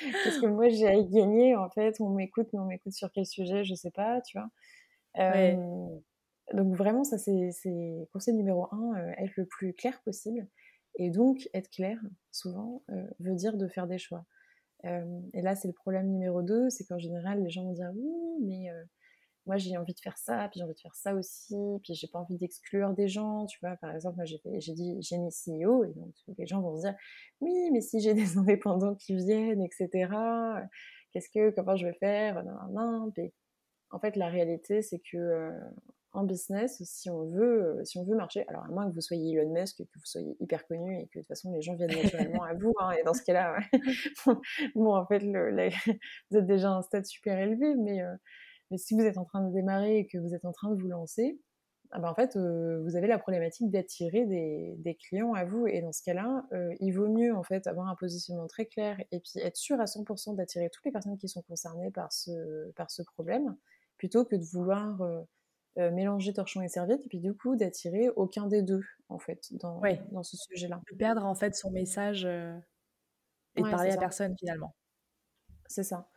Qu'est-ce 0.00 0.40
que 0.40 0.46
moi 0.46 0.68
j'ai 0.68 0.86
à 0.86 0.94
y 0.94 1.06
gagner 1.06 1.56
en 1.56 1.68
fait? 1.70 1.96
On 2.00 2.10
m'écoute, 2.10 2.48
mais 2.52 2.58
on 2.58 2.64
m'écoute 2.64 2.92
sur 2.92 3.10
quel 3.12 3.26
sujet? 3.26 3.64
Je 3.64 3.74
sais 3.74 3.90
pas, 3.90 4.20
tu 4.22 4.38
vois. 4.38 4.48
Donc 6.54 6.74
vraiment, 6.76 7.04
ça 7.04 7.18
c'est 7.18 8.08
conseil 8.12 8.34
numéro 8.34 8.66
un, 8.72 8.94
être 9.18 9.36
le 9.36 9.46
plus 9.46 9.74
clair 9.74 10.00
possible. 10.02 10.46
Et 10.96 11.10
donc, 11.10 11.48
être 11.54 11.70
clair, 11.70 12.00
souvent, 12.32 12.82
veut 13.20 13.34
dire 13.34 13.56
de 13.56 13.68
faire 13.68 13.86
des 13.86 13.98
choix. 13.98 14.24
et 14.84 15.42
là, 15.42 15.54
c'est 15.54 15.68
le 15.68 15.74
problème 15.74 16.08
numéro 16.08 16.42
2, 16.42 16.70
c'est 16.70 16.84
qu'en 16.86 16.98
général, 16.98 17.42
les 17.42 17.50
gens 17.50 17.64
vont 17.64 17.72
dire 17.72 17.90
oui, 17.94 18.44
mais 18.46 18.70
moi 19.48 19.56
j'ai 19.56 19.76
envie 19.78 19.94
de 19.94 20.00
faire 20.00 20.18
ça, 20.18 20.46
puis 20.50 20.58
j'ai 20.58 20.64
envie 20.64 20.74
de 20.74 20.80
faire 20.80 20.94
ça 20.94 21.14
aussi, 21.14 21.56
puis 21.82 21.94
j'ai 21.94 22.06
pas 22.06 22.20
envie 22.20 22.36
d'exclure 22.36 22.92
des 22.92 23.08
gens, 23.08 23.46
tu 23.46 23.58
vois. 23.62 23.76
Par 23.76 23.94
exemple, 23.94 24.16
moi 24.16 24.26
j'ai 24.26 24.74
dit 24.74 24.96
j'ai 25.00 25.18
mis 25.18 25.30
CEO, 25.30 25.84
et 25.84 25.92
donc 25.94 26.14
les 26.36 26.46
gens 26.46 26.60
vont 26.60 26.76
se 26.76 26.82
dire 26.82 26.94
oui, 27.40 27.70
mais 27.72 27.80
si 27.80 28.00
j'ai 28.00 28.14
des 28.14 28.36
indépendants 28.36 28.94
qui 28.94 29.16
viennent, 29.16 29.62
etc., 29.62 29.88
qu'est-ce 31.12 31.30
que, 31.30 31.50
comment 31.50 31.76
je 31.76 31.86
vais 31.86 31.94
faire, 31.94 32.44
non, 32.44 32.68
non, 32.70 33.10
Puis, 33.10 33.32
en 33.90 33.98
fait, 33.98 34.16
la 34.16 34.28
réalité, 34.28 34.82
c'est 34.82 35.00
que 35.10 35.50
en 36.12 36.24
business, 36.24 36.82
si 36.84 37.10
on 37.10 37.26
veut, 37.26 37.78
euh, 37.78 37.84
si 37.84 37.98
on 37.98 38.04
veut 38.04 38.16
marcher, 38.16 38.44
alors 38.48 38.64
à 38.64 38.68
moins 38.68 38.88
que 38.88 38.94
vous 38.94 39.00
soyez 39.00 39.34
Elon 39.34 39.52
Musk, 39.52 39.78
que 39.78 39.82
vous 39.82 40.04
soyez 40.04 40.36
hyper 40.40 40.66
connu 40.66 41.00
et 41.00 41.06
que 41.08 41.18
de 41.18 41.22
toute 41.22 41.28
façon 41.28 41.52
les 41.52 41.60
gens 41.60 41.74
viennent 41.74 41.94
naturellement 42.02 42.44
à 42.44 42.54
vous, 42.54 42.72
hein, 42.80 42.92
et 42.92 43.02
dans 43.02 43.14
ce 43.14 43.22
cas-là, 43.22 43.58
bon, 44.74 44.94
en 44.94 45.06
fait, 45.06 45.22
vous 45.22 46.36
êtes 46.38 46.46
déjà 46.46 46.70
à 46.70 46.76
un 46.76 46.82
stade 46.82 47.04
super 47.04 47.38
élevé, 47.38 47.74
mais, 47.76 48.02
euh, 48.02 48.14
mais 48.70 48.78
si 48.78 48.94
vous 48.94 49.02
êtes 49.02 49.18
en 49.18 49.24
train 49.24 49.46
de 49.46 49.52
démarrer 49.52 49.98
et 49.98 50.06
que 50.06 50.18
vous 50.18 50.34
êtes 50.34 50.44
en 50.46 50.52
train 50.52 50.70
de 50.70 50.80
vous 50.80 50.88
lancer, 50.88 51.38
ah 51.90 52.00
ben 52.00 52.10
en 52.10 52.14
fait, 52.14 52.36
euh, 52.36 52.82
vous 52.84 52.96
avez 52.96 53.06
la 53.06 53.18
problématique 53.18 53.70
d'attirer 53.70 54.26
des, 54.26 54.98
clients 55.08 55.34
à 55.34 55.44
vous, 55.44 55.66
et 55.66 55.82
dans 55.82 55.92
ce 55.92 56.02
cas-là, 56.02 56.46
il 56.80 56.92
vaut 56.92 57.08
mieux 57.08 57.34
en 57.34 57.42
fait 57.42 57.66
avoir 57.66 57.88
un 57.88 57.96
positionnement 57.96 58.46
très 58.46 58.66
clair 58.66 58.98
et 59.12 59.20
puis 59.20 59.40
être 59.42 59.56
sûr 59.56 59.78
à 59.80 59.84
100% 59.84 60.36
d'attirer 60.36 60.70
toutes 60.70 60.84
les 60.86 60.92
personnes 60.92 61.18
qui 61.18 61.28
sont 61.28 61.42
concernées 61.42 61.90
par 61.90 62.12
ce, 62.12 62.70
par 62.72 62.90
ce 62.90 63.02
problème, 63.02 63.56
plutôt 63.98 64.24
que 64.24 64.36
de 64.36 64.44
vouloir 64.44 65.00
mélanger 65.76 66.32
torchon 66.32 66.62
et 66.62 66.68
serviette, 66.68 67.04
et 67.04 67.08
puis 67.08 67.20
du 67.20 67.34
coup 67.34 67.56
d'attirer 67.56 68.08
aucun 68.10 68.46
des 68.46 68.62
deux, 68.62 68.82
en 69.08 69.18
fait, 69.18 69.48
dans, 69.52 69.80
dans 70.10 70.22
ce 70.22 70.36
sujet-là. 70.36 70.80
De 70.90 70.96
perdre 70.96 71.24
en 71.24 71.34
fait 71.34 71.54
son 71.54 71.70
message 71.70 72.24
euh, 72.24 72.56
et 73.56 73.62
de 73.62 73.70
parler 73.70 73.90
à 73.90 73.96
personne 73.96 74.34
finalement. 74.38 74.74
C'est 75.66 75.84
ça. 75.84 76.08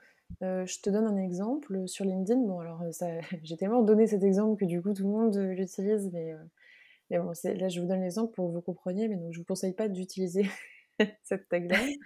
Euh, 0.42 0.66
je 0.66 0.80
te 0.80 0.90
donne 0.90 1.06
un 1.06 1.18
exemple 1.18 1.88
sur 1.88 2.06
LinkedIn. 2.06 2.42
Bon, 2.42 2.60
alors 2.60 2.82
j'ai 3.44 3.58
tellement 3.58 3.84
donné 3.84 4.08
cet 4.08 4.24
exemple 4.24 4.60
que 4.60 4.66
du 4.66 4.82
coup 4.82 4.94
tout 4.94 5.04
le 5.04 5.10
monde 5.10 5.38
l'utilise, 5.38 6.10
mais, 6.12 6.34
mais 7.10 7.20
bon, 7.20 7.32
là 7.44 7.70
je 7.70 7.82
vous 7.82 7.88
donne 7.88 8.02
l'exemple 8.02 8.34
pour 8.34 8.48
que 8.48 8.54
vous 8.54 8.62
compreniez, 8.62 9.08
mais 9.08 9.18
donc 9.18 9.32
je 9.34 9.40
vous 9.40 9.46
conseille 9.46 9.74
pas 9.74 9.90
d'utiliser 9.90 10.46
cette 11.24 11.48
tagline. 11.50 11.98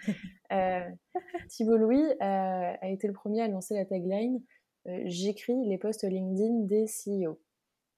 Thibault 1.48 1.76
Louis 1.76 2.04
a 2.20 2.88
été 2.88 3.06
le 3.06 3.14
premier 3.14 3.42
à 3.42 3.48
lancer 3.48 3.74
la 3.74 3.86
tagline 3.86 4.42
J'écris 5.04 5.66
les 5.66 5.78
posts 5.78 6.04
LinkedIn 6.04 6.64
des 6.66 6.86
CEO. 6.86 7.40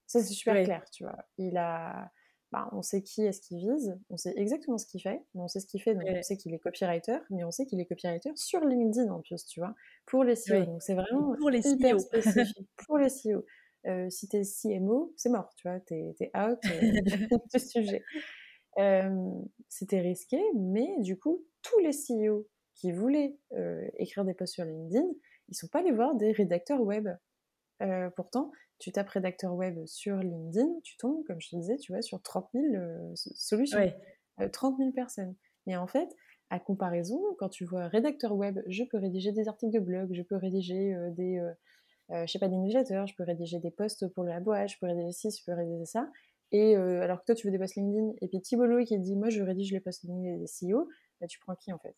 Ça, 0.07 0.20
c'est 0.20 0.33
super 0.33 0.62
clair, 0.64 0.85
tu 0.90 1.05
vois. 1.05 1.16
Il 1.37 1.57
a... 1.57 2.11
Bah, 2.51 2.66
on 2.72 2.81
sait 2.81 3.03
qui 3.03 3.27
est-ce 3.27 3.42
qu'il 3.42 3.59
vise, 3.59 4.01
on 4.09 4.16
sait 4.16 4.33
exactement 4.35 4.79
ce 4.79 4.87
qu'il 4.87 5.03
fait, 5.03 5.20
on 5.35 5.48
sait 5.48 5.61
ce 5.61 5.66
qu'il 5.66 5.83
fait, 5.83 5.94
donc 5.94 6.05
on 6.09 6.22
sait 6.22 6.38
qu'il 6.38 6.55
est 6.55 6.59
copywriter, 6.59 7.18
mais 7.29 7.44
on 7.44 7.51
sait 7.51 7.66
qu'il 7.66 7.79
est 7.79 7.85
copywriter 7.85 8.31
sur 8.37 8.64
LinkedIn 8.64 9.12
en 9.12 9.20
plus, 9.20 9.44
tu 9.44 9.61
vois, 9.61 9.74
pour 10.07 10.24
les 10.24 10.33
CEO. 10.33 10.64
Donc 10.64 10.83
c'est 10.83 10.94
vraiment 10.94 11.37
pour 11.37 11.51
les 11.51 11.68
hyper 11.68 11.96
CEO. 11.96 11.98
spécifique 11.98 12.68
pour 12.87 12.96
les 12.96 13.09
CEO. 13.11 13.44
Euh, 13.87 14.09
si 14.09 14.29
t'es 14.29 14.42
CMO, 14.44 15.12
c'est 15.16 15.29
mort, 15.29 15.53
tu 15.57 15.68
vois, 15.68 15.79
t'es 15.81 16.14
es 16.20 16.31
out 16.35 16.59
euh, 16.64 16.81
du 17.53 17.61
sujet. 17.61 18.03
Euh, 18.79 19.31
C'était 19.68 20.01
risqué, 20.01 20.40
mais 20.57 20.88
du 21.01 21.18
coup, 21.18 21.44
tous 21.62 21.79
les 21.81 21.90
CEO 21.92 22.48
qui 22.74 22.92
voulaient 22.92 23.37
euh, 23.53 23.87
écrire 23.98 24.24
des 24.24 24.35
posts 24.35 24.55
sur 24.55 24.64
LinkedIn, 24.64 25.07
ils 25.49 25.55
sont 25.55 25.69
pas 25.69 25.81
allés 25.81 25.93
voir 25.93 26.15
des 26.15 26.33
rédacteurs 26.33 26.81
web. 26.81 27.09
Euh, 27.83 28.11
pourtant, 28.11 28.51
tu 28.79 28.93
tapes 28.93 29.09
rédacteur 29.09 29.55
web 29.55 29.85
sur 29.87 30.17
LinkedIn, 30.17 30.69
tu 30.83 30.97
tombes, 30.97 31.25
comme 31.27 31.41
je 31.41 31.51
te 31.51 31.57
disais, 31.57 31.77
tu 31.77 31.93
vois, 31.93 32.03
sur 32.03 32.21
30 32.23 32.49
000 32.55 32.65
euh, 32.75 33.13
solutions, 33.15 33.93
30 34.53 34.77
000 34.77 34.89
euh, 34.89 34.93
personnes. 34.93 35.35
Mais 35.67 35.77
en 35.77 35.87
fait, 35.87 36.09
à 36.51 36.59
comparaison, 36.59 37.21
quand 37.39 37.49
tu 37.49 37.65
vois 37.65 37.89
rédacteur 37.89 38.35
web, 38.35 38.61
je 38.67 38.85
peux 38.85 38.99
rédiger 38.99 39.33
des 39.33 39.49
articles 39.49 39.73
de 39.73 39.81
blog, 39.81 40.13
je 40.13 40.23
peux 40.23 40.37
rédiger 40.37 40.95
des, 41.11 41.43
je 42.09 42.27
sais 42.27 42.39
pas, 42.39 42.49
des 42.49 42.57
newsletters, 42.57 43.05
je 43.07 43.15
peux 43.15 43.25
rédiger 43.25 43.59
des 43.59 43.71
posts 43.71 44.09
pour 44.09 44.25
la 44.25 44.41
boîte, 44.41 44.71
je 44.71 44.79
peux 44.81 44.87
rédiger 44.87 45.13
ci, 45.13 45.31
je 45.31 45.45
peux 45.45 45.53
rédiger 45.53 45.85
ça. 45.85 46.11
Et 46.51 46.75
alors 46.75 47.21
que 47.21 47.27
toi, 47.27 47.35
tu 47.35 47.47
veux 47.47 47.51
des 47.51 47.59
posts 47.59 47.77
LinkedIn, 47.77 48.15
et 48.23 48.29
puis 48.29 48.41
Thibault 48.41 48.83
qui 48.83 48.99
dit, 48.99 49.15
moi, 49.15 49.29
je 49.29 49.43
rédige 49.43 49.73
les 49.73 49.81
posts 49.81 50.05
LinkedIn 50.05 50.39
des 50.39 50.47
CEO, 50.47 50.89
bah, 51.21 51.27
tu 51.27 51.39
prends 51.39 51.55
qui 51.55 51.71
en 51.71 51.79
fait? 51.79 51.97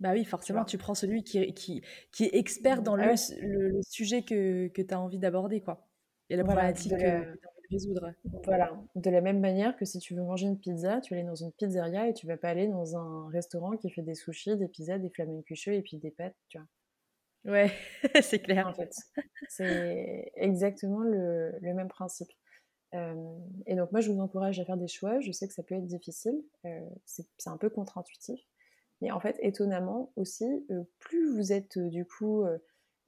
Bah 0.00 0.12
oui, 0.12 0.24
forcément, 0.24 0.64
tu, 0.64 0.76
prends 0.76 0.94
celui 0.94 1.24
qui, 1.24 1.52
qui, 1.54 1.82
qui 2.12 2.24
est 2.24 2.34
expert 2.34 2.82
dans 2.82 2.96
le, 2.96 3.14
le, 3.40 3.80
sujet 3.82 4.22
que, 4.22 4.68
que 4.68 4.82
tu 4.82 4.92
as 4.92 5.00
envie 5.00 5.18
d'aborder, 5.18 5.60
quoi. 5.60 5.88
Et 6.28 6.36
la 6.36 6.44
problématique 6.44 6.92
que 6.92 6.98
tu 6.98 7.04
as 7.04 7.18
envie 7.18 7.28
de 7.30 7.74
résoudre. 7.74 8.12
Voilà. 8.44 8.72
De 8.94 9.10
la 9.10 9.20
même 9.20 9.40
manière 9.40 9.76
que 9.76 9.84
si 9.84 9.98
tu 9.98 10.14
veux 10.14 10.22
manger 10.22 10.46
une 10.46 10.58
pizza, 10.58 11.00
tu 11.00 11.14
vas 11.14 11.18
aller 11.18 11.26
dans 11.26 11.34
une 11.34 11.52
pizzeria 11.52 12.08
et 12.08 12.14
tu 12.14 12.26
vas 12.26 12.36
pas 12.36 12.50
aller 12.50 12.68
dans 12.68 12.96
un 12.96 13.28
restaurant 13.30 13.76
qui 13.76 13.90
fait 13.90 14.02
des 14.02 14.14
sushis, 14.14 14.56
des 14.56 14.68
pizzas, 14.68 14.98
des 14.98 15.10
flamencucheux 15.10 15.72
et 15.72 15.82
puis 15.82 15.96
des 15.96 16.10
pâtes, 16.10 16.36
tu 16.48 16.58
vois? 16.58 16.66
Ouais, 17.46 17.70
c'est 18.22 18.40
clair. 18.40 18.66
En 18.66 18.74
fait, 18.74 18.92
c'est 19.48 20.32
exactement 20.34 21.00
le, 21.00 21.52
le, 21.60 21.74
même 21.74 21.88
principe. 21.88 22.30
Euh, 22.94 23.14
et 23.66 23.76
donc 23.76 23.92
moi, 23.92 24.00
je 24.00 24.10
vous 24.10 24.20
encourage 24.20 24.58
à 24.58 24.64
faire 24.64 24.76
des 24.76 24.88
choix. 24.88 25.20
Je 25.20 25.30
sais 25.30 25.46
que 25.46 25.54
ça 25.54 25.62
peut 25.62 25.76
être 25.76 25.86
difficile. 25.86 26.42
Euh, 26.64 26.80
c'est 27.04 27.26
un 27.46 27.56
peu 27.56 27.70
contre-intuitif. 27.70 28.40
Mais 29.00 29.10
en 29.10 29.20
fait, 29.20 29.36
étonnamment 29.40 30.12
aussi, 30.16 30.44
euh, 30.70 30.84
plus 30.98 31.34
vous 31.34 31.52
êtes 31.52 31.76
euh, 31.76 31.88
du 31.88 32.06
coup 32.06 32.42
euh, 32.44 32.58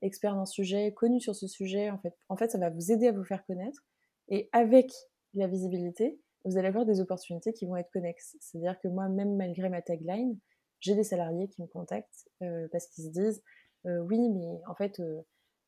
expert 0.03 0.47
ce 0.47 0.53
sujet, 0.53 0.93
connu 0.93 1.21
sur 1.21 1.35
ce 1.35 1.47
sujet, 1.47 1.91
en 1.91 1.99
fait, 1.99 2.15
en 2.29 2.37
fait, 2.37 2.51
ça 2.51 2.59
va 2.59 2.71
vous 2.71 2.93
aider 2.93 3.09
à 3.09 3.13
vous 3.13 3.25
faire 3.25 3.45
connaître. 3.47 3.83
Et 4.29 4.49
avec 4.53 4.93
la 5.35 5.47
visibilité, 5.47 6.21
vous 6.45 6.59
allez 6.59 6.69
avoir 6.69 6.85
des 6.85 7.01
opportunités 7.01 7.53
qui 7.53 7.67
vont 7.67 7.77
être 7.77 7.91
connexes. 7.91 8.37
C'est-à-dire 8.41 8.79
que 8.81 8.89
moi, 8.89 9.09
même 9.09 9.37
malgré 9.37 9.69
ma 9.69 9.83
tagline, 9.83 10.39
j'ai 10.81 10.95
des 10.95 11.03
salariés 11.03 11.49
qui 11.49 11.63
me 11.63 11.67
contactent 11.67 12.29
parce 12.71 12.87
qu'ils 12.87 13.05
se 13.05 13.11
disent 13.11 13.43
oui, 13.85 14.29
mais 14.29 14.61
en 14.69 14.75
fait, 14.75 15.01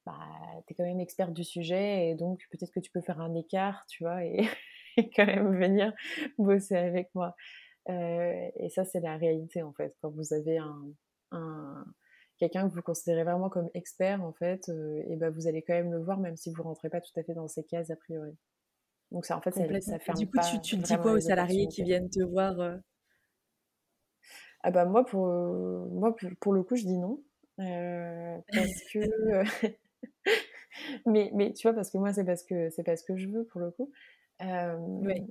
bah, 0.06 0.18
tu 0.66 0.72
es 0.72 0.76
quand 0.76 0.84
même 0.84 1.00
expert 1.00 1.32
du 1.32 1.42
sujet 1.42 2.08
et 2.08 2.14
donc 2.14 2.40
peut-être 2.50 2.70
que 2.70 2.80
tu 2.80 2.90
peux 2.92 3.00
faire 3.00 3.20
un 3.20 3.34
écart, 3.34 3.84
tu 3.88 4.04
vois, 4.04 4.24
et, 4.24 4.46
et 4.96 5.10
quand 5.10 5.26
même 5.26 5.58
venir 5.58 5.92
bosser 6.38 6.76
avec 6.76 7.12
moi. 7.14 7.34
Euh, 7.88 8.50
et 8.56 8.68
ça, 8.68 8.84
c'est 8.84 9.00
la 9.00 9.16
réalité, 9.16 9.62
en 9.62 9.72
fait. 9.72 9.94
Quand 10.00 10.10
vous 10.10 10.32
avez 10.32 10.58
un, 10.58 11.84
quelqu'un 12.38 12.68
que 12.68 12.74
vous 12.74 12.82
considérez 12.82 13.24
vraiment 13.24 13.48
comme 13.48 13.70
expert, 13.74 14.22
en 14.22 14.32
fait, 14.32 14.68
euh, 14.68 15.02
et 15.08 15.16
ben 15.16 15.30
vous 15.30 15.46
allez 15.46 15.62
quand 15.62 15.74
même 15.74 15.92
le 15.92 16.02
voir, 16.02 16.18
même 16.18 16.36
si 16.36 16.52
vous 16.52 16.62
rentrez 16.62 16.90
pas 16.90 17.00
tout 17.00 17.18
à 17.18 17.22
fait 17.22 17.34
dans 17.34 17.48
ces 17.48 17.64
cases 17.64 17.90
a 17.90 17.96
priori. 17.96 18.36
Donc 19.10 19.26
ça, 19.26 19.36
en 19.36 19.40
fait, 19.40 19.52
ça, 19.52 19.80
ça 19.80 19.98
ferme 19.98 20.18
Du 20.18 20.30
coup, 20.30 20.38
tu, 20.50 20.60
tu 20.60 20.76
dis 20.76 20.96
quoi 20.96 21.12
aux 21.12 21.20
salariés 21.20 21.66
qui 21.68 21.82
viennent 21.82 22.10
te 22.10 22.22
voir 22.22 22.60
euh? 22.60 22.76
Ah 24.62 24.70
bah 24.70 24.84
moi, 24.84 25.04
pour, 25.06 25.26
moi, 25.26 26.14
pour 26.40 26.52
le 26.52 26.62
coup, 26.62 26.76
je 26.76 26.84
dis 26.84 26.98
non. 26.98 27.22
parce 27.56 28.82
que... 28.92 29.00
mais, 31.06 31.30
mais 31.34 31.52
tu 31.54 31.66
vois, 31.66 31.74
parce 31.74 31.90
que 31.90 31.96
moi, 31.96 32.12
c'est 32.12 32.24
parce 32.24 32.44
que, 32.44 32.68
c'est 32.68 32.84
parce 32.84 33.02
que 33.02 33.16
je 33.16 33.26
veux, 33.28 33.44
pour 33.46 33.60
le 33.60 33.70
coup. 33.70 33.90
oui. 34.40 35.26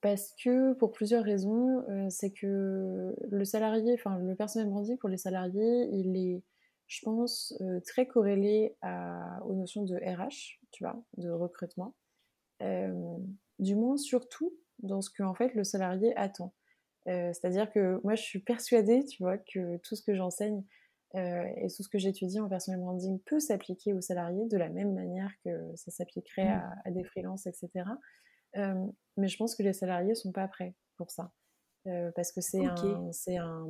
Parce 0.00 0.34
que 0.42 0.72
pour 0.74 0.92
plusieurs 0.92 1.24
raisons, 1.24 1.84
euh, 1.90 2.06
c'est 2.08 2.30
que 2.30 3.14
le 3.30 3.44
salarié, 3.44 3.94
enfin 3.94 4.18
le 4.18 4.34
personnel 4.34 4.68
branding 4.70 4.96
pour 4.96 5.10
les 5.10 5.18
salariés, 5.18 5.88
il 5.92 6.16
est, 6.16 6.42
je 6.86 7.00
pense, 7.02 7.54
euh, 7.60 7.80
très 7.80 8.06
corrélé 8.06 8.76
à, 8.80 9.44
aux 9.44 9.54
notions 9.54 9.84
de 9.84 9.96
RH, 9.96 10.58
tu 10.70 10.84
vois, 10.84 11.02
de 11.18 11.28
recrutement. 11.28 11.94
Euh, 12.62 13.16
du 13.58 13.74
moins, 13.74 13.98
surtout 13.98 14.54
dans 14.78 15.02
ce 15.02 15.10
que 15.10 15.22
en 15.22 15.34
fait 15.34 15.54
le 15.54 15.64
salarié 15.64 16.16
attend. 16.16 16.54
C'est-à-dire 17.06 17.68
que 17.72 17.98
moi, 18.04 18.14
je 18.14 18.22
suis 18.22 18.38
persuadée, 18.38 19.04
tu 19.04 19.20
vois, 19.20 19.36
que 19.36 19.78
tout 19.78 19.96
ce 19.96 20.02
que 20.02 20.14
j'enseigne 20.14 20.62
et 21.14 21.66
tout 21.74 21.82
ce 21.82 21.88
que 21.88 21.98
j'étudie 21.98 22.38
en 22.38 22.48
personnel 22.48 22.78
branding 22.78 23.18
peut 23.26 23.40
s'appliquer 23.40 23.92
aux 23.94 24.00
salariés 24.00 24.46
de 24.46 24.56
la 24.56 24.68
même 24.68 24.94
manière 24.94 25.32
que 25.44 25.74
ça 25.74 25.90
s'appliquerait 25.90 26.44
mmh. 26.44 26.60
à, 26.60 26.74
à, 26.84 26.90
des 26.92 27.02
freelances, 27.02 27.46
etc. 27.46 27.84
mais 28.54 29.28
je 29.28 29.36
pense 29.36 29.54
que 29.54 29.62
les 29.62 29.72
salariés 29.72 30.14
sont 30.14 30.32
pas 30.32 30.48
prêts 30.48 30.74
pour 30.96 31.10
ça. 31.10 31.32
parce 32.14 32.32
que 32.32 32.40
c'est 32.40 32.64
un, 32.64 33.12
c'est 33.12 33.36
un, 33.36 33.66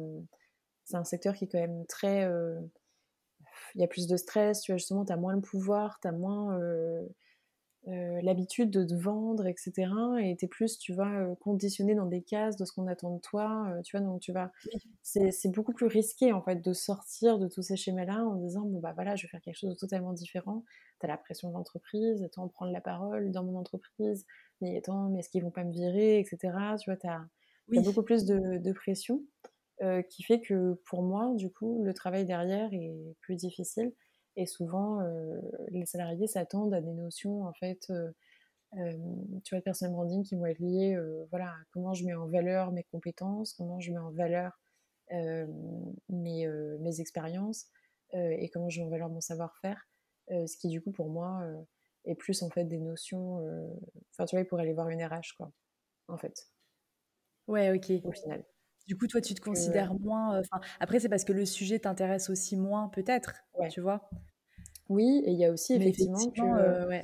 un 0.93 1.05
secteur 1.05 1.35
qui 1.35 1.45
est 1.45 1.49
quand 1.49 1.61
même 1.61 1.87
très. 1.87 2.28
Il 3.74 3.81
y 3.81 3.85
a 3.85 3.89
plus 3.89 4.07
de 4.07 4.16
stress, 4.16 4.61
tu 4.62 4.72
vois, 4.72 4.78
justement, 4.78 5.05
tu 5.05 5.12
as 5.12 5.16
moins 5.16 5.35
le 5.35 5.41
pouvoir, 5.41 5.99
tu 6.01 6.09
as 6.09 6.12
moins 6.12 6.59
euh, 7.89 8.20
l'habitude 8.22 8.70
de 8.70 8.85
te 8.85 8.93
vendre, 8.95 9.47
etc. 9.47 9.91
Et 10.22 10.37
t'es 10.37 10.47
plus, 10.47 10.78
tu 10.78 10.93
vois, 10.93 11.09
euh, 11.09 11.35
conditionné 11.37 11.95
dans 11.95 12.05
des 12.05 12.20
cases 12.20 12.57
de 12.57 12.66
ce 12.66 12.72
qu'on 12.72 12.87
attend 12.87 13.14
de 13.14 13.20
toi, 13.20 13.68
euh, 13.70 13.81
tu 13.83 13.97
vois, 13.97 14.05
donc 14.05 14.20
tu 14.20 14.33
vas... 14.33 14.53
C'est 15.03 15.49
beaucoup 15.49 15.72
plus 15.72 15.87
risqué, 15.87 16.33
en 16.33 16.43
fait, 16.43 16.57
de 16.57 16.72
sortir 16.74 17.39
de 17.39 17.49
tous 17.49 17.62
ces 17.62 17.76
schémas-là 17.76 18.22
en 18.22 18.35
disant, 18.35 18.62
bon, 18.62 18.81
bah 18.81 18.93
voilà, 18.95 19.16
je 19.16 19.22
vais 19.22 19.28
faire 19.31 19.41
quelque 19.41 19.57
chose 19.57 19.70
de 19.70 19.74
totalement 19.74 20.12
différent. 20.12 20.62
T'as 21.01 21.09
la 21.09 21.16
pression 21.16 21.48
de 21.48 21.55
l'entreprise, 21.55 22.22
attends, 22.22 22.48
prendre 22.48 22.72
la 22.72 22.80
parole 22.80 23.30
dans 23.32 23.42
mon 23.42 23.59
entreprise, 23.59 24.26
mais 24.61 24.76
attends, 24.78 25.09
mais 25.09 25.20
est-ce 25.20 25.30
qu'ils 25.30 25.42
vont 25.42 25.51
pas 25.51 25.64
me 25.64 25.72
virer, 25.72 26.20
etc. 26.20 26.38
Tu 26.80 26.90
vois, 26.90 26.96
t'as 26.96 27.22
as 27.76 27.80
beaucoup 27.82 28.03
plus 28.03 28.24
de, 28.24 28.59
de 28.59 28.72
pression, 28.72 29.22
qui 30.09 30.22
fait 30.22 30.40
que, 30.40 30.74
pour 30.86 31.03
moi, 31.03 31.32
du 31.36 31.51
coup, 31.51 31.82
le 31.82 31.94
travail 31.94 32.26
derrière 32.26 32.72
est 32.72 33.16
plus 33.20 33.36
difficile. 33.36 33.92
Et 34.36 34.46
souvent, 34.46 35.01
euh, 35.01 35.40
les 35.68 35.86
salariés 35.86 36.26
s'attendent 36.26 36.74
à 36.74 36.80
des 36.80 36.92
notions, 36.92 37.44
en 37.44 37.53
fait, 37.53 37.86
euh, 37.90 38.11
euh, 38.78 38.92
tu 39.44 39.55
vois, 39.55 39.59
de 39.59 39.64
personal 39.64 39.92
branding 39.92 40.22
qui 40.22 40.36
vont 40.36 40.46
être 40.46 40.61
liées, 40.61 40.96
voilà, 41.30 41.48
à 41.48 41.57
comment 41.72 41.92
je 41.94 42.05
mets 42.05 42.14
en 42.14 42.26
valeur 42.26 42.72
mes 42.72 42.84
compétences, 42.84 43.53
comment 43.55 43.80
je 43.80 43.92
mets 43.92 43.98
en 43.98 44.11
valeur 44.12 44.59
mes, 46.09 46.46
mes 46.78 47.01
expériences 47.01 47.66
et 48.12 48.48
comment 48.51 48.70
je 48.70 48.80
mets 48.80 48.86
en 48.86 48.90
valeur 48.90 49.09
mon 49.09 49.20
savoir-faire. 49.20 49.89
Ce 50.31 50.57
qui, 50.57 50.68
du 50.68 50.81
coup, 50.81 50.93
pour 50.93 51.09
moi, 51.09 51.43
est 52.05 52.14
plus, 52.14 52.43
en 52.43 52.51
fait, 52.51 52.64
des 52.64 52.78
notions... 52.78 53.39
Enfin, 54.12 54.24
tu 54.26 54.37
vois, 54.37 54.45
pour 54.45 54.59
aller 54.59 54.72
voir 54.72 54.89
une 54.89 55.03
RH, 55.03 55.35
quoi, 55.37 55.53
en 56.09 56.16
fait. 56.16 56.51
Ouais, 57.47 57.72
ok. 57.72 58.05
Au 58.05 58.12
final. 58.12 58.45
Du 58.87 58.97
coup, 58.97 59.07
toi, 59.07 59.20
tu 59.20 59.35
te 59.35 59.41
considères 59.41 59.95
moins. 59.95 60.43
après, 60.81 61.01
c'est 61.01 61.09
parce 61.09 61.24
que 61.24 61.33
le 61.33 61.45
sujet 61.45 61.78
t'intéresse 61.78 62.31
aussi 62.31 62.57
moins, 62.57 62.89
peut-être. 62.89 63.35
Tu 63.70 63.81
vois 63.81 64.09
Oui, 64.89 65.22
et 65.26 65.31
il 65.31 65.39
y 65.39 65.45
a 65.45 65.51
aussi 65.51 65.74
effectivement, 65.74 66.31
que 66.31 67.01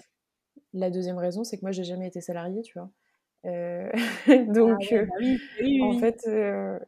la 0.72 0.90
deuxième 0.90 1.18
raison, 1.18 1.44
c'est 1.44 1.56
que 1.56 1.62
moi, 1.62 1.72
j'ai 1.72 1.84
jamais 1.84 2.08
été 2.08 2.20
salariée, 2.20 2.62
tu 2.62 2.78
vois. 2.78 2.90
donc, 3.46 4.92
ah 4.92 5.04
bah 5.06 5.84
en 5.84 5.98
fait, 5.98 6.26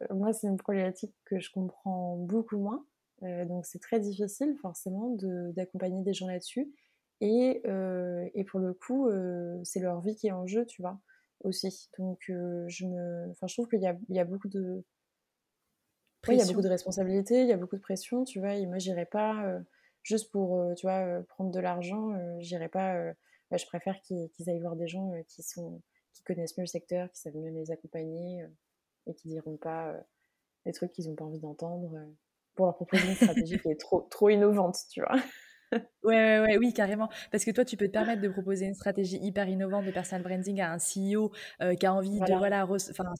moi, 0.09 0.33
c'est 0.33 0.47
une 0.47 0.57
problématique 0.57 1.15
que 1.25 1.39
je 1.39 1.49
comprends 1.51 2.17
beaucoup 2.17 2.57
moins. 2.57 2.85
Donc, 3.21 3.65
c'est 3.65 3.79
très 3.79 3.99
difficile, 3.99 4.55
forcément, 4.61 5.15
d'accompagner 5.55 6.03
des 6.03 6.13
gens 6.13 6.27
là-dessus. 6.27 6.73
Et, 7.21 7.61
et, 8.33 8.43
pour 8.45 8.59
le 8.59 8.73
coup, 8.73 9.09
c'est 9.63 9.79
leur 9.79 10.01
vie 10.01 10.15
qui 10.15 10.27
est 10.27 10.31
en 10.31 10.47
jeu, 10.47 10.65
tu 10.65 10.81
vois 10.81 10.99
aussi. 11.43 11.89
Donc, 11.97 12.29
euh, 12.29 12.65
je, 12.67 12.85
me... 12.85 13.29
enfin, 13.31 13.47
je 13.47 13.55
trouve 13.55 13.67
qu'il 13.67 13.79
y 13.79 14.13
y 14.13 14.19
a 14.19 14.25
beaucoup 14.25 14.49
de. 14.49 14.83
il 16.27 16.35
y 16.35 16.41
a 16.41 16.45
beaucoup 16.45 16.61
de 16.61 16.69
responsabilités, 16.69 17.41
il 17.41 17.47
y 17.47 17.53
a 17.53 17.57
beaucoup 17.57 17.77
de 17.77 17.81
pression, 17.81 18.23
tu 18.23 18.39
vois. 18.39 18.55
Et 18.55 18.65
moi, 18.65 18.77
j'irais 18.77 19.05
pas 19.05 19.45
euh, 19.45 19.59
juste 20.03 20.31
pour, 20.31 20.59
euh, 20.59 20.73
tu 20.75 20.85
vois, 20.85 21.21
prendre 21.29 21.51
de 21.51 21.59
l'argent. 21.59 22.13
j'irais 22.39 22.69
pas. 22.69 23.13
Bah, 23.51 23.57
je 23.57 23.65
préfère 23.65 23.99
qu'ils 24.01 24.29
aillent 24.47 24.59
voir 24.59 24.75
des 24.75 24.87
gens 24.87 25.11
qui 25.27 25.41
sont, 25.41 25.81
qui 26.13 26.23
connaissent 26.23 26.55
mieux 26.57 26.63
le 26.63 26.67
secteur, 26.67 27.09
qui 27.11 27.19
savent 27.19 27.35
mieux 27.35 27.49
les 27.49 27.71
accompagner 27.71 28.45
et 29.07 29.15
qui 29.15 29.27
diront 29.27 29.57
pas 29.57 29.95
des 30.65 30.71
trucs 30.71 30.91
qu'ils 30.91 31.09
n'ont 31.09 31.15
pas 31.15 31.25
envie 31.25 31.39
d'entendre 31.39 31.97
pour 32.55 32.65
leur 32.65 32.75
proposer 32.75 33.07
une 33.07 33.15
stratégie 33.15 33.59
qui 33.59 33.69
est 33.69 33.79
trop, 33.79 34.07
trop 34.09 34.29
innovante, 34.29 34.77
tu 34.91 35.01
vois. 35.01 35.19
Ouais, 36.03 36.39
ouais, 36.39 36.57
oui, 36.57 36.73
carrément. 36.73 37.09
Parce 37.31 37.45
que 37.45 37.51
toi, 37.51 37.65
tu 37.65 37.77
peux 37.77 37.87
te 37.87 37.91
permettre 37.91 38.21
de 38.21 38.29
proposer 38.29 38.65
une 38.65 38.73
stratégie 38.73 39.19
hyper 39.21 39.47
innovante 39.47 39.85
de 39.85 39.91
personal 39.91 40.23
branding 40.23 40.61
à 40.61 40.73
un 40.73 40.77
CEO 40.77 41.31
euh, 41.61 41.75
qui 41.75 41.85
a 41.85 41.93
envie 41.93 42.19
de 42.19 42.37
voilà, 42.37 42.65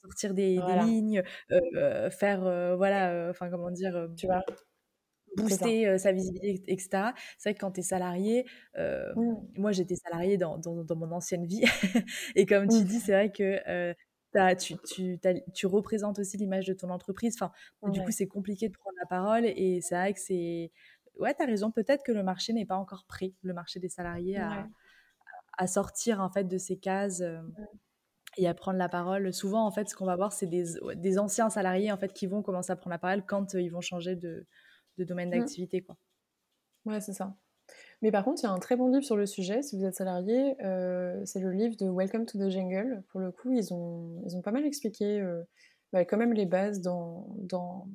sortir 0.01 0.34
des, 0.34 0.59
lignes, 0.84 1.21
euh, 1.51 1.59
euh, 1.75 2.09
faire, 2.09 2.41
voilà, 2.77 3.27
enfin, 3.30 3.49
comment 3.49 3.71
dire, 3.71 4.07
tu 4.17 4.25
vois, 4.25 4.43
booster 5.38 5.97
sa 5.99 6.11
visibilité, 6.11 6.63
etc. 6.71 7.11
C'est 7.38 7.49
vrai 7.49 7.53
que 7.53 7.59
quand 7.59 7.71
tu 7.71 7.82
es 7.82 7.84
salarié, 7.84 8.45
mmh. 8.75 9.34
moi 9.57 9.71
j'étais 9.71 9.95
salarié 9.95 10.38
dans, 10.38 10.57
dans, 10.57 10.95
mon 10.95 11.11
ancienne 11.11 11.45
vie, 11.45 11.63
et 12.36 12.45
comme 12.45 12.67
tu 12.67 12.77
mmh. 12.77 12.84
dis, 12.84 12.99
c'est 12.99 13.11
vrai 13.11 13.32
que 13.32 13.93
tu, 14.59 14.75
tu, 14.86 15.19
tu, 15.53 15.65
représentes 15.65 16.19
aussi 16.19 16.38
l'image 16.38 16.67
de 16.67 16.73
ton 16.73 16.89
entreprise. 16.89 17.36
Enfin, 17.39 17.51
Du 17.91 18.01
coup, 18.03 18.11
c'est 18.11 18.27
compliqué 18.27 18.69
de 18.69 18.73
prendre 18.73 18.95
la 18.99 19.07
parole 19.07 19.45
et 19.45 19.80
c'est 19.82 19.95
vrai 19.95 20.13
que 20.13 20.19
c'est 20.19 20.71
ouais, 21.19 21.34
tu 21.36 21.43
as 21.43 21.45
raison, 21.45 21.71
peut-être 21.71 22.03
que 22.03 22.11
le 22.11 22.23
marché 22.23 22.53
n'est 22.53 22.65
pas 22.65 22.77
encore 22.77 23.05
prêt, 23.05 23.34
le 23.43 23.53
marché 23.53 23.80
des 23.80 23.89
salariés, 23.89 24.38
à, 24.38 24.67
à, 25.57 25.67
sortir 25.67 26.21
en 26.21 26.30
fait 26.30 26.45
de 26.45 26.57
ces 26.57 26.77
cases 26.77 27.21
euh, 27.21 27.41
et 28.38 28.47
à 28.47 28.53
prendre 28.53 28.77
la 28.77 28.89
parole. 28.89 29.34
Souvent, 29.34 29.65
en 29.65 29.71
fait, 29.71 29.89
ce 29.89 29.95
qu'on 29.95 30.05
va 30.05 30.15
voir, 30.15 30.32
c'est 30.32 30.47
des, 30.47 30.65
des, 30.95 31.19
anciens 31.19 31.49
salariés 31.49 31.91
en 31.91 31.97
fait 31.97 32.13
qui 32.13 32.25
vont 32.25 32.41
commencer 32.41 32.71
à 32.71 32.75
prendre 32.75 32.93
la 32.93 32.99
parole 32.99 33.25
quand 33.25 33.55
euh, 33.55 33.61
ils 33.61 33.69
vont 33.69 33.82
changer 33.82 34.15
de, 34.15 34.47
de 34.97 35.03
domaine 35.03 35.30
mmh. 35.30 35.39
d'activité. 35.39 35.82
Quoi. 35.82 35.97
Ouais, 36.86 37.01
c'est 37.01 37.13
ça. 37.13 37.36
Mais 38.01 38.11
par 38.11 38.23
contre, 38.23 38.41
il 38.43 38.45
y 38.45 38.49
a 38.49 38.51
un 38.51 38.59
très 38.59 38.75
bon 38.75 38.87
livre 38.87 39.03
sur 39.03 39.17
le 39.17 39.25
sujet, 39.25 39.61
si 39.61 39.77
vous 39.77 39.85
êtes 39.85 39.95
salarié, 39.95 40.55
euh, 40.63 41.21
c'est 41.25 41.39
le 41.39 41.51
livre 41.51 41.75
de 41.75 41.89
Welcome 41.89 42.25
to 42.25 42.37
the 42.37 42.49
Jungle. 42.49 43.03
Pour 43.09 43.19
le 43.19 43.31
coup, 43.31 43.51
ils 43.51 43.73
ont, 43.73 44.21
ils 44.25 44.35
ont 44.37 44.41
pas 44.41 44.51
mal 44.51 44.65
expliqué 44.65 45.21
bah, 45.91 46.05
quand 46.05 46.17
même 46.17 46.33
les 46.33 46.45
bases 46.45 46.81
dans, 46.81 47.27
dans, 47.37 47.87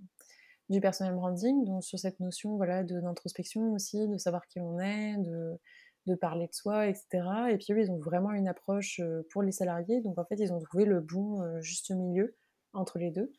du 0.69 0.81
personnel 0.81 1.15
branding, 1.15 1.65
donc 1.65 1.85
sur 1.85 1.99
cette 1.99 2.21
notion 2.21 2.57
voilà, 2.57 2.83
d'introspection 2.83 3.73
aussi, 3.73 4.09
de 4.09 4.19
savoir 4.19 4.47
qui 4.47 4.61
on 4.61 4.81
est, 4.81 5.17
de, 5.19 5.59
de 6.07 6.15
parler 6.15 6.47
de 6.47 6.55
soi, 6.55 6.87
etc. 6.87 7.23
Et 7.51 7.59
puis 7.59 7.73
eux, 7.73 7.81
ils 7.81 7.91
ont 7.91 7.99
vraiment 7.99 8.33
une 8.33 8.49
approche 8.49 9.01
euh, 9.01 9.27
pour 9.31 9.43
les 9.43 9.53
salariés, 9.53 10.01
donc 10.01 10.19
en 10.19 10.25
fait, 10.25 10.37
ils 10.39 10.53
ont 10.53 10.61
trouvé 10.61 10.85
le 10.85 11.01
bon 11.01 11.43
euh, 11.43 11.61
juste 11.61 11.91
milieu 11.91 12.35
entre 12.73 12.99
les 12.99 13.11
deux. 13.11 13.33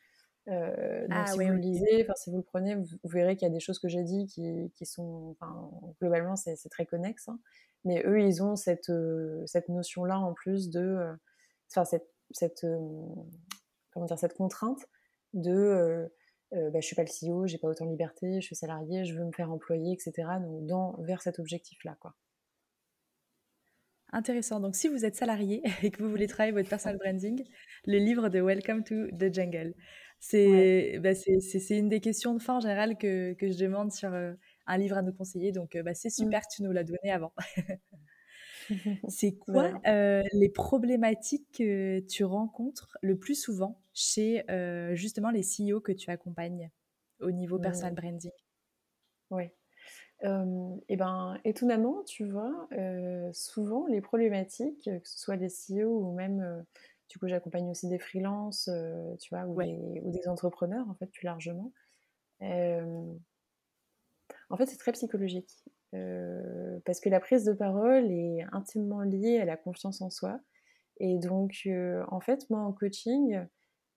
Euh, 0.48 1.02
donc 1.08 1.18
ah 1.18 1.26
si 1.26 1.40
vous 1.40 1.52
le 1.52 1.58
lisez, 1.58 2.04
enfin 2.04 2.14
si 2.16 2.30
vous 2.30 2.38
le 2.38 2.44
prenez, 2.44 2.76
vous, 2.76 2.86
verrez 3.06 3.36
qu'il 3.36 3.48
y 3.48 3.52
a 3.52 3.54
des 3.54 3.60
choses 3.60 3.80
que 3.80 3.88
j'ai 3.88 4.04
dit 4.04 4.28
qui, 4.28 4.72
qui 4.76 4.86
sont, 4.86 5.36
enfin, 5.40 5.72
globalement, 6.00 6.36
c'est 6.36 6.70
très 6.70 6.86
connexe. 6.86 7.28
Hein. 7.28 7.40
mais 7.84 8.04
eux, 8.06 8.22
ils 8.22 8.44
ont 8.44 8.56
cette, 8.56 8.92
cette 9.46 9.70
notion-là 9.70 10.20
en 10.20 10.34
plus 10.34 10.70
de, 10.70 11.18
enfin 11.72 11.86
cette, 11.86 12.08
cette 12.32 12.66
comment 13.92 14.06
dire, 14.06 14.20
cette 14.20 14.36
contrainte 14.36 14.86
de 15.34 16.10
bah, 16.52 16.80
je 16.80 16.86
suis 16.86 16.96
pas 16.96 17.04
le 17.04 17.10
CEO, 17.10 17.48
j'ai 17.48 17.58
pas 17.58 17.68
autant 17.68 17.86
de 17.86 17.92
liberté, 17.92 18.40
je 18.40 18.46
suis 18.46 18.56
salarié, 18.56 19.04
je 19.04 19.18
veux 19.18 19.26
me 19.26 19.32
faire 19.32 19.52
employer, 19.52 19.94
etc. 19.94 20.28
Donc 20.42 20.66
dans, 20.68 20.96
vers 21.02 21.22
cet 21.22 21.40
objectif-là, 21.40 21.98
quoi. 22.00 22.16
Intéressant. 24.16 24.62
Donc, 24.62 24.76
si 24.76 24.88
vous 24.88 25.04
êtes 25.04 25.16
salarié 25.16 25.62
et 25.84 25.92
que 25.92 26.02
vous 26.02 26.10
voulez 26.10 26.28
travailler 26.28 26.54
votre 26.54 26.70
personal 26.70 26.98
branding, 26.98 27.44
le 27.86 27.98
livre 27.98 28.30
de 28.30 28.40
Welcome 28.40 28.84
to 28.84 29.08
the 29.12 29.34
Jungle. 29.34 29.74
C'est 30.28 31.00
bah, 31.00 31.12
une 31.70 31.90
des 31.90 32.00
questions 32.00 32.34
de 32.34 32.42
fin 32.42 32.58
en 32.58 32.60
général 32.60 32.98
que, 32.98 33.34
que 33.34 33.52
je 33.52 33.58
demande 33.60 33.92
sur 33.92 34.12
euh, 34.12 34.34
un 34.66 34.78
livre 34.78 34.98
à 34.98 35.04
nous 35.04 35.14
conseiller. 35.14 35.52
Donc, 35.52 35.76
euh, 35.76 35.84
bah, 35.84 35.94
c'est 35.94 36.08
mmh. 36.08 36.24
super 36.24 36.42
que 36.42 36.56
tu 36.56 36.64
nous 36.64 36.72
l'as 36.72 36.84
donné 36.84 37.12
avant. 37.12 37.32
C'est 39.10 39.36
quoi 39.36 39.80
euh, 39.86 40.24
les 40.34 40.50
problématiques 40.50 41.46
que 41.56 42.00
tu 42.00 42.24
rencontres 42.24 42.98
le 43.04 43.16
plus 43.16 43.40
souvent 43.40 43.80
chez 43.94 44.44
euh, 44.50 44.96
justement 44.96 45.30
les 45.30 45.44
CEO 45.44 45.80
que 45.80 45.92
tu 45.92 46.10
accompagnes 46.10 46.72
au 47.20 47.30
niveau 47.30 47.60
personal 47.60 47.92
mmh. 47.92 47.96
branding? 47.96 48.32
Oui. 49.30 49.44
et 50.24 50.98
ben, 50.98 51.40
étonnamment, 51.44 52.04
tu 52.06 52.26
vois, 52.26 52.68
souvent 53.34 53.86
les 53.86 54.02
problématiques, 54.02 54.86
que 54.86 55.08
ce 55.08 55.20
soit 55.20 55.38
des 55.38 55.50
CEO 55.50 56.00
ou 56.00 56.14
même, 56.14 56.66
du 57.10 57.20
coup, 57.20 57.28
j'accompagne 57.28 57.70
aussi 57.70 57.88
des 57.88 58.00
freelances, 58.00 58.70
tu 59.20 59.36
vois, 59.36 59.46
ou, 59.46 59.62
des, 59.62 60.02
ou, 60.04 60.12
des, 60.12 60.28
entrepreneurs, 60.28 60.88
en 60.90 60.96
fait, 60.96 61.08
plus 61.08 61.26
largement. 61.26 61.72
en 62.42 63.18
fait, 64.58 64.66
c'est 64.66 64.78
très 64.78 64.92
psychologique. 64.92 65.52
Euh, 65.96 66.80
parce 66.86 67.00
que 67.00 67.10
la 67.10 67.20
prise 67.20 67.46
de 67.46 67.54
parole 67.54 68.12
est 68.12 68.46
intimement 68.52 69.02
liée 69.02 69.40
à 69.40 69.46
la 69.46 69.58
confiance 69.58 70.02
en 70.02 70.10
soi. 70.10 70.40
Et 71.00 71.18
donc, 71.20 71.62
euh, 71.68 72.04
en 72.10 72.20
fait, 72.20 72.50
moi, 72.50 72.62
en 72.62 72.74
coaching, 72.74 73.40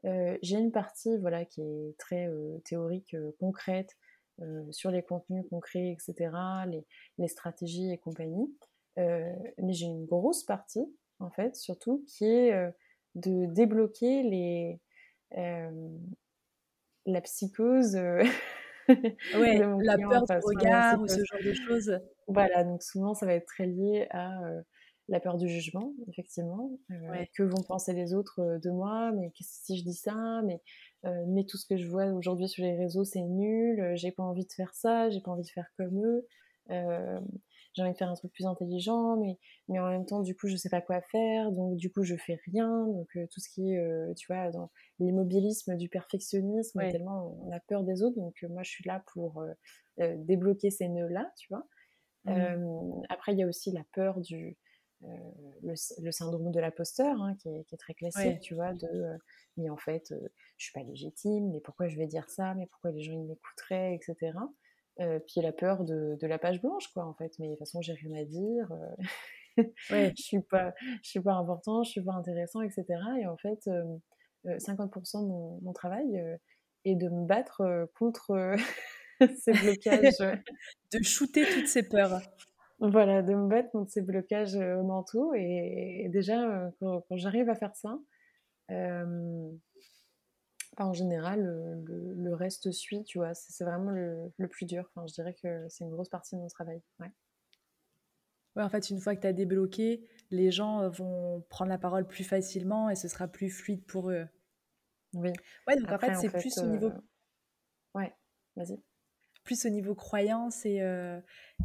euh, 0.05 0.39
j'ai 0.43 0.59
une 0.59 0.73
partie 0.73 1.17
voilà, 1.19 1.45
qui 1.45 1.63
est 1.63 1.97
très 1.99 2.29
théorique, 2.65 3.17
concrète, 3.41 3.97
sur 4.71 4.93
les 4.93 5.03
contenus 5.03 5.45
concrets, 5.51 5.91
etc., 5.91 6.31
les, 6.69 6.87
les 7.19 7.27
stratégies 7.27 7.91
et 7.91 7.99
compagnie. 7.99 8.55
mais 8.97 9.73
j'ai 9.73 9.87
une 9.87 10.07
grosse 10.07 10.45
partie, 10.45 10.87
en 11.19 11.31
fait, 11.31 11.57
surtout, 11.57 12.05
qui 12.07 12.25
est 12.25 12.73
de 13.19 13.47
débloquer 13.47 14.23
les, 14.23 14.81
la 17.07 17.21
psychose 17.23 17.99
ouais, 19.35 19.59
la 19.83 19.99
peur 19.99 20.25
du 20.25 20.37
regard 20.45 21.01
ou 21.01 21.07
ce 21.07 21.23
genre 21.25 21.43
de 21.45 21.53
choses. 21.53 22.01
Voilà, 22.27 22.65
donc 22.65 22.83
souvent 22.83 23.15
ça 23.15 23.27
va 23.27 23.35
être 23.35 23.47
très 23.47 23.67
lié 23.67 24.07
à 24.11 24.45
euh, 24.45 24.63
la 25.09 25.21
peur 25.21 25.37
du 25.37 25.49
jugement, 25.49 25.93
effectivement. 26.09 26.71
Euh, 26.91 27.25
que 27.35 27.43
vont 27.43 27.63
penser 27.63 27.93
les 27.93 28.15
autres 28.15 28.41
euh, 28.41 28.59
de 28.59 28.71
moi 28.71 29.13
Mais 29.13 29.31
qu'est-ce 29.31 29.65
si 29.65 29.79
je 29.79 29.85
dis 29.85 29.95
ça 29.95 30.43
Mais 30.45 30.61
mais 31.29 31.45
tout 31.45 31.57
ce 31.57 31.65
que 31.65 31.77
je 31.77 31.87
vois 31.87 32.07
aujourd'hui 32.07 32.49
sur 32.49 32.65
les 32.65 32.77
réseaux 32.77 33.05
c'est 33.05 33.21
nul. 33.21 33.93
J'ai 33.95 34.11
pas 34.11 34.25
envie 34.25 34.45
de 34.45 34.53
faire 34.53 34.75
ça. 34.75 35.11
J'ai 35.11 35.21
pas 35.21 35.31
envie 35.31 35.45
de 35.45 35.49
faire 35.49 35.69
comme 35.77 36.05
eux. 36.05 36.27
J'ai 37.79 37.83
envie 37.85 37.93
de 37.93 37.97
faire 37.97 38.11
un 38.11 38.15
truc 38.15 38.33
plus 38.33 38.47
intelligent, 38.47 39.17
mais, 39.17 39.39
mais 39.69 39.79
en 39.79 39.89
même 39.89 40.05
temps, 40.05 40.21
du 40.21 40.35
coup, 40.35 40.49
je 40.49 40.57
sais 40.57 40.69
pas 40.69 40.81
quoi 40.81 41.01
faire, 41.01 41.53
donc 41.53 41.77
du 41.77 41.91
coup, 41.91 42.03
je 42.03 42.17
fais 42.17 42.39
rien. 42.47 42.87
Donc, 42.87 43.09
tout 43.31 43.41
ce 43.41 43.49
qui 43.49 43.73
est, 43.73 44.15
tu 44.17 44.27
vois, 44.27 44.51
dans 44.51 44.71
l'immobilisme 44.99 45.77
du 45.77 45.89
perfectionnisme, 45.89 46.81
tellement 46.91 47.39
on 47.45 47.53
a 47.53 47.61
peur 47.61 47.85
des 47.85 48.03
autres. 48.03 48.17
Donc, 48.17 48.35
moi, 48.51 48.63
je 48.63 48.71
suis 48.71 48.85
là 48.85 49.03
pour 49.13 49.45
débloquer 49.99 50.71
ces 50.71 50.89
nœuds-là, 50.89 51.33
tu 51.37 51.49
vois. 51.51 51.67
Mmh. 52.25 53.05
après, 53.09 53.33
il 53.33 53.39
y 53.39 53.43
a 53.43 53.47
aussi 53.47 53.73
la 53.73 53.85
peur 53.95 54.21
du, 54.21 54.59
le, 55.63 56.11
syndrome 56.11 56.51
de 56.51 56.61
l'imposteur, 56.61 57.23
hein, 57.23 57.37
qui, 57.37 57.49
est 57.49 57.79
très 57.79 57.95
classique, 57.95 58.41
tu 58.41 58.55
vois, 58.55 58.75
de 58.75 59.19
mais 59.59 59.71
en 59.71 59.77
fait, 59.77 60.15
je 60.57 60.65
suis 60.65 60.73
pas 60.73 60.83
légitime, 60.83 61.51
mais 61.51 61.61
pourquoi 61.61 61.89
je 61.89 61.97
vais 61.97 62.07
dire 62.07 62.29
ça, 62.31 62.55
mais 62.55 62.67
pourquoi 62.67 62.93
les 62.93 63.03
gens 63.03 63.13
ils 63.13 63.25
m'écouteraient, 63.25 63.95
etc. 63.95 64.33
puis 64.99 65.41
la 65.41 65.53
peur 65.53 65.85
de, 65.85 66.17
de, 66.21 66.27
la 66.27 66.39
page 66.39 66.61
blanche, 66.61 66.89
quoi, 66.89 67.05
en 67.05 67.15
fait, 67.15 67.33
mais 67.39 67.47
de 67.47 67.53
toute 67.53 67.61
façon, 67.61 67.81
j'ai 67.81 67.93
rien 67.93 68.15
à 68.21 68.25
dire, 68.25 68.73
ouais. 69.91 70.13
je 70.17 70.23
suis 70.23 70.41
pas, 70.41 70.75
je 71.03 71.11
suis 71.11 71.21
pas 71.21 71.35
important, 71.35 71.83
je 71.85 71.91
suis 71.91 72.03
pas 72.03 72.15
intéressant, 72.15 72.63
etc. 72.63 72.85
Et 73.21 73.27
en 73.27 73.37
fait, 73.37 73.69
50% 74.45 75.23
de 75.23 75.29
mon, 75.29 75.61
mon 75.63 75.73
travail 75.73 76.39
est 76.85 76.97
de 76.97 77.09
me 77.09 77.27
battre 77.27 77.89
contre 77.99 78.57
ces 79.39 79.53
blocages. 79.53 80.19
de 80.93 81.03
shooter 81.03 81.45
toutes 81.45 81.69
ces 81.69 81.83
peurs. 81.83 82.21
Voilà, 82.81 83.23
de 83.23 83.35
me 83.35 83.49
battre 83.49 83.71
contre 83.71 83.91
ces 83.91 84.03
blocages 84.03 84.55
au 84.55 84.85
manteau. 84.85 85.35
Et, 85.35 86.09
déjà, 86.13 86.71
quand, 86.81 87.03
j'arrive 87.11 87.49
à 87.51 87.55
faire 87.55 87.75
ça, 87.75 87.99
en 90.87 90.93
général, 90.93 91.43
le, 91.87 92.35
reste 92.35 92.71
suit, 92.73 93.05
tu 93.05 93.19
vois. 93.19 93.35
C'est 93.35 93.65
vraiment 93.65 93.91
le, 93.91 94.49
plus 94.49 94.67
dur. 94.67 94.91
Enfin, 94.95 95.07
je 95.07 95.15
dirais 95.15 95.35
que 95.35 95.67
c'est 95.69 95.85
une 95.85 95.91
grosse 95.91 96.09
partie 96.09 96.37
de 96.37 96.41
mon 96.41 96.49
travail. 96.49 96.83
Ouais. 97.01 97.11
Ouais, 98.57 98.63
en 98.63 98.69
fait, 98.69 98.91
une 98.91 99.01
fois 99.01 99.15
que 99.15 99.21
tu 99.21 99.27
as 99.27 99.33
débloqué, 99.33 100.09
les 100.31 100.51
gens 100.51 100.89
vont 100.89 101.45
prendre 101.49 101.71
la 101.71 101.79
parole 101.79 102.07
plus 102.07 102.25
facilement 102.25 102.91
et 102.91 102.97
ce 102.97 103.09
sera 103.09 103.29
plus 103.29 103.51
fluide 103.51 103.85
pour 103.85 104.11
eux. 104.11 104.27
Oui. 105.15 105.33
Ouais, 105.67 105.77
donc 105.77 105.91
en 105.91 105.99
fait, 105.99 106.15
c'est 106.15 106.31
plus 106.31 106.59
au 106.59 106.67
niveau. 106.67 106.93
Ouais, 107.95 108.15
vas-y 108.57 108.83
plus 109.49 109.65
au 109.65 109.71
niveau 109.71 109.95
croyance 109.95 110.67
et, 110.67 110.83
euh, 110.83 111.19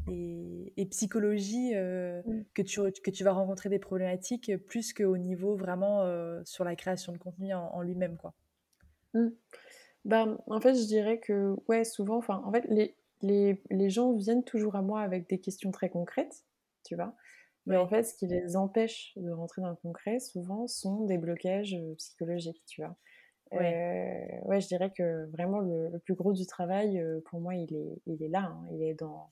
et, 0.07 0.85
psychologie 0.89 1.75
euh, 1.75 2.21
mmh. 2.25 2.43
que, 2.53 2.61
tu, 2.61 2.79
que 3.03 3.11
tu 3.11 3.25
vas 3.25 3.33
rencontrer 3.33 3.67
des 3.67 3.77
problématiques 3.77 4.55
plus 4.67 4.93
qu'au 4.93 5.17
niveau 5.17 5.57
vraiment 5.57 6.01
euh, 6.03 6.41
sur 6.45 6.63
la 6.63 6.77
création 6.77 7.11
de 7.11 7.17
contenu 7.17 7.53
en, 7.53 7.81
lui-même. 7.81 8.15
quoi. 8.15 8.33
Mmh. 9.13 9.29
Ben, 10.05 10.37
en 10.47 10.59
fait, 10.59 10.75
je 10.75 10.85
dirais 10.85 11.19
que 11.19 11.55
ouais, 11.67 11.83
souvent, 11.83 12.17
enfin, 12.17 12.41
en 12.45 12.51
fait, 12.51 12.65
les, 12.69 12.95
les, 13.21 13.61
les, 13.69 13.89
gens 13.89 14.11
viennent 14.13 14.43
toujours 14.43 14.75
à 14.75 14.81
moi 14.81 15.01
avec 15.01 15.29
des 15.29 15.39
questions 15.39 15.71
très 15.71 15.89
concrètes, 15.89 16.43
tu 16.83 16.95
vois. 16.95 17.15
Mais 17.65 17.77
en 17.77 17.87
fait, 17.87 18.03
ce 18.03 18.13
qui 18.15 18.27
les 18.27 18.57
empêche 18.57 19.13
de 19.15 19.31
rentrer 19.31 19.61
dans 19.61 19.69
le 19.69 19.77
concret, 19.77 20.19
souvent, 20.19 20.67
sont 20.67 21.05
des 21.05 21.17
blocages 21.17 21.77
psychologiques, 21.97 22.61
tu 22.67 22.81
vois. 22.81 22.95
Ouais. 23.51 24.41
ouais, 24.45 24.59
je 24.59 24.67
dirais 24.67 24.91
que 24.91 25.25
vraiment 25.31 25.59
le, 25.59 25.97
plus 25.99 26.15
gros 26.15 26.33
du 26.33 26.45
travail, 26.45 26.99
euh, 26.99 27.21
pour 27.25 27.39
moi, 27.39 27.55
il 27.55 27.73
est, 27.73 28.01
il 28.07 28.23
est 28.23 28.27
là. 28.29 28.51
Hein. 28.51 28.67
Il 28.71 28.83
est 28.83 28.95
dans 28.95 29.31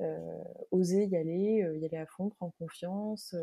euh, 0.00 0.42
oser 0.70 1.04
y 1.04 1.16
aller, 1.16 1.62
euh, 1.62 1.76
y 1.76 1.84
aller 1.84 1.96
à 1.96 2.06
fond, 2.06 2.30
prendre 2.30 2.54
confiance, 2.58 3.34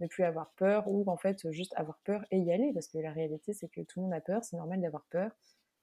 ne 0.00 0.06
plus 0.06 0.24
avoir 0.24 0.52
peur, 0.56 0.88
ou 0.88 1.04
en 1.08 1.16
fait 1.16 1.50
juste 1.50 1.72
avoir 1.76 1.98
peur 2.04 2.24
et 2.30 2.38
y 2.38 2.52
aller, 2.52 2.72
parce 2.72 2.88
que 2.88 2.98
la 2.98 3.12
réalité, 3.12 3.52
c'est 3.52 3.68
que 3.68 3.80
tout 3.80 4.00
le 4.00 4.04
monde 4.04 4.14
a 4.14 4.20
peur, 4.20 4.44
c'est 4.44 4.56
normal 4.56 4.80
d'avoir 4.80 5.04
peur. 5.10 5.30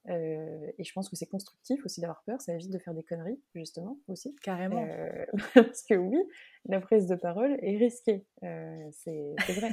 Euh, 0.08 0.66
et 0.78 0.84
je 0.84 0.92
pense 0.92 1.08
que 1.08 1.14
c'est 1.14 1.26
constructif 1.26 1.84
aussi 1.84 2.00
d'avoir 2.00 2.22
peur, 2.24 2.40
ça 2.40 2.52
évite 2.52 2.72
de 2.72 2.78
faire 2.78 2.94
des 2.94 3.04
conneries, 3.04 3.40
justement, 3.54 3.98
aussi. 4.08 4.34
Carrément. 4.42 4.84
Euh, 4.84 5.26
parce 5.54 5.82
que 5.82 5.94
oui, 5.94 6.18
la 6.66 6.80
prise 6.80 7.06
de 7.06 7.14
parole 7.14 7.56
est 7.62 7.76
risquée, 7.76 8.26
euh, 8.42 8.88
c'est 8.90 9.34
vrai. 9.48 9.72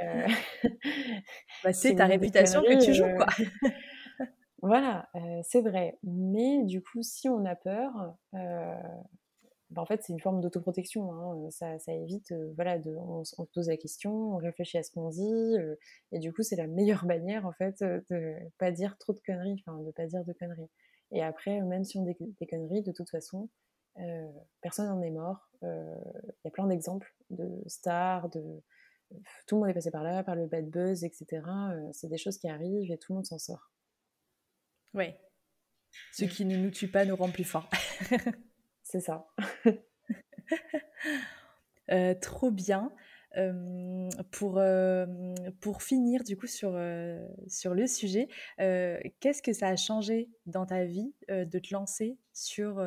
bah, 1.64 1.72
c'est 1.72 1.94
ta 1.94 2.06
réputation 2.06 2.62
que 2.62 2.82
tu 2.82 2.94
joues, 2.94 3.14
quoi. 3.16 3.26
voilà, 4.62 5.08
c'est 5.42 5.60
vrai. 5.60 5.98
Mais 6.02 6.64
du 6.64 6.82
coup, 6.82 7.02
si 7.02 7.28
on 7.28 7.44
a 7.44 7.54
peur, 7.54 8.16
bah, 9.70 9.82
en 9.82 9.86
fait, 9.86 10.02
c'est 10.02 10.12
une 10.12 10.20
forme 10.20 10.40
d'autoprotection. 10.40 11.12
Hein. 11.12 11.50
Ça, 11.50 11.78
ça, 11.78 11.92
évite, 11.92 12.32
voilà, 12.54 12.78
de, 12.78 12.90
on, 12.90 13.24
se 13.24 13.34
pose 13.54 13.68
la 13.68 13.76
question, 13.76 14.12
on 14.34 14.36
réfléchit 14.36 14.78
à 14.78 14.82
ce 14.82 14.90
qu'on 14.90 15.08
dit, 15.10 15.54
et 16.12 16.18
du 16.18 16.32
coup, 16.32 16.42
c'est 16.42 16.56
la 16.56 16.66
meilleure 16.66 17.04
manière, 17.06 17.46
en 17.46 17.52
fait, 17.52 17.82
de 17.82 18.36
pas 18.58 18.72
dire 18.72 18.96
trop 18.98 19.12
de 19.12 19.20
conneries, 19.20 19.62
enfin, 19.66 19.82
de 19.82 19.90
pas 19.90 20.06
dire 20.06 20.24
de 20.24 20.32
conneries. 20.32 20.70
Et 21.10 21.22
après, 21.22 21.60
même 21.62 21.84
si 21.84 21.98
on 21.98 22.04
dit 22.04 22.16
des 22.40 22.46
conneries, 22.46 22.82
de 22.82 22.92
toute 22.92 23.10
façon, 23.10 23.48
personne 24.60 24.86
n'en 24.86 25.02
est 25.02 25.10
mort. 25.10 25.50
Il 25.62 26.44
y 26.44 26.48
a 26.48 26.50
plein 26.50 26.66
d'exemples 26.66 27.14
de 27.30 27.62
stars, 27.66 28.28
de 28.30 28.62
tout 29.46 29.56
le 29.56 29.60
monde 29.60 29.70
est 29.70 29.74
passé 29.74 29.90
par 29.90 30.02
là, 30.02 30.22
par 30.22 30.36
le 30.36 30.46
bad 30.46 30.68
buzz, 30.68 31.04
etc. 31.04 31.42
c'est 31.92 32.08
des 32.08 32.18
choses 32.18 32.38
qui 32.38 32.48
arrivent 32.48 32.90
et 32.90 32.98
tout 32.98 33.12
le 33.12 33.16
monde 33.16 33.26
s'en 33.26 33.38
sort. 33.38 33.70
Oui. 34.94 35.14
Ce 36.12 36.24
qui 36.24 36.44
ne 36.44 36.56
nous 36.56 36.70
tue 36.70 36.88
pas 36.88 37.04
nous 37.04 37.16
rend 37.16 37.30
plus 37.30 37.44
forts. 37.44 37.68
C'est 38.88 39.00
ça. 39.00 39.26
Euh, 41.90 42.14
trop 42.14 42.50
bien. 42.50 42.92
pour, 44.30 44.60
pour 45.60 45.82
finir 45.82 46.22
du 46.22 46.36
coup 46.36 46.46
sur, 46.46 46.78
sur 47.46 47.72
le 47.72 47.86
sujet, 47.86 48.28
qu'est-ce 48.58 49.40
que 49.40 49.54
ça 49.54 49.68
a 49.68 49.76
changé 49.76 50.28
dans 50.44 50.66
ta 50.66 50.84
vie 50.84 51.14
de 51.30 51.58
te 51.58 51.72
lancer 51.72 52.18
sur, 52.34 52.84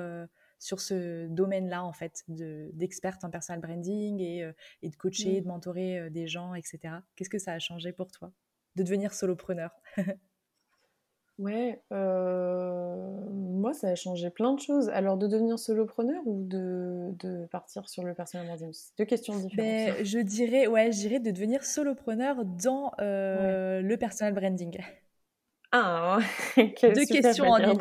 sur 0.60 0.80
ce 0.80 1.28
domaine-là 1.30 1.84
en 1.84 1.93
fait, 1.93 2.24
d'experte 2.28 3.24
en 3.24 3.32
personal 3.32 3.60
branding 3.60 4.20
et, 4.20 4.52
et 4.84 4.89
de 4.89 4.95
coacher, 4.95 5.39
mmh. 5.39 5.43
de 5.43 5.47
mentorer 5.47 6.10
des 6.12 6.28
gens, 6.28 6.54
etc. 6.54 6.93
Qu'est-ce 7.16 7.30
que 7.30 7.39
ça 7.39 7.54
a 7.54 7.60
changé 7.60 7.91
pour 7.91 8.12
toi? 8.12 8.32
De 8.76 8.84
devenir 8.84 9.16
solopreneur? 9.16 9.72
Ouais, 11.42 11.82
euh, 11.92 12.96
moi 13.32 13.74
ça 13.74 13.88
a 13.88 13.96
changé 13.96 14.30
plein 14.30 14.54
de 14.54 14.60
choses. 14.60 14.89
Alors 14.89 15.18
de 15.18 15.26
devenir 15.26 15.58
solopreneur 15.58 16.22
ou 16.26 16.44
de, 16.46 17.16
de 17.18 17.48
partir 17.48 17.89
sur 17.89 18.04
le 18.04 18.14
personal 18.14 18.46
branding 18.46 18.72
C'est 18.72 18.96
deux 19.00 19.06
questions 19.06 19.34
différentes. 19.34 19.58
Ben, 19.58 20.06
je 20.06 20.20
dirais, 20.20 20.68
ouais, 20.68 20.92
je 20.92 21.00
dirais 21.00 21.20
de 21.20 21.32
devenir 21.32 21.64
solopreneur 21.64 22.46
dans 22.46 22.92
euh, 23.02 23.82
le 23.82 23.98
personal 23.98 24.36
branding. 24.36 24.78
Ah, 25.72 26.20
quelle 26.76 26.94
Deux 26.94 27.06
questions 27.06 27.46
en 27.46 27.58
une. 27.58 27.80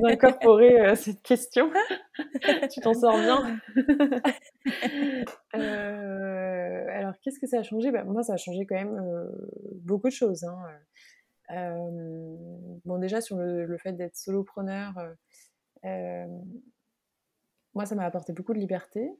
D'incorporer 0.00 0.80
euh, 0.80 0.96
cette 0.96 1.22
question. 1.22 1.70
tu 2.72 2.80
t'en 2.80 2.92
sors 2.92 3.18
bien. 3.18 3.60
alors, 5.52 7.14
qu'est-ce 7.22 7.38
que 7.38 7.46
ça 7.46 7.60
a 7.60 7.62
changé? 7.62 7.92
Ben, 7.92 8.02
Moi, 8.02 8.24
ça 8.24 8.32
a 8.32 8.36
changé 8.36 8.66
quand 8.66 8.74
même 8.74 9.00
beaucoup 9.84 10.08
de 10.08 10.12
choses. 10.12 10.42
Hein 10.42 10.56
bon, 11.48 12.98
déjà, 12.98 13.20
sur 13.20 13.36
le, 13.36 13.78
fait 13.78 13.92
d'être 13.92 14.16
solopreneur, 14.16 14.94
moi, 17.74 17.86
ça 17.86 17.94
m'a 17.94 18.04
apporté 18.04 18.32
beaucoup 18.32 18.54
de 18.54 18.58
liberté. 18.58 19.10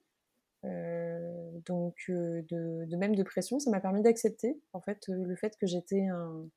donc, 0.63 1.97
de, 2.09 2.97
même 2.97 3.15
de 3.15 3.23
pression, 3.23 3.59
ça 3.59 3.71
m'a 3.71 3.81
permis 3.81 4.03
d'accepter, 4.03 4.61
en 4.73 4.81
fait, 4.81 5.05
le 5.09 5.37
fait 5.37 5.57
que 5.59 5.67
j'étais 5.67 6.07
un 6.07 6.49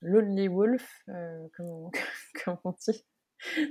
lonely 0.00 0.48
wolf, 0.48 1.04
comme, 1.56 1.90
on, 2.64 2.72
dit, 2.72 3.06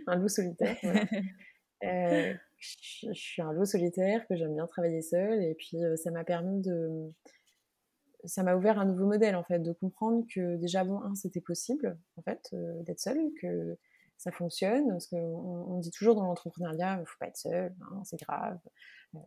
un 0.07 0.15
loup 0.15 0.27
solitaire. 0.27 0.77
je, 2.57 3.13
suis 3.13 3.41
un 3.41 3.53
loup 3.53 3.65
solitaire, 3.65 4.27
que 4.27 4.35
j'aime 4.35 4.53
bien 4.53 4.67
travailler 4.67 5.01
seul, 5.01 5.43
et 5.43 5.55
puis 5.55 5.77
ça 5.95 6.11
m'a 6.11 6.23
permis 6.23 6.61
de 6.61 7.13
ça 8.23 8.43
m'a 8.43 8.55
ouvert 8.55 8.79
un 8.79 8.85
nouveau 8.85 9.05
modèle 9.05 9.35
en 9.35 9.43
fait, 9.43 9.59
de 9.59 9.71
comprendre 9.71 10.25
que 10.33 10.57
déjà 10.57 10.83
bon, 10.83 11.01
un, 11.01 11.15
c'était 11.15 11.41
possible 11.41 11.97
en 12.17 12.21
fait 12.21 12.49
euh, 12.53 12.81
d'être 12.83 12.99
seul, 12.99 13.17
que 13.41 13.77
ça 14.17 14.31
fonctionne, 14.31 14.87
parce 14.89 15.07
qu'on 15.07 15.17
on 15.17 15.77
dit 15.77 15.91
toujours 15.91 16.15
dans 16.15 16.25
l'entrepreneuriat, 16.25 16.97
il 16.99 17.05
faut 17.05 17.17
pas 17.19 17.27
être 17.27 17.37
seul, 17.37 17.75
hein, 17.81 18.01
c'est 18.03 18.19
grave, 18.19 18.59
euh, 19.15 19.19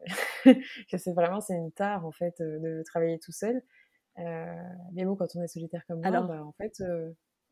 que 0.90 0.98
c'est 0.98 1.12
vraiment 1.12 1.40
c'est 1.40 1.54
une 1.54 1.72
tare 1.72 2.04
en 2.04 2.12
fait 2.12 2.40
euh, 2.40 2.58
de 2.58 2.82
travailler 2.82 3.18
tout 3.18 3.32
seul. 3.32 3.62
mais 4.16 5.04
bon, 5.04 5.14
quand 5.14 5.36
on 5.36 5.42
est 5.42 5.48
solitaire 5.48 5.84
comme 5.86 6.00
moi, 6.00 6.22
bah, 6.22 6.44
en 6.44 6.52
fait, 6.52 6.82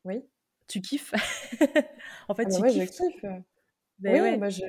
oui. 0.05 0.25
Tu 0.67 0.81
kiffes? 0.81 1.15
En 2.29 2.35
fait, 2.35 2.47
ah, 2.47 2.55
tu 2.55 2.61
bah, 2.61 2.69
je 2.69 2.83
kiffe. 2.83 3.25
Ben 4.01 4.23
oui, 4.23 4.37
bah, 4.37 4.49
je... 4.49 4.63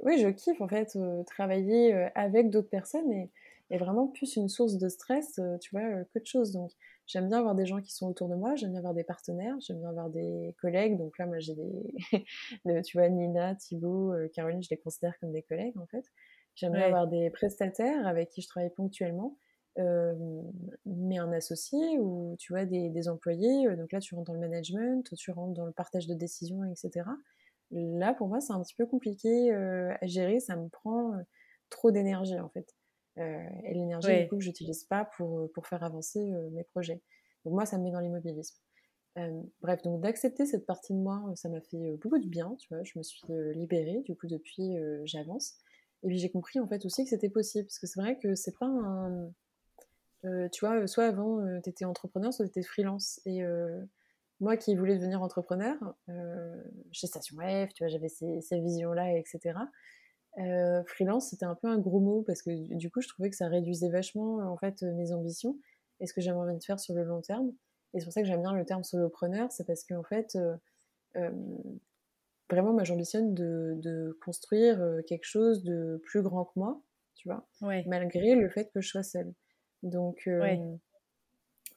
oui, 0.00 0.18
je 0.18 0.28
kiffe 0.28 0.60
en 0.60 0.68
fait 0.68 0.96
travailler 1.26 1.94
avec 2.14 2.50
d'autres 2.50 2.68
personnes 2.68 3.10
et 3.10 3.30
est 3.70 3.78
vraiment 3.78 4.08
plus 4.08 4.36
une 4.36 4.48
source 4.48 4.76
de 4.76 4.88
stress, 4.88 5.38
euh, 5.38 5.56
tu 5.58 5.70
vois, 5.72 5.86
euh, 5.86 6.04
que 6.12 6.18
de 6.18 6.26
choses. 6.26 6.52
Donc, 6.52 6.72
j'aime 7.06 7.28
bien 7.28 7.38
avoir 7.38 7.54
des 7.54 7.66
gens 7.66 7.80
qui 7.80 7.92
sont 7.92 8.08
autour 8.08 8.28
de 8.28 8.34
moi, 8.34 8.56
j'aime 8.56 8.70
bien 8.70 8.78
avoir 8.78 8.94
des 8.94 9.04
partenaires, 9.04 9.56
j'aime 9.60 9.78
bien 9.78 9.88
avoir 9.88 10.10
des 10.10 10.54
collègues. 10.60 10.98
Donc 10.98 11.18
là, 11.18 11.26
moi, 11.26 11.38
j'ai 11.38 11.54
des, 11.54 11.92
tu 12.84 12.98
vois, 12.98 13.08
Nina, 13.08 13.54
Thibaut, 13.54 14.12
euh, 14.12 14.28
Caroline, 14.34 14.62
je 14.62 14.68
les 14.70 14.76
considère 14.76 15.18
comme 15.20 15.32
des 15.32 15.42
collègues, 15.42 15.78
en 15.78 15.86
fait. 15.86 16.04
J'aime 16.56 16.72
bien 16.72 16.82
avoir 16.82 17.06
des 17.06 17.30
prestataires 17.30 18.06
avec 18.06 18.28
qui 18.30 18.42
je 18.42 18.48
travaille 18.48 18.70
ponctuellement. 18.70 19.38
mais 20.84 21.18
un 21.18 21.32
associé 21.32 21.98
ou 21.98 22.34
tu 22.38 22.52
vois 22.52 22.66
des, 22.66 22.90
des, 22.90 23.08
employés, 23.08 23.74
donc 23.76 23.92
là 23.92 24.00
tu 24.00 24.14
rentres 24.14 24.26
dans 24.26 24.34
le 24.34 24.40
management, 24.40 25.14
tu 25.16 25.30
rentres 25.30 25.54
dans 25.54 25.64
le 25.64 25.72
partage 25.72 26.06
de 26.06 26.12
décisions, 26.12 26.64
etc. 26.64 27.06
Là 27.70 28.12
pour 28.12 28.28
moi 28.28 28.40
c'est 28.40 28.52
un 28.52 28.60
petit 28.60 28.74
peu 28.74 28.84
compliqué 28.84 29.52
à 29.54 30.06
gérer, 30.06 30.40
ça 30.40 30.56
me 30.56 30.68
prend 30.68 31.14
trop 31.70 31.92
d'énergie 31.92 32.38
en 32.38 32.50
fait. 32.50 32.74
Et 33.16 33.74
l'énergie, 33.74 34.22
du 34.22 34.28
coup, 34.28 34.36
que 34.36 34.42
j'utilise 34.44 34.84
pas 34.84 35.04
pour, 35.16 35.50
pour 35.52 35.66
faire 35.66 35.82
avancer 35.82 36.20
mes 36.52 36.64
projets. 36.64 37.02
Donc 37.44 37.54
moi, 37.54 37.66
ça 37.66 37.78
me 37.78 37.84
met 37.84 37.90
dans 37.90 38.00
l'immobilisme. 38.00 38.56
bref, 39.60 39.82
donc 39.82 40.00
d'accepter 40.00 40.46
cette 40.46 40.66
partie 40.66 40.92
de 40.92 40.98
moi, 40.98 41.22
ça 41.34 41.48
m'a 41.48 41.60
fait 41.60 41.96
beaucoup 42.02 42.18
de 42.18 42.28
bien, 42.28 42.54
tu 42.58 42.72
vois. 42.72 42.82
Je 42.82 42.92
me 42.96 43.02
suis 43.02 43.22
libérée, 43.54 44.02
du 44.04 44.16
coup, 44.16 44.26
depuis, 44.26 44.76
j'avance. 45.04 45.58
Et 46.02 46.08
puis 46.08 46.18
j'ai 46.18 46.30
compris 46.30 46.60
en 46.60 46.66
fait 46.66 46.84
aussi 46.86 47.04
que 47.04 47.10
c'était 47.10 47.28
possible, 47.28 47.66
parce 47.66 47.78
que 47.78 47.86
c'est 47.86 48.00
vrai 48.00 48.18
que 48.18 48.34
c'est 48.34 48.56
pas 48.58 48.66
un. 48.66 49.30
tu 50.50 50.64
vois, 50.64 50.86
soit 50.86 51.04
avant, 51.04 51.44
tu 51.62 51.70
étais 51.70 51.84
entrepreneur, 51.84 52.32
soit 52.32 52.46
tu 52.46 52.50
étais 52.50 52.62
freelance. 52.62 53.20
Et 53.26 53.42
moi 54.40 54.56
qui 54.56 54.74
voulais 54.76 54.96
devenir 54.96 55.22
entrepreneur, 55.22 55.76
chez 56.92 57.06
Station 57.06 57.36
F, 57.36 57.74
tu 57.74 57.84
vois, 57.84 57.88
j'avais 57.88 58.08
ces, 58.08 58.40
ces 58.40 58.60
visions-là, 58.60 59.16
etc. 59.18 59.58
freelance, 60.86 61.30
c'était 61.30 61.44
un 61.44 61.54
peu 61.54 61.68
un 61.68 61.78
gros 61.78 62.00
mot, 62.00 62.22
parce 62.26 62.42
que 62.42 62.50
du 62.74 62.90
coup, 62.90 63.00
je 63.00 63.08
trouvais 63.08 63.30
que 63.30 63.36
ça 63.36 63.48
réduisait 63.48 63.90
vachement 63.90 64.36
en 64.38 64.56
fait 64.56 64.82
mes 64.82 65.12
ambitions 65.12 65.56
et 66.00 66.06
ce 66.06 66.14
que 66.14 66.20
j'avais 66.20 66.38
envie 66.38 66.56
de 66.56 66.64
faire 66.64 66.80
sur 66.80 66.94
le 66.94 67.04
long 67.04 67.20
terme. 67.20 67.52
Et 67.92 68.00
c'est 68.00 68.04
pour 68.06 68.12
ça 68.12 68.22
que 68.22 68.26
j'aime 68.26 68.42
bien 68.42 68.54
le 68.54 68.64
terme 68.64 68.84
solopreneur, 68.84 69.50
c'est 69.50 69.66
parce 69.66 69.84
qu'en 69.84 70.02
fait, 70.02 70.36
euh, 70.36 70.56
euh, 71.16 71.30
vraiment, 72.48 72.72
moi, 72.72 72.84
j'ambitionne 72.84 73.34
de, 73.34 73.74
de, 73.76 74.16
construire 74.24 74.80
euh, 74.80 75.02
quelque 75.02 75.24
chose 75.24 75.62
de 75.64 76.00
plus 76.04 76.22
grand 76.22 76.44
que 76.44 76.52
moi, 76.56 76.80
tu 77.14 77.28
vois, 77.28 77.46
malgré 77.86 78.34
le 78.34 78.48
fait 78.48 78.70
que 78.72 78.80
je 78.80 78.88
sois 78.88 79.02
seule. 79.02 79.34
Donc, 79.82 80.28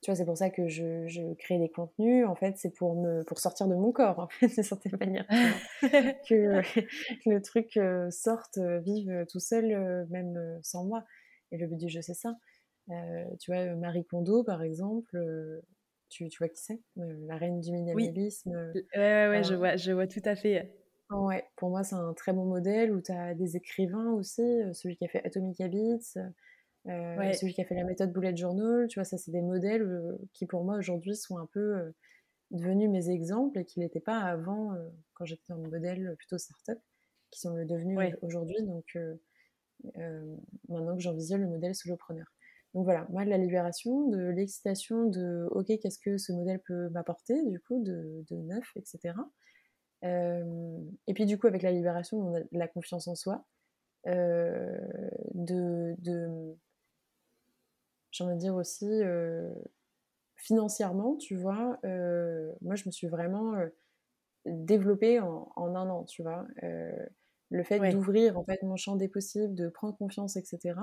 tu 0.04 0.12
vois, 0.12 0.16
c'est 0.16 0.26
pour 0.26 0.38
ça 0.38 0.50
que 0.50 0.68
je, 0.68 1.08
je, 1.08 1.34
crée 1.36 1.58
des 1.58 1.70
contenus. 1.70 2.28
En 2.28 2.36
fait, 2.36 2.58
c'est 2.58 2.76
pour 2.76 2.96
me 2.96 3.24
pour 3.24 3.40
sortir 3.40 3.68
de 3.68 3.76
mon 3.76 3.92
corps, 3.92 4.20
en 4.20 4.28
fait, 4.28 4.48
d'une 4.54 4.64
certaine 4.64 4.98
manière. 5.00 5.26
que, 6.30 6.62
le 7.26 7.42
truc 7.42 7.80
sorte, 8.12 8.58
vive 8.58 9.26
tout 9.30 9.40
seul, 9.40 10.06
même 10.10 10.60
sans 10.62 10.84
moi. 10.84 11.04
Et 11.52 11.58
le 11.58 11.68
but 11.68 11.78
du 11.78 11.90
jeu, 11.90 12.02
c'est 12.02 12.14
ça. 12.16 12.36
Euh, 12.90 13.26
tu 13.40 13.52
vois, 13.52 13.62
euh, 13.62 13.76
Marie 13.76 14.06
Kondo, 14.06 14.44
par 14.44 14.62
exemple, 14.62 15.16
euh, 15.16 15.62
tu, 16.10 16.28
tu, 16.28 16.38
vois 16.40 16.50
qui 16.50 16.62
c'est? 16.62 16.82
La 16.96 17.38
reine 17.38 17.62
du 17.62 17.72
minimalisme. 17.72 18.72
Oui, 18.74 18.82
ouais, 18.96 19.28
ouais, 19.30 19.44
je, 19.44 19.54
vois, 19.54 19.76
je 19.76 19.92
vois 19.92 20.08
tout 20.08 20.22
à 20.26 20.36
fait. 20.36 20.76
Ouais, 21.10 21.46
pour 21.56 21.70
moi, 21.70 21.84
c'est 21.84 21.96
un 21.96 22.14
très 22.14 22.34
bon 22.34 22.46
modèle 22.46 22.92
où 22.92 23.02
tu 23.02 23.12
as 23.12 23.36
des 23.36 23.56
écrivains 23.56 24.12
aussi, 24.14 24.42
celui 24.74 24.96
qui 24.96 25.06
a 25.06 25.08
fait 25.08 25.24
Atomic 25.26 25.62
Habits, 25.62 26.16
celui 26.86 27.54
qui 27.54 27.62
a 27.62 27.66
fait 27.66 27.76
la 27.76 27.84
méthode 27.84 28.12
Bullet 28.12 28.36
Journal, 28.36 28.88
tu 28.88 29.00
vois, 29.00 29.06
ça, 29.06 29.18
c'est 29.18 29.32
des 29.32 29.42
modèles 29.42 30.18
qui, 30.34 30.46
pour 30.46 30.64
moi, 30.64 30.78
aujourd'hui, 30.78 31.16
sont 31.16 31.38
un 31.38 31.48
peu 31.48 31.94
devenus 32.52 32.90
mes 32.90 33.10
exemples 33.10 33.60
et 33.60 33.66
qui 33.66 33.80
n'étaient 33.80 34.00
pas 34.00 34.20
avant, 34.20 34.76
quand 35.14 35.26
j'étais 35.26 35.44
dans 35.50 35.58
le 35.58 35.70
modèle 35.70 36.16
plutôt 36.18 36.38
startup, 36.38 36.80
qui 37.32 37.40
sont 37.40 37.54
devenus 37.54 38.16
aujourd'hui. 38.22 38.62
Donc, 38.64 38.98
maintenant 40.70 40.96
que 40.96 41.02
j'envisage 41.02 41.40
le 41.40 41.48
modèle 41.48 41.76
solopreneur. 41.76 42.28
Donc 42.74 42.86
voilà, 42.86 43.06
moi, 43.10 43.24
de 43.24 43.30
la 43.30 43.38
libération, 43.38 44.08
de 44.10 44.30
l'excitation 44.30 45.06
de 45.06 45.48
OK, 45.52 45.68
qu'est-ce 45.68 46.00
que 46.00 46.18
ce 46.18 46.32
modèle 46.32 46.60
peut 46.60 46.90
m'apporter, 46.90 47.44
du 47.46 47.60
coup, 47.60 47.84
de, 47.84 48.26
neuf, 48.32 48.72
etc. 48.76 49.14
Euh, 50.04 50.80
et 51.08 51.14
puis, 51.14 51.26
du 51.26 51.38
coup, 51.38 51.48
avec 51.48 51.62
la 51.62 51.72
libération, 51.72 52.18
on 52.18 52.36
a 52.36 52.40
la 52.52 52.68
confiance 52.68 53.08
en 53.08 53.16
soi, 53.16 53.46
euh, 54.08 54.76
de, 55.36 55.96
de 56.00 56.58
j'ai 58.14 58.24
envie 58.24 58.36
de 58.36 58.40
dire 58.40 58.56
aussi, 58.56 58.88
euh, 58.90 59.54
financièrement, 60.36 61.18
tu 61.18 61.36
vois, 61.36 61.80
moi, 62.62 62.76
je 62.76 62.84
me 62.86 62.92
suis 62.92 63.08
vraiment 63.08 63.56
développée 64.46 65.20
en, 65.20 65.52
un 65.58 65.90
an, 65.90 66.04
tu 66.06 66.22
vois. 66.24 66.46
le 66.62 67.64
fait 67.64 67.80
d'ouvrir, 67.92 68.38
en 68.38 68.44
fait, 68.44 68.62
mon 68.64 68.78
champ 68.78 68.96
des 68.96 69.10
possibles, 69.10 69.56
de 69.56 69.68
prendre 69.68 69.98
confiance, 69.98 70.38
etc., 70.38 70.76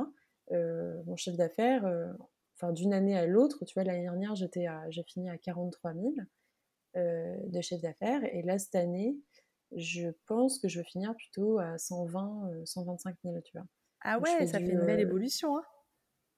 euh, 0.52 1.00
mon 1.06 1.16
chiffre 1.16 1.36
d'affaires, 1.36 1.86
euh, 1.86 2.12
enfin 2.56 2.72
d'une 2.72 2.92
année 2.92 3.16
à 3.16 3.26
l'autre, 3.26 3.64
tu 3.64 3.74
vois, 3.74 3.84
l'année 3.84 4.02
dernière, 4.02 4.34
j'étais 4.34 4.66
j'ai 4.88 5.04
fini 5.04 5.30
à 5.30 5.38
43 5.38 5.94
000 5.94 6.14
euh, 6.96 7.36
de 7.46 7.60
chiffre 7.60 7.82
d'affaires, 7.82 8.22
et 8.24 8.42
là, 8.42 8.58
cette 8.58 8.74
année, 8.74 9.16
je 9.76 10.08
pense 10.26 10.58
que 10.58 10.66
je 10.66 10.80
vais 10.80 10.84
finir 10.84 11.14
plutôt 11.14 11.60
à 11.60 11.78
120, 11.78 12.64
125 12.64 13.16
000, 13.22 13.40
tu 13.44 13.56
vois. 13.56 13.66
Ah 14.00 14.18
ouais, 14.18 14.46
ça 14.46 14.58
fait 14.58 14.70
une 14.70 14.84
belle 14.84 15.00
évolution, 15.00 15.56
hein 15.56 15.62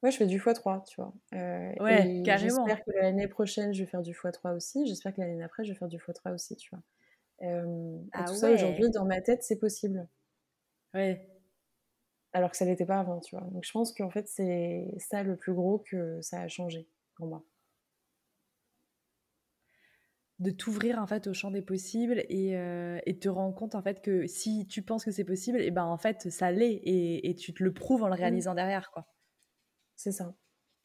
Ouais, 0.02 0.10
je 0.10 0.16
fais 0.16 0.26
du 0.26 0.38
x3, 0.38 0.84
tu 0.84 1.00
vois. 1.00 1.12
ouais, 1.32 2.22
carrément. 2.24 2.66
J'espère 2.66 2.84
que 2.84 2.90
l'année 2.92 3.28
prochaine, 3.28 3.72
je 3.72 3.84
vais 3.84 3.90
faire 3.90 4.02
du 4.02 4.12
x3 4.12 4.54
aussi. 4.56 4.86
J'espère 4.86 5.14
que 5.14 5.20
l'année 5.20 5.38
d'après, 5.38 5.64
je 5.64 5.72
vais 5.72 5.78
faire 5.78 5.88
du 5.88 5.98
x3 5.98 6.34
aussi, 6.34 6.56
tu 6.56 6.70
vois. 6.70 6.82
ah 8.12 8.24
tout 8.24 8.34
ça, 8.34 8.50
aujourd'hui, 8.50 8.90
dans 8.90 9.04
ma 9.04 9.20
tête, 9.20 9.42
c'est 9.42 9.58
possible. 9.58 10.08
Ouais 10.94 11.28
alors 12.32 12.50
que 12.50 12.56
ça 12.56 12.64
l'était 12.64 12.86
pas 12.86 12.98
avant, 12.98 13.20
tu 13.20 13.36
vois. 13.36 13.46
Donc 13.50 13.64
je 13.64 13.72
pense 13.72 13.92
qu'en 13.92 14.10
fait, 14.10 14.28
c'est 14.28 14.94
ça 14.98 15.22
le 15.22 15.36
plus 15.36 15.52
gros 15.52 15.78
que 15.78 16.20
ça 16.22 16.40
a 16.40 16.48
changé 16.48 16.88
pour 17.14 17.26
moi. 17.26 17.44
De 20.38 20.50
t'ouvrir 20.50 20.98
en 20.98 21.06
fait 21.06 21.28
au 21.28 21.34
champ 21.34 21.50
des 21.50 21.62
possibles 21.62 22.24
et, 22.28 22.56
euh, 22.56 22.98
et 23.06 23.18
te 23.18 23.28
rendre 23.28 23.54
compte 23.54 23.76
en 23.76 23.82
fait 23.82 24.00
que 24.02 24.26
si 24.26 24.66
tu 24.66 24.82
penses 24.82 25.04
que 25.04 25.12
c'est 25.12 25.24
possible, 25.24 25.60
et 25.60 25.70
ben 25.70 25.84
en 25.84 25.98
fait 25.98 26.30
ça 26.30 26.50
l'est 26.50 26.80
et, 26.82 27.28
et, 27.28 27.34
tu 27.36 27.54
te 27.54 27.62
le 27.62 27.72
prouves 27.72 28.02
en 28.02 28.08
le 28.08 28.14
mmh. 28.14 28.16
réalisant 28.16 28.54
derrière, 28.54 28.90
quoi. 28.90 29.06
C'est 30.02 30.12
ça. 30.12 30.34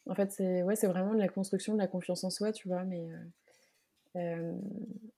En 0.05 0.15
fait, 0.15 0.31
c'est 0.31 0.63
ouais, 0.63 0.75
vraiment 0.75 1.13
de 1.13 1.19
la 1.19 1.27
construction 1.27 1.73
de 1.73 1.79
la 1.79 1.87
confiance 1.87 2.23
en 2.23 2.29
soi, 2.29 2.51
tu 2.51 2.67
vois. 2.67 2.83
Mais 2.83 3.09
euh, 3.11 4.19
euh, 4.19 4.53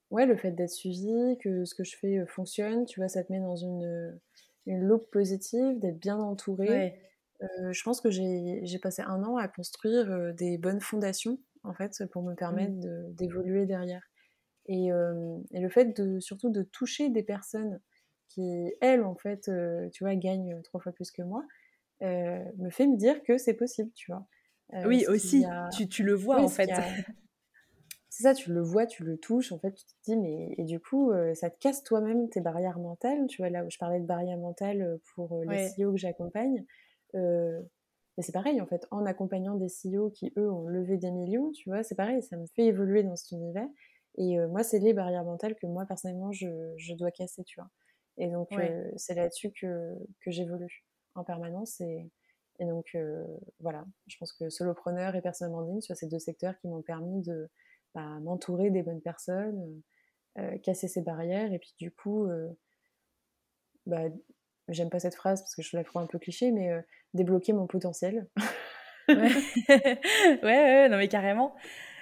ouais, 0.09 0.25
le 0.25 0.37
fait 0.37 0.51
d'être 0.51 0.71
suivi, 0.71 1.37
que 1.39 1.65
ce 1.65 1.75
que 1.75 1.83
je 1.83 1.97
fais 1.97 2.25
fonctionne, 2.25 2.85
tu 2.85 2.99
vois, 2.99 3.09
ça 3.09 3.23
te 3.23 3.31
met 3.31 3.39
dans 3.39 3.55
une 3.55 4.19
une 4.65 4.85
loupe 4.85 5.09
positive, 5.11 5.79
d'être 5.79 5.99
bien 5.99 6.17
entourée. 6.17 6.95
Euh, 7.41 7.71
je 7.71 7.83
pense 7.83 8.01
que 8.01 8.09
j'ai 8.11 8.79
passé 8.81 9.01
un 9.01 9.23
an 9.23 9.37
à 9.37 9.47
construire 9.47 10.11
euh, 10.11 10.33
des 10.33 10.57
bonnes 10.57 10.81
fondations, 10.81 11.39
en 11.63 11.73
fait, 11.73 12.03
pour 12.11 12.21
me 12.21 12.35
permettre 12.35 12.73
mmh. 12.73 13.13
d'évoluer 13.13 13.65
derrière. 13.65 14.03
Et, 14.67 14.91
euh, 14.91 15.37
et, 15.51 15.59
le 15.59 15.69
fait 15.69 15.97
de, 15.99 16.19
surtout 16.19 16.49
de 16.49 16.61
toucher 16.61 17.09
des 17.09 17.23
personnes 17.23 17.79
qui, 18.27 18.71
elles, 18.81 19.03
en 19.03 19.15
fait, 19.15 19.49
tu 19.91 20.03
vois, 20.03 20.15
gagnent 20.15 20.61
trois 20.63 20.79
fois 20.79 20.91
plus 20.91 21.11
que 21.11 21.23
moi, 21.23 21.43
me 22.01 22.69
fait 22.69 22.87
me 22.87 22.97
dire 22.97 23.23
que 23.23 23.37
c'est 23.37 23.53
possible, 23.53 23.91
tu 23.95 24.11
vois. 24.11 24.25
oui, 24.85 25.05
aussi, 25.07 25.45
tu, 25.75 25.87
tu, 25.87 26.03
le 26.03 26.13
vois, 26.13 26.41
en 26.41 26.49
fait. 26.49 26.69
c'est 28.19 28.23
ça, 28.23 28.33
tu 28.33 28.51
le 28.51 28.61
vois, 28.61 28.85
tu 28.85 29.05
le 29.05 29.17
touches, 29.17 29.53
en 29.53 29.59
fait, 29.59 29.71
tu 29.71 29.85
te 29.85 29.91
dis, 30.03 30.17
mais 30.17 30.53
et 30.57 30.65
du 30.65 30.79
coup, 30.81 31.11
euh, 31.11 31.33
ça 31.35 31.49
te 31.49 31.57
casse 31.57 31.83
toi-même 31.83 32.27
tes 32.29 32.41
barrières 32.41 32.79
mentales. 32.79 33.27
Tu 33.27 33.41
vois, 33.41 33.49
là 33.49 33.63
où 33.63 33.69
je 33.69 33.77
parlais 33.77 34.01
de 34.01 34.05
barrières 34.05 34.37
mentales 34.37 34.81
euh, 34.81 34.97
pour 35.15 35.37
euh, 35.37 35.45
les 35.45 35.69
CEO 35.69 35.93
que 35.93 35.97
j'accompagne, 35.97 36.65
mais 37.13 38.23
c'est 38.23 38.33
pareil, 38.33 38.59
en 38.59 38.65
fait, 38.65 38.85
en 38.91 39.05
accompagnant 39.05 39.55
des 39.55 39.69
CEO 39.69 40.09
qui, 40.09 40.33
eux, 40.37 40.51
ont 40.51 40.67
levé 40.67 40.97
des 40.97 41.11
millions, 41.11 41.51
tu 41.51 41.69
vois, 41.69 41.81
c'est 41.83 41.95
pareil, 41.95 42.21
ça 42.21 42.35
me 42.35 42.45
fait 42.47 42.65
évoluer 42.65 43.03
dans 43.03 43.15
cet 43.15 43.31
univers. 43.31 43.69
Et 44.17 44.37
moi, 44.47 44.63
c'est 44.63 44.79
les 44.79 44.93
barrières 44.93 45.23
mentales 45.23 45.55
que 45.55 45.65
moi, 45.65 45.85
personnellement, 45.85 46.33
je, 46.33 46.73
je 46.75 46.93
dois 46.95 47.11
casser, 47.11 47.45
tu 47.45 47.61
vois. 47.61 47.69
Et 48.17 48.27
donc, 48.27 48.49
c'est 48.97 49.15
là-dessus 49.15 49.51
que, 49.51 49.95
que 50.19 50.31
j'évolue 50.31 50.83
en 51.15 51.23
permanence. 51.23 51.79
Et, 51.81 52.09
et 52.59 52.65
donc, 52.65 52.97
voilà, 53.59 53.85
je 54.07 54.17
pense 54.17 54.33
que 54.33 54.49
solopreneur 54.49 55.15
et 55.15 55.21
personal 55.21 55.51
branding, 55.51 55.81
c'est 55.81 56.09
deux 56.09 56.19
secteurs 56.19 56.57
qui 56.59 56.67
m'ont 56.67 56.81
permis 56.81 57.21
de 57.21 57.49
bah, 57.95 58.19
m'entourer 58.21 58.69
des 58.69 58.83
bonnes 58.83 59.01
personnes, 59.01 59.81
euh, 60.37 60.41
euh, 60.41 60.57
casser 60.59 60.87
ces 60.87 61.01
barrières, 61.01 61.51
et 61.53 61.59
puis 61.59 61.73
du 61.79 61.91
coup, 61.91 62.25
euh, 62.25 62.47
bah, 63.85 64.03
j'aime 64.67 64.89
pas 64.89 64.99
cette 64.99 65.15
phrase 65.15 65.41
parce 65.41 65.55
que 65.55 65.61
je 65.61 65.75
la 65.75 65.83
trouve 65.83 66.01
un 66.01 66.07
peu 66.07 66.19
cliché, 66.19 66.51
mais 66.51 66.69
débloquer 67.13 67.53
mon 67.53 67.65
potentiel. 67.65 68.27
ouais. 69.09 69.31
ouais, 70.43 70.89
non 70.89 70.97
mais 70.97 71.07
carrément. 71.07 71.55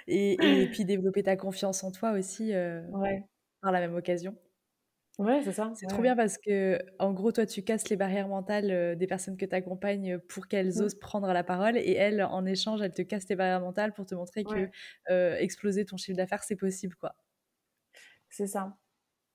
Et, 0.06 0.32
et, 0.32 0.66
puis 0.70 0.84
développer 0.84 1.22
ta 1.22 1.36
confiance 1.36 1.82
en 1.84 1.90
toi 1.90 2.12
aussi 2.12 2.52
ouais. 2.52 3.24
par 3.62 3.72
la 3.72 3.80
même 3.80 3.94
occasion. 3.94 4.36
Ouais, 5.18 5.42
c'est 5.42 5.52
ça. 5.52 5.72
C'est 5.74 5.86
trop 5.86 6.00
bien 6.00 6.14
parce 6.14 6.38
que, 6.38 6.78
en 7.00 7.12
gros, 7.12 7.32
toi, 7.32 7.44
tu 7.44 7.62
casses 7.62 7.88
les 7.88 7.96
barrières 7.96 8.28
mentales 8.28 8.96
des 8.96 9.06
personnes 9.08 9.36
que 9.36 9.44
tu 9.44 9.54
accompagnes 9.54 10.18
pour 10.18 10.46
qu'elles 10.46 10.74
mmh. 10.76 10.82
osent 10.82 10.94
prendre 10.94 11.32
la 11.32 11.42
parole 11.42 11.76
et 11.76 11.92
elles, 11.94 12.22
en 12.22 12.46
échange, 12.46 12.82
elles 12.82 12.92
te 12.92 13.02
cassent 13.02 13.28
les 13.28 13.34
barrières 13.34 13.60
mentales 13.60 13.92
pour 13.92 14.06
te 14.06 14.14
montrer 14.14 14.44
que 14.44 14.68
euh, 15.10 15.36
exploser 15.38 15.84
ton 15.84 15.96
chiffre 15.96 16.16
d'affaires, 16.16 16.44
c'est 16.44 16.56
possible, 16.56 16.94
quoi. 16.94 17.16
C'est 18.30 18.46
ça. 18.46 18.76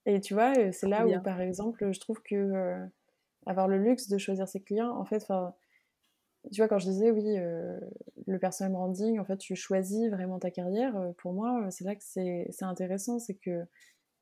Et 0.06 0.22
tu 0.22 0.34
vois, 0.34 0.54
c'est 0.72 0.88
là 0.88 1.06
où, 1.06 1.22
par 1.22 1.42
exemple, 1.42 1.92
je 1.92 2.00
trouve 2.00 2.22
que 2.22 2.78
avoir 3.46 3.68
le 3.68 3.78
luxe 3.78 4.08
de 4.08 4.18
choisir 4.18 4.48
ses 4.48 4.62
clients, 4.62 4.96
en 4.98 5.06
fait, 5.06 5.26
tu 6.52 6.60
vois, 6.62 6.68
quand 6.68 6.80
je 6.80 6.90
disais, 6.90 7.12
oui, 7.12 7.38
le 8.26 8.40
personal 8.40 8.72
branding, 8.74 9.20
en 9.20 9.26
fait, 9.26 9.38
tu 9.38 9.56
choisis 9.56 10.10
vraiment 10.10 10.40
ta 10.40 10.52
carrière, 10.52 10.94
pour 11.18 11.34
moi, 11.34 11.70
c'est 11.72 11.84
là 11.86 11.96
que 11.96 12.04
c'est 12.04 12.48
intéressant, 12.62 13.20
c'est 13.20 13.36
que 13.36 13.66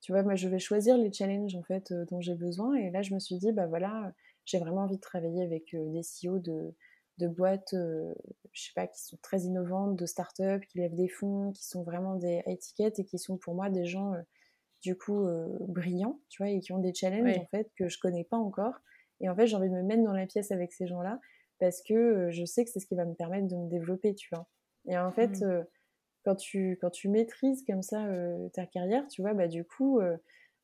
tu 0.02 0.12
vois, 0.12 0.24
moi, 0.24 0.36
je 0.36 0.48
vais 0.50 0.60
choisir 0.60 0.98
les 0.98 1.14
challenges 1.14 1.56
en 1.56 1.64
fait 1.64 1.92
euh, 1.92 2.06
dont 2.10 2.22
j'ai 2.22 2.36
besoin. 2.36 2.76
Et 2.76 2.90
là, 2.90 3.04
je 3.04 3.14
me 3.14 3.20
suis 3.20 3.38
dit, 3.38 3.52
bah 3.52 3.68
voilà, 3.68 4.12
j'ai 4.46 4.58
vraiment 4.58 4.82
envie 4.82 4.96
de 4.98 5.02
travailler 5.02 5.44
avec 5.44 5.74
euh, 5.76 5.92
des 5.92 6.02
CEO 6.02 6.40
de, 6.40 6.74
de 7.20 7.28
boîtes, 7.28 7.76
euh, 7.76 8.14
je 8.52 8.64
sais 8.64 8.72
pas, 8.76 8.88
qui 8.88 9.00
sont 9.00 9.18
très 9.22 9.42
innovantes, 9.42 9.96
de 9.96 10.06
start-up, 10.08 10.64
qui 10.66 10.80
lèvent 10.80 10.96
des 10.96 11.08
fonds, 11.08 11.52
qui 11.52 11.66
sont 11.66 11.84
vraiment 11.84 12.16
des 12.16 12.42
high 12.48 12.58
tickets 12.58 12.98
et 12.98 13.06
qui 13.06 13.20
sont 13.20 13.38
pour 13.38 13.54
moi 13.54 13.70
des 13.70 13.86
gens 13.86 14.14
du 14.82 14.98
coup 14.98 15.28
brillants, 15.68 16.20
tu 16.30 16.42
vois, 16.42 16.52
et 16.52 16.60
qui 16.60 16.74
ont 16.74 16.80
des 16.80 16.94
challenges 16.94 17.38
en 17.38 17.46
fait 17.46 17.70
que 17.78 17.88
je 17.88 18.00
connais 18.00 18.24
pas 18.24 18.38
encore. 18.38 18.74
Et 19.20 19.30
en 19.30 19.36
fait, 19.36 19.46
j'ai 19.46 19.56
envie 19.56 19.70
de 19.70 19.76
me 19.76 19.84
mettre 19.84 20.04
dans 20.04 20.14
la 20.14 20.26
pièce 20.26 20.52
avec 20.52 20.74
ces 20.74 20.88
gens-là 20.88 21.20
parce 21.60 21.84
que 21.84 22.32
je 22.32 22.44
sais 22.44 22.66
que 22.66 22.72
c'est 22.72 22.80
ce 22.80 22.88
qui 22.88 22.96
va 22.96 23.06
me 23.06 23.14
permettre 23.14 23.48
de 23.48 23.56
me 23.56 23.70
développer, 23.70 24.16
tu 24.16 24.28
vois. 24.34 24.48
Et 24.88 24.98
en 24.98 25.12
fait, 25.12 25.42
mmh. 25.42 25.66
Quand, 26.24 26.36
tu, 26.36 26.78
quand 26.82 26.90
tu 26.90 27.10
maîtrises 27.10 27.64
comme 27.66 27.82
ça 27.82 28.06
ta 28.54 28.66
carrière, 28.66 29.08
tu 29.08 29.22
vois, 29.22 29.34
bah 29.34 29.48
du 29.48 29.64
coup, 29.64 30.00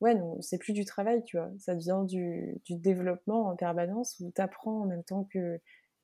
ouais, 0.00 0.14
non, 0.14 0.40
c'est 0.40 0.58
plus 0.58 0.72
du 0.72 0.84
travail, 0.84 1.22
tu 1.24 1.36
vois. 1.36 1.50
Ça 1.58 1.74
devient 1.74 2.04
du, 2.06 2.60
du 2.64 2.76
développement 2.76 3.48
en 3.48 3.56
permanence 3.56 4.18
où 4.20 4.30
tu 4.34 4.40
apprends 4.40 4.82
en 4.82 4.86
même 4.86 5.04
temps 5.04 5.24
que, 5.24 5.60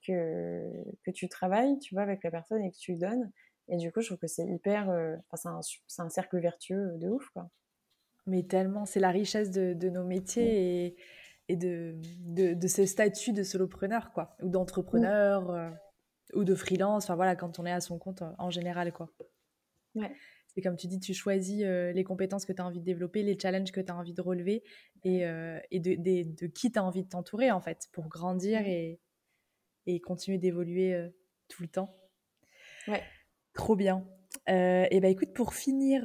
que, 0.06 0.70
que, 1.04 1.10
tu 1.10 1.28
travailles, 1.28 1.78
tu 1.78 1.94
vois, 1.94 2.02
avec 2.02 2.22
la 2.24 2.30
personne 2.30 2.62
et 2.62 2.70
que 2.70 2.76
tu 2.76 2.92
lui 2.92 2.98
donnes. 2.98 3.30
Et 3.68 3.76
du 3.76 3.92
coup, 3.92 4.00
je 4.00 4.08
trouve 4.08 4.18
que 4.18 4.26
c'est 4.26 4.46
hyper. 4.46 4.88
Enfin, 5.30 5.60
c'est 5.62 6.00
un, 6.00 6.04
un, 6.04 6.08
cercle 6.10 6.38
vertueux 6.38 6.92
de 6.98 7.08
ouf, 7.08 7.28
quoi. 7.30 7.48
Mais 8.26 8.42
tellement, 8.42 8.86
c'est 8.86 9.00
la 9.00 9.10
richesse 9.10 9.50
de, 9.50 9.74
de 9.74 9.88
nos 9.90 10.04
métiers 10.04 10.86
et, 10.86 10.96
et, 11.48 11.56
de, 11.56 11.94
de, 12.20 12.54
de 12.54 12.66
ce 12.66 12.86
statut 12.86 13.32
de 13.32 13.42
solopreneur, 13.42 14.12
quoi, 14.12 14.34
ou 14.42 14.48
d'entrepreneur, 14.48 15.52
mmh. 15.52 15.76
ou 16.34 16.44
de 16.44 16.54
freelance, 16.54 17.04
enfin 17.04 17.16
voilà, 17.16 17.36
quand 17.36 17.58
on 17.58 17.66
est 17.66 17.72
à 17.72 17.80
son 17.80 17.98
compte 17.98 18.22
en 18.38 18.50
général, 18.50 18.92
quoi. 18.92 19.10
Ouais 19.94 20.10
c'est 20.54 20.62
comme 20.62 20.76
tu 20.76 20.86
dis, 20.86 21.00
tu 21.00 21.14
choisis 21.14 21.62
euh, 21.64 21.92
les 21.92 22.04
compétences 22.04 22.44
que 22.44 22.52
tu 22.52 22.62
as 22.62 22.66
envie 22.66 22.78
de 22.78 22.84
développer, 22.84 23.22
les 23.22 23.38
challenges 23.38 23.72
que 23.72 23.80
tu 23.80 23.90
as 23.90 23.96
envie 23.96 24.14
de 24.14 24.20
relever 24.20 24.62
et, 25.02 25.26
euh, 25.26 25.58
et 25.70 25.80
de, 25.80 25.96
de, 25.96 26.46
qui 26.46 26.70
tu 26.70 26.78
as 26.78 26.84
envie 26.84 27.02
de 27.02 27.08
t'entourer 27.08 27.50
en 27.50 27.60
fait 27.60 27.88
pour 27.92 28.08
grandir 28.08 28.60
et, 28.66 29.00
et 29.86 30.00
continuer 30.00 30.38
d'évoluer 30.38 30.94
euh, 30.94 31.08
tout 31.48 31.62
le 31.62 31.68
temps. 31.68 31.96
Ouais. 32.86 33.02
Trop 33.52 33.74
bien. 33.74 34.06
et 34.46 35.00
ben 35.00 35.10
écoute, 35.10 35.32
pour 35.32 35.54
finir 35.54 36.04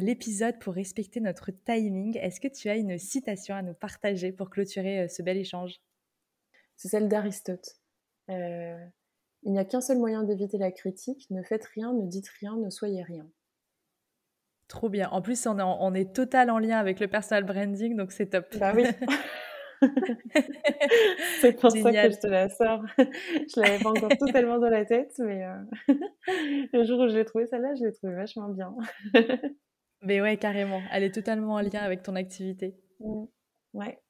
l'épisode, 0.00 0.58
pour 0.58 0.74
respecter 0.74 1.20
notre 1.20 1.50
timing, 1.50 2.16
est-ce 2.16 2.40
que 2.40 2.48
tu 2.48 2.70
as 2.70 2.76
une 2.76 2.98
citation 2.98 3.54
à 3.54 3.62
nous 3.62 3.74
partager 3.74 4.32
pour 4.32 4.48
clôturer 4.48 5.08
ce 5.08 5.22
bel 5.22 5.36
échange? 5.36 5.80
C'est 6.76 6.88
celle 6.88 7.08
d'Aristote. 7.08 7.76
Il 9.46 9.52
n'y 9.52 9.60
a 9.60 9.64
qu'un 9.64 9.80
seul 9.80 9.98
moyen 9.98 10.24
d'éviter 10.24 10.58
la 10.58 10.72
critique, 10.72 11.28
ne 11.30 11.40
faites 11.40 11.64
rien, 11.66 11.92
ne 11.92 12.04
dites 12.04 12.28
rien, 12.40 12.56
ne 12.56 12.68
soyez 12.68 13.04
rien. 13.04 13.24
Trop 14.66 14.88
bien. 14.88 15.08
En 15.10 15.22
plus, 15.22 15.46
on 15.46 15.56
est, 15.60 15.62
on 15.62 15.94
est 15.94 16.12
total 16.12 16.50
en 16.50 16.58
lien 16.58 16.78
avec 16.78 16.98
le 16.98 17.06
personal 17.06 17.44
branding, 17.44 17.96
donc 17.96 18.10
c'est 18.10 18.26
top. 18.26 18.44
Bah 18.58 18.72
oui. 18.74 18.84
c'est 21.40 21.52
pour 21.52 21.70
ça 21.70 21.92
que 21.92 22.10
je 22.10 22.18
te 22.18 22.26
la 22.26 22.48
sors. 22.48 22.82
je 22.98 23.60
l'avais 23.60 23.78
pas 23.78 23.90
encore 23.90 24.18
totalement 24.18 24.58
dans 24.58 24.68
la 24.68 24.84
tête, 24.84 25.14
mais 25.20 25.44
euh, 25.44 25.94
le 26.72 26.84
jour 26.84 26.98
où 26.98 27.08
je 27.08 27.14
l'ai 27.14 27.24
trouvée, 27.24 27.46
celle-là, 27.46 27.76
je 27.78 27.84
l'ai 27.84 27.92
trouvée 27.92 28.14
vachement 28.14 28.48
bien. 28.48 28.74
mais 30.02 30.20
ouais, 30.20 30.38
carrément. 30.38 30.82
Elle 30.90 31.04
est 31.04 31.14
totalement 31.14 31.54
en 31.54 31.60
lien 31.60 31.82
avec 31.82 32.02
ton 32.02 32.16
activité. 32.16 32.74
Mmh. 32.98 33.26
Ouais. 33.74 34.00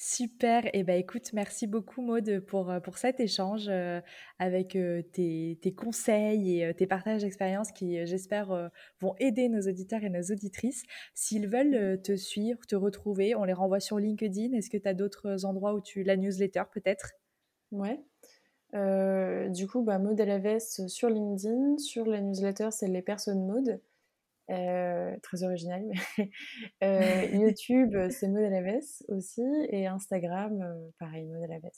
Super, 0.00 0.66
et 0.66 0.70
eh 0.74 0.82
ben 0.84 0.96
écoute, 0.96 1.32
merci 1.32 1.66
beaucoup 1.66 2.02
Maude 2.02 2.38
pour, 2.46 2.70
euh, 2.70 2.78
pour 2.78 2.98
cet 2.98 3.18
échange 3.18 3.66
euh, 3.68 4.00
avec 4.38 4.76
euh, 4.76 5.02
tes, 5.02 5.58
tes, 5.60 5.74
conseils 5.74 6.62
et 6.62 6.72
tes 6.72 6.86
partages 6.86 7.22
d'expériences 7.22 7.72
qui, 7.72 8.06
j'espère, 8.06 8.70
vont 9.00 9.16
aider 9.18 9.48
nos 9.48 9.60
auditeurs 9.62 10.04
et 10.04 10.08
nos 10.08 10.22
auditrices. 10.22 10.84
S'ils 11.14 11.48
veulent 11.48 12.00
te 12.00 12.14
suivre, 12.14 12.64
te 12.64 12.76
retrouver, 12.76 13.34
on 13.34 13.42
les 13.42 13.52
renvoie 13.52 13.80
sur 13.80 13.98
LinkedIn. 13.98 14.52
Est-ce 14.52 14.70
que 14.70 14.76
tu 14.76 14.86
as 14.86 14.94
d'autres 14.94 15.44
endroits 15.44 15.74
où 15.74 15.80
tu... 15.80 16.04
La 16.04 16.16
newsletter 16.16 16.62
peut-être? 16.72 17.14
Ouais. 17.72 17.98
du 19.50 19.66
coup, 19.66 19.82
bah, 19.82 19.98
Maude 19.98 20.20
Alaves 20.20 20.60
sur 20.60 21.08
LinkedIn. 21.08 21.78
Sur 21.78 22.06
la 22.06 22.20
newsletter, 22.20 22.68
c'est 22.70 22.86
les 22.86 23.02
personnes 23.02 23.44
Maude. 23.44 23.80
Euh, 24.50 25.14
très 25.22 25.42
original. 25.42 25.84
euh, 26.82 27.24
YouTube, 27.32 27.94
c'est 28.10 28.28
Maud 28.28 28.44
Alaves 28.44 29.02
aussi. 29.08 29.42
Et 29.70 29.86
Instagram, 29.86 30.62
euh, 30.62 30.90
pareil, 30.98 31.26
Maud 31.26 31.42
Alaves. 31.42 31.70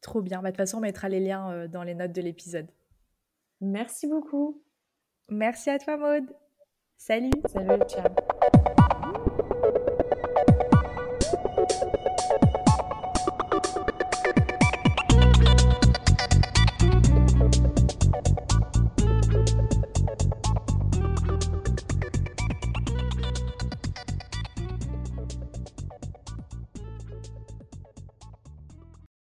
Trop 0.00 0.22
bien. 0.22 0.38
Bah, 0.38 0.50
de 0.50 0.52
toute 0.52 0.58
façon, 0.58 0.78
on 0.78 0.80
mettra 0.80 1.08
les 1.08 1.20
liens 1.20 1.50
euh, 1.52 1.68
dans 1.68 1.82
les 1.82 1.94
notes 1.94 2.12
de 2.12 2.22
l'épisode. 2.22 2.68
Merci 3.60 4.06
beaucoup. 4.06 4.62
Merci 5.28 5.70
à 5.70 5.78
toi, 5.78 5.96
Maud. 5.96 6.24
Salut. 6.96 7.30
Salut, 7.46 7.82
ciao. 7.88 8.35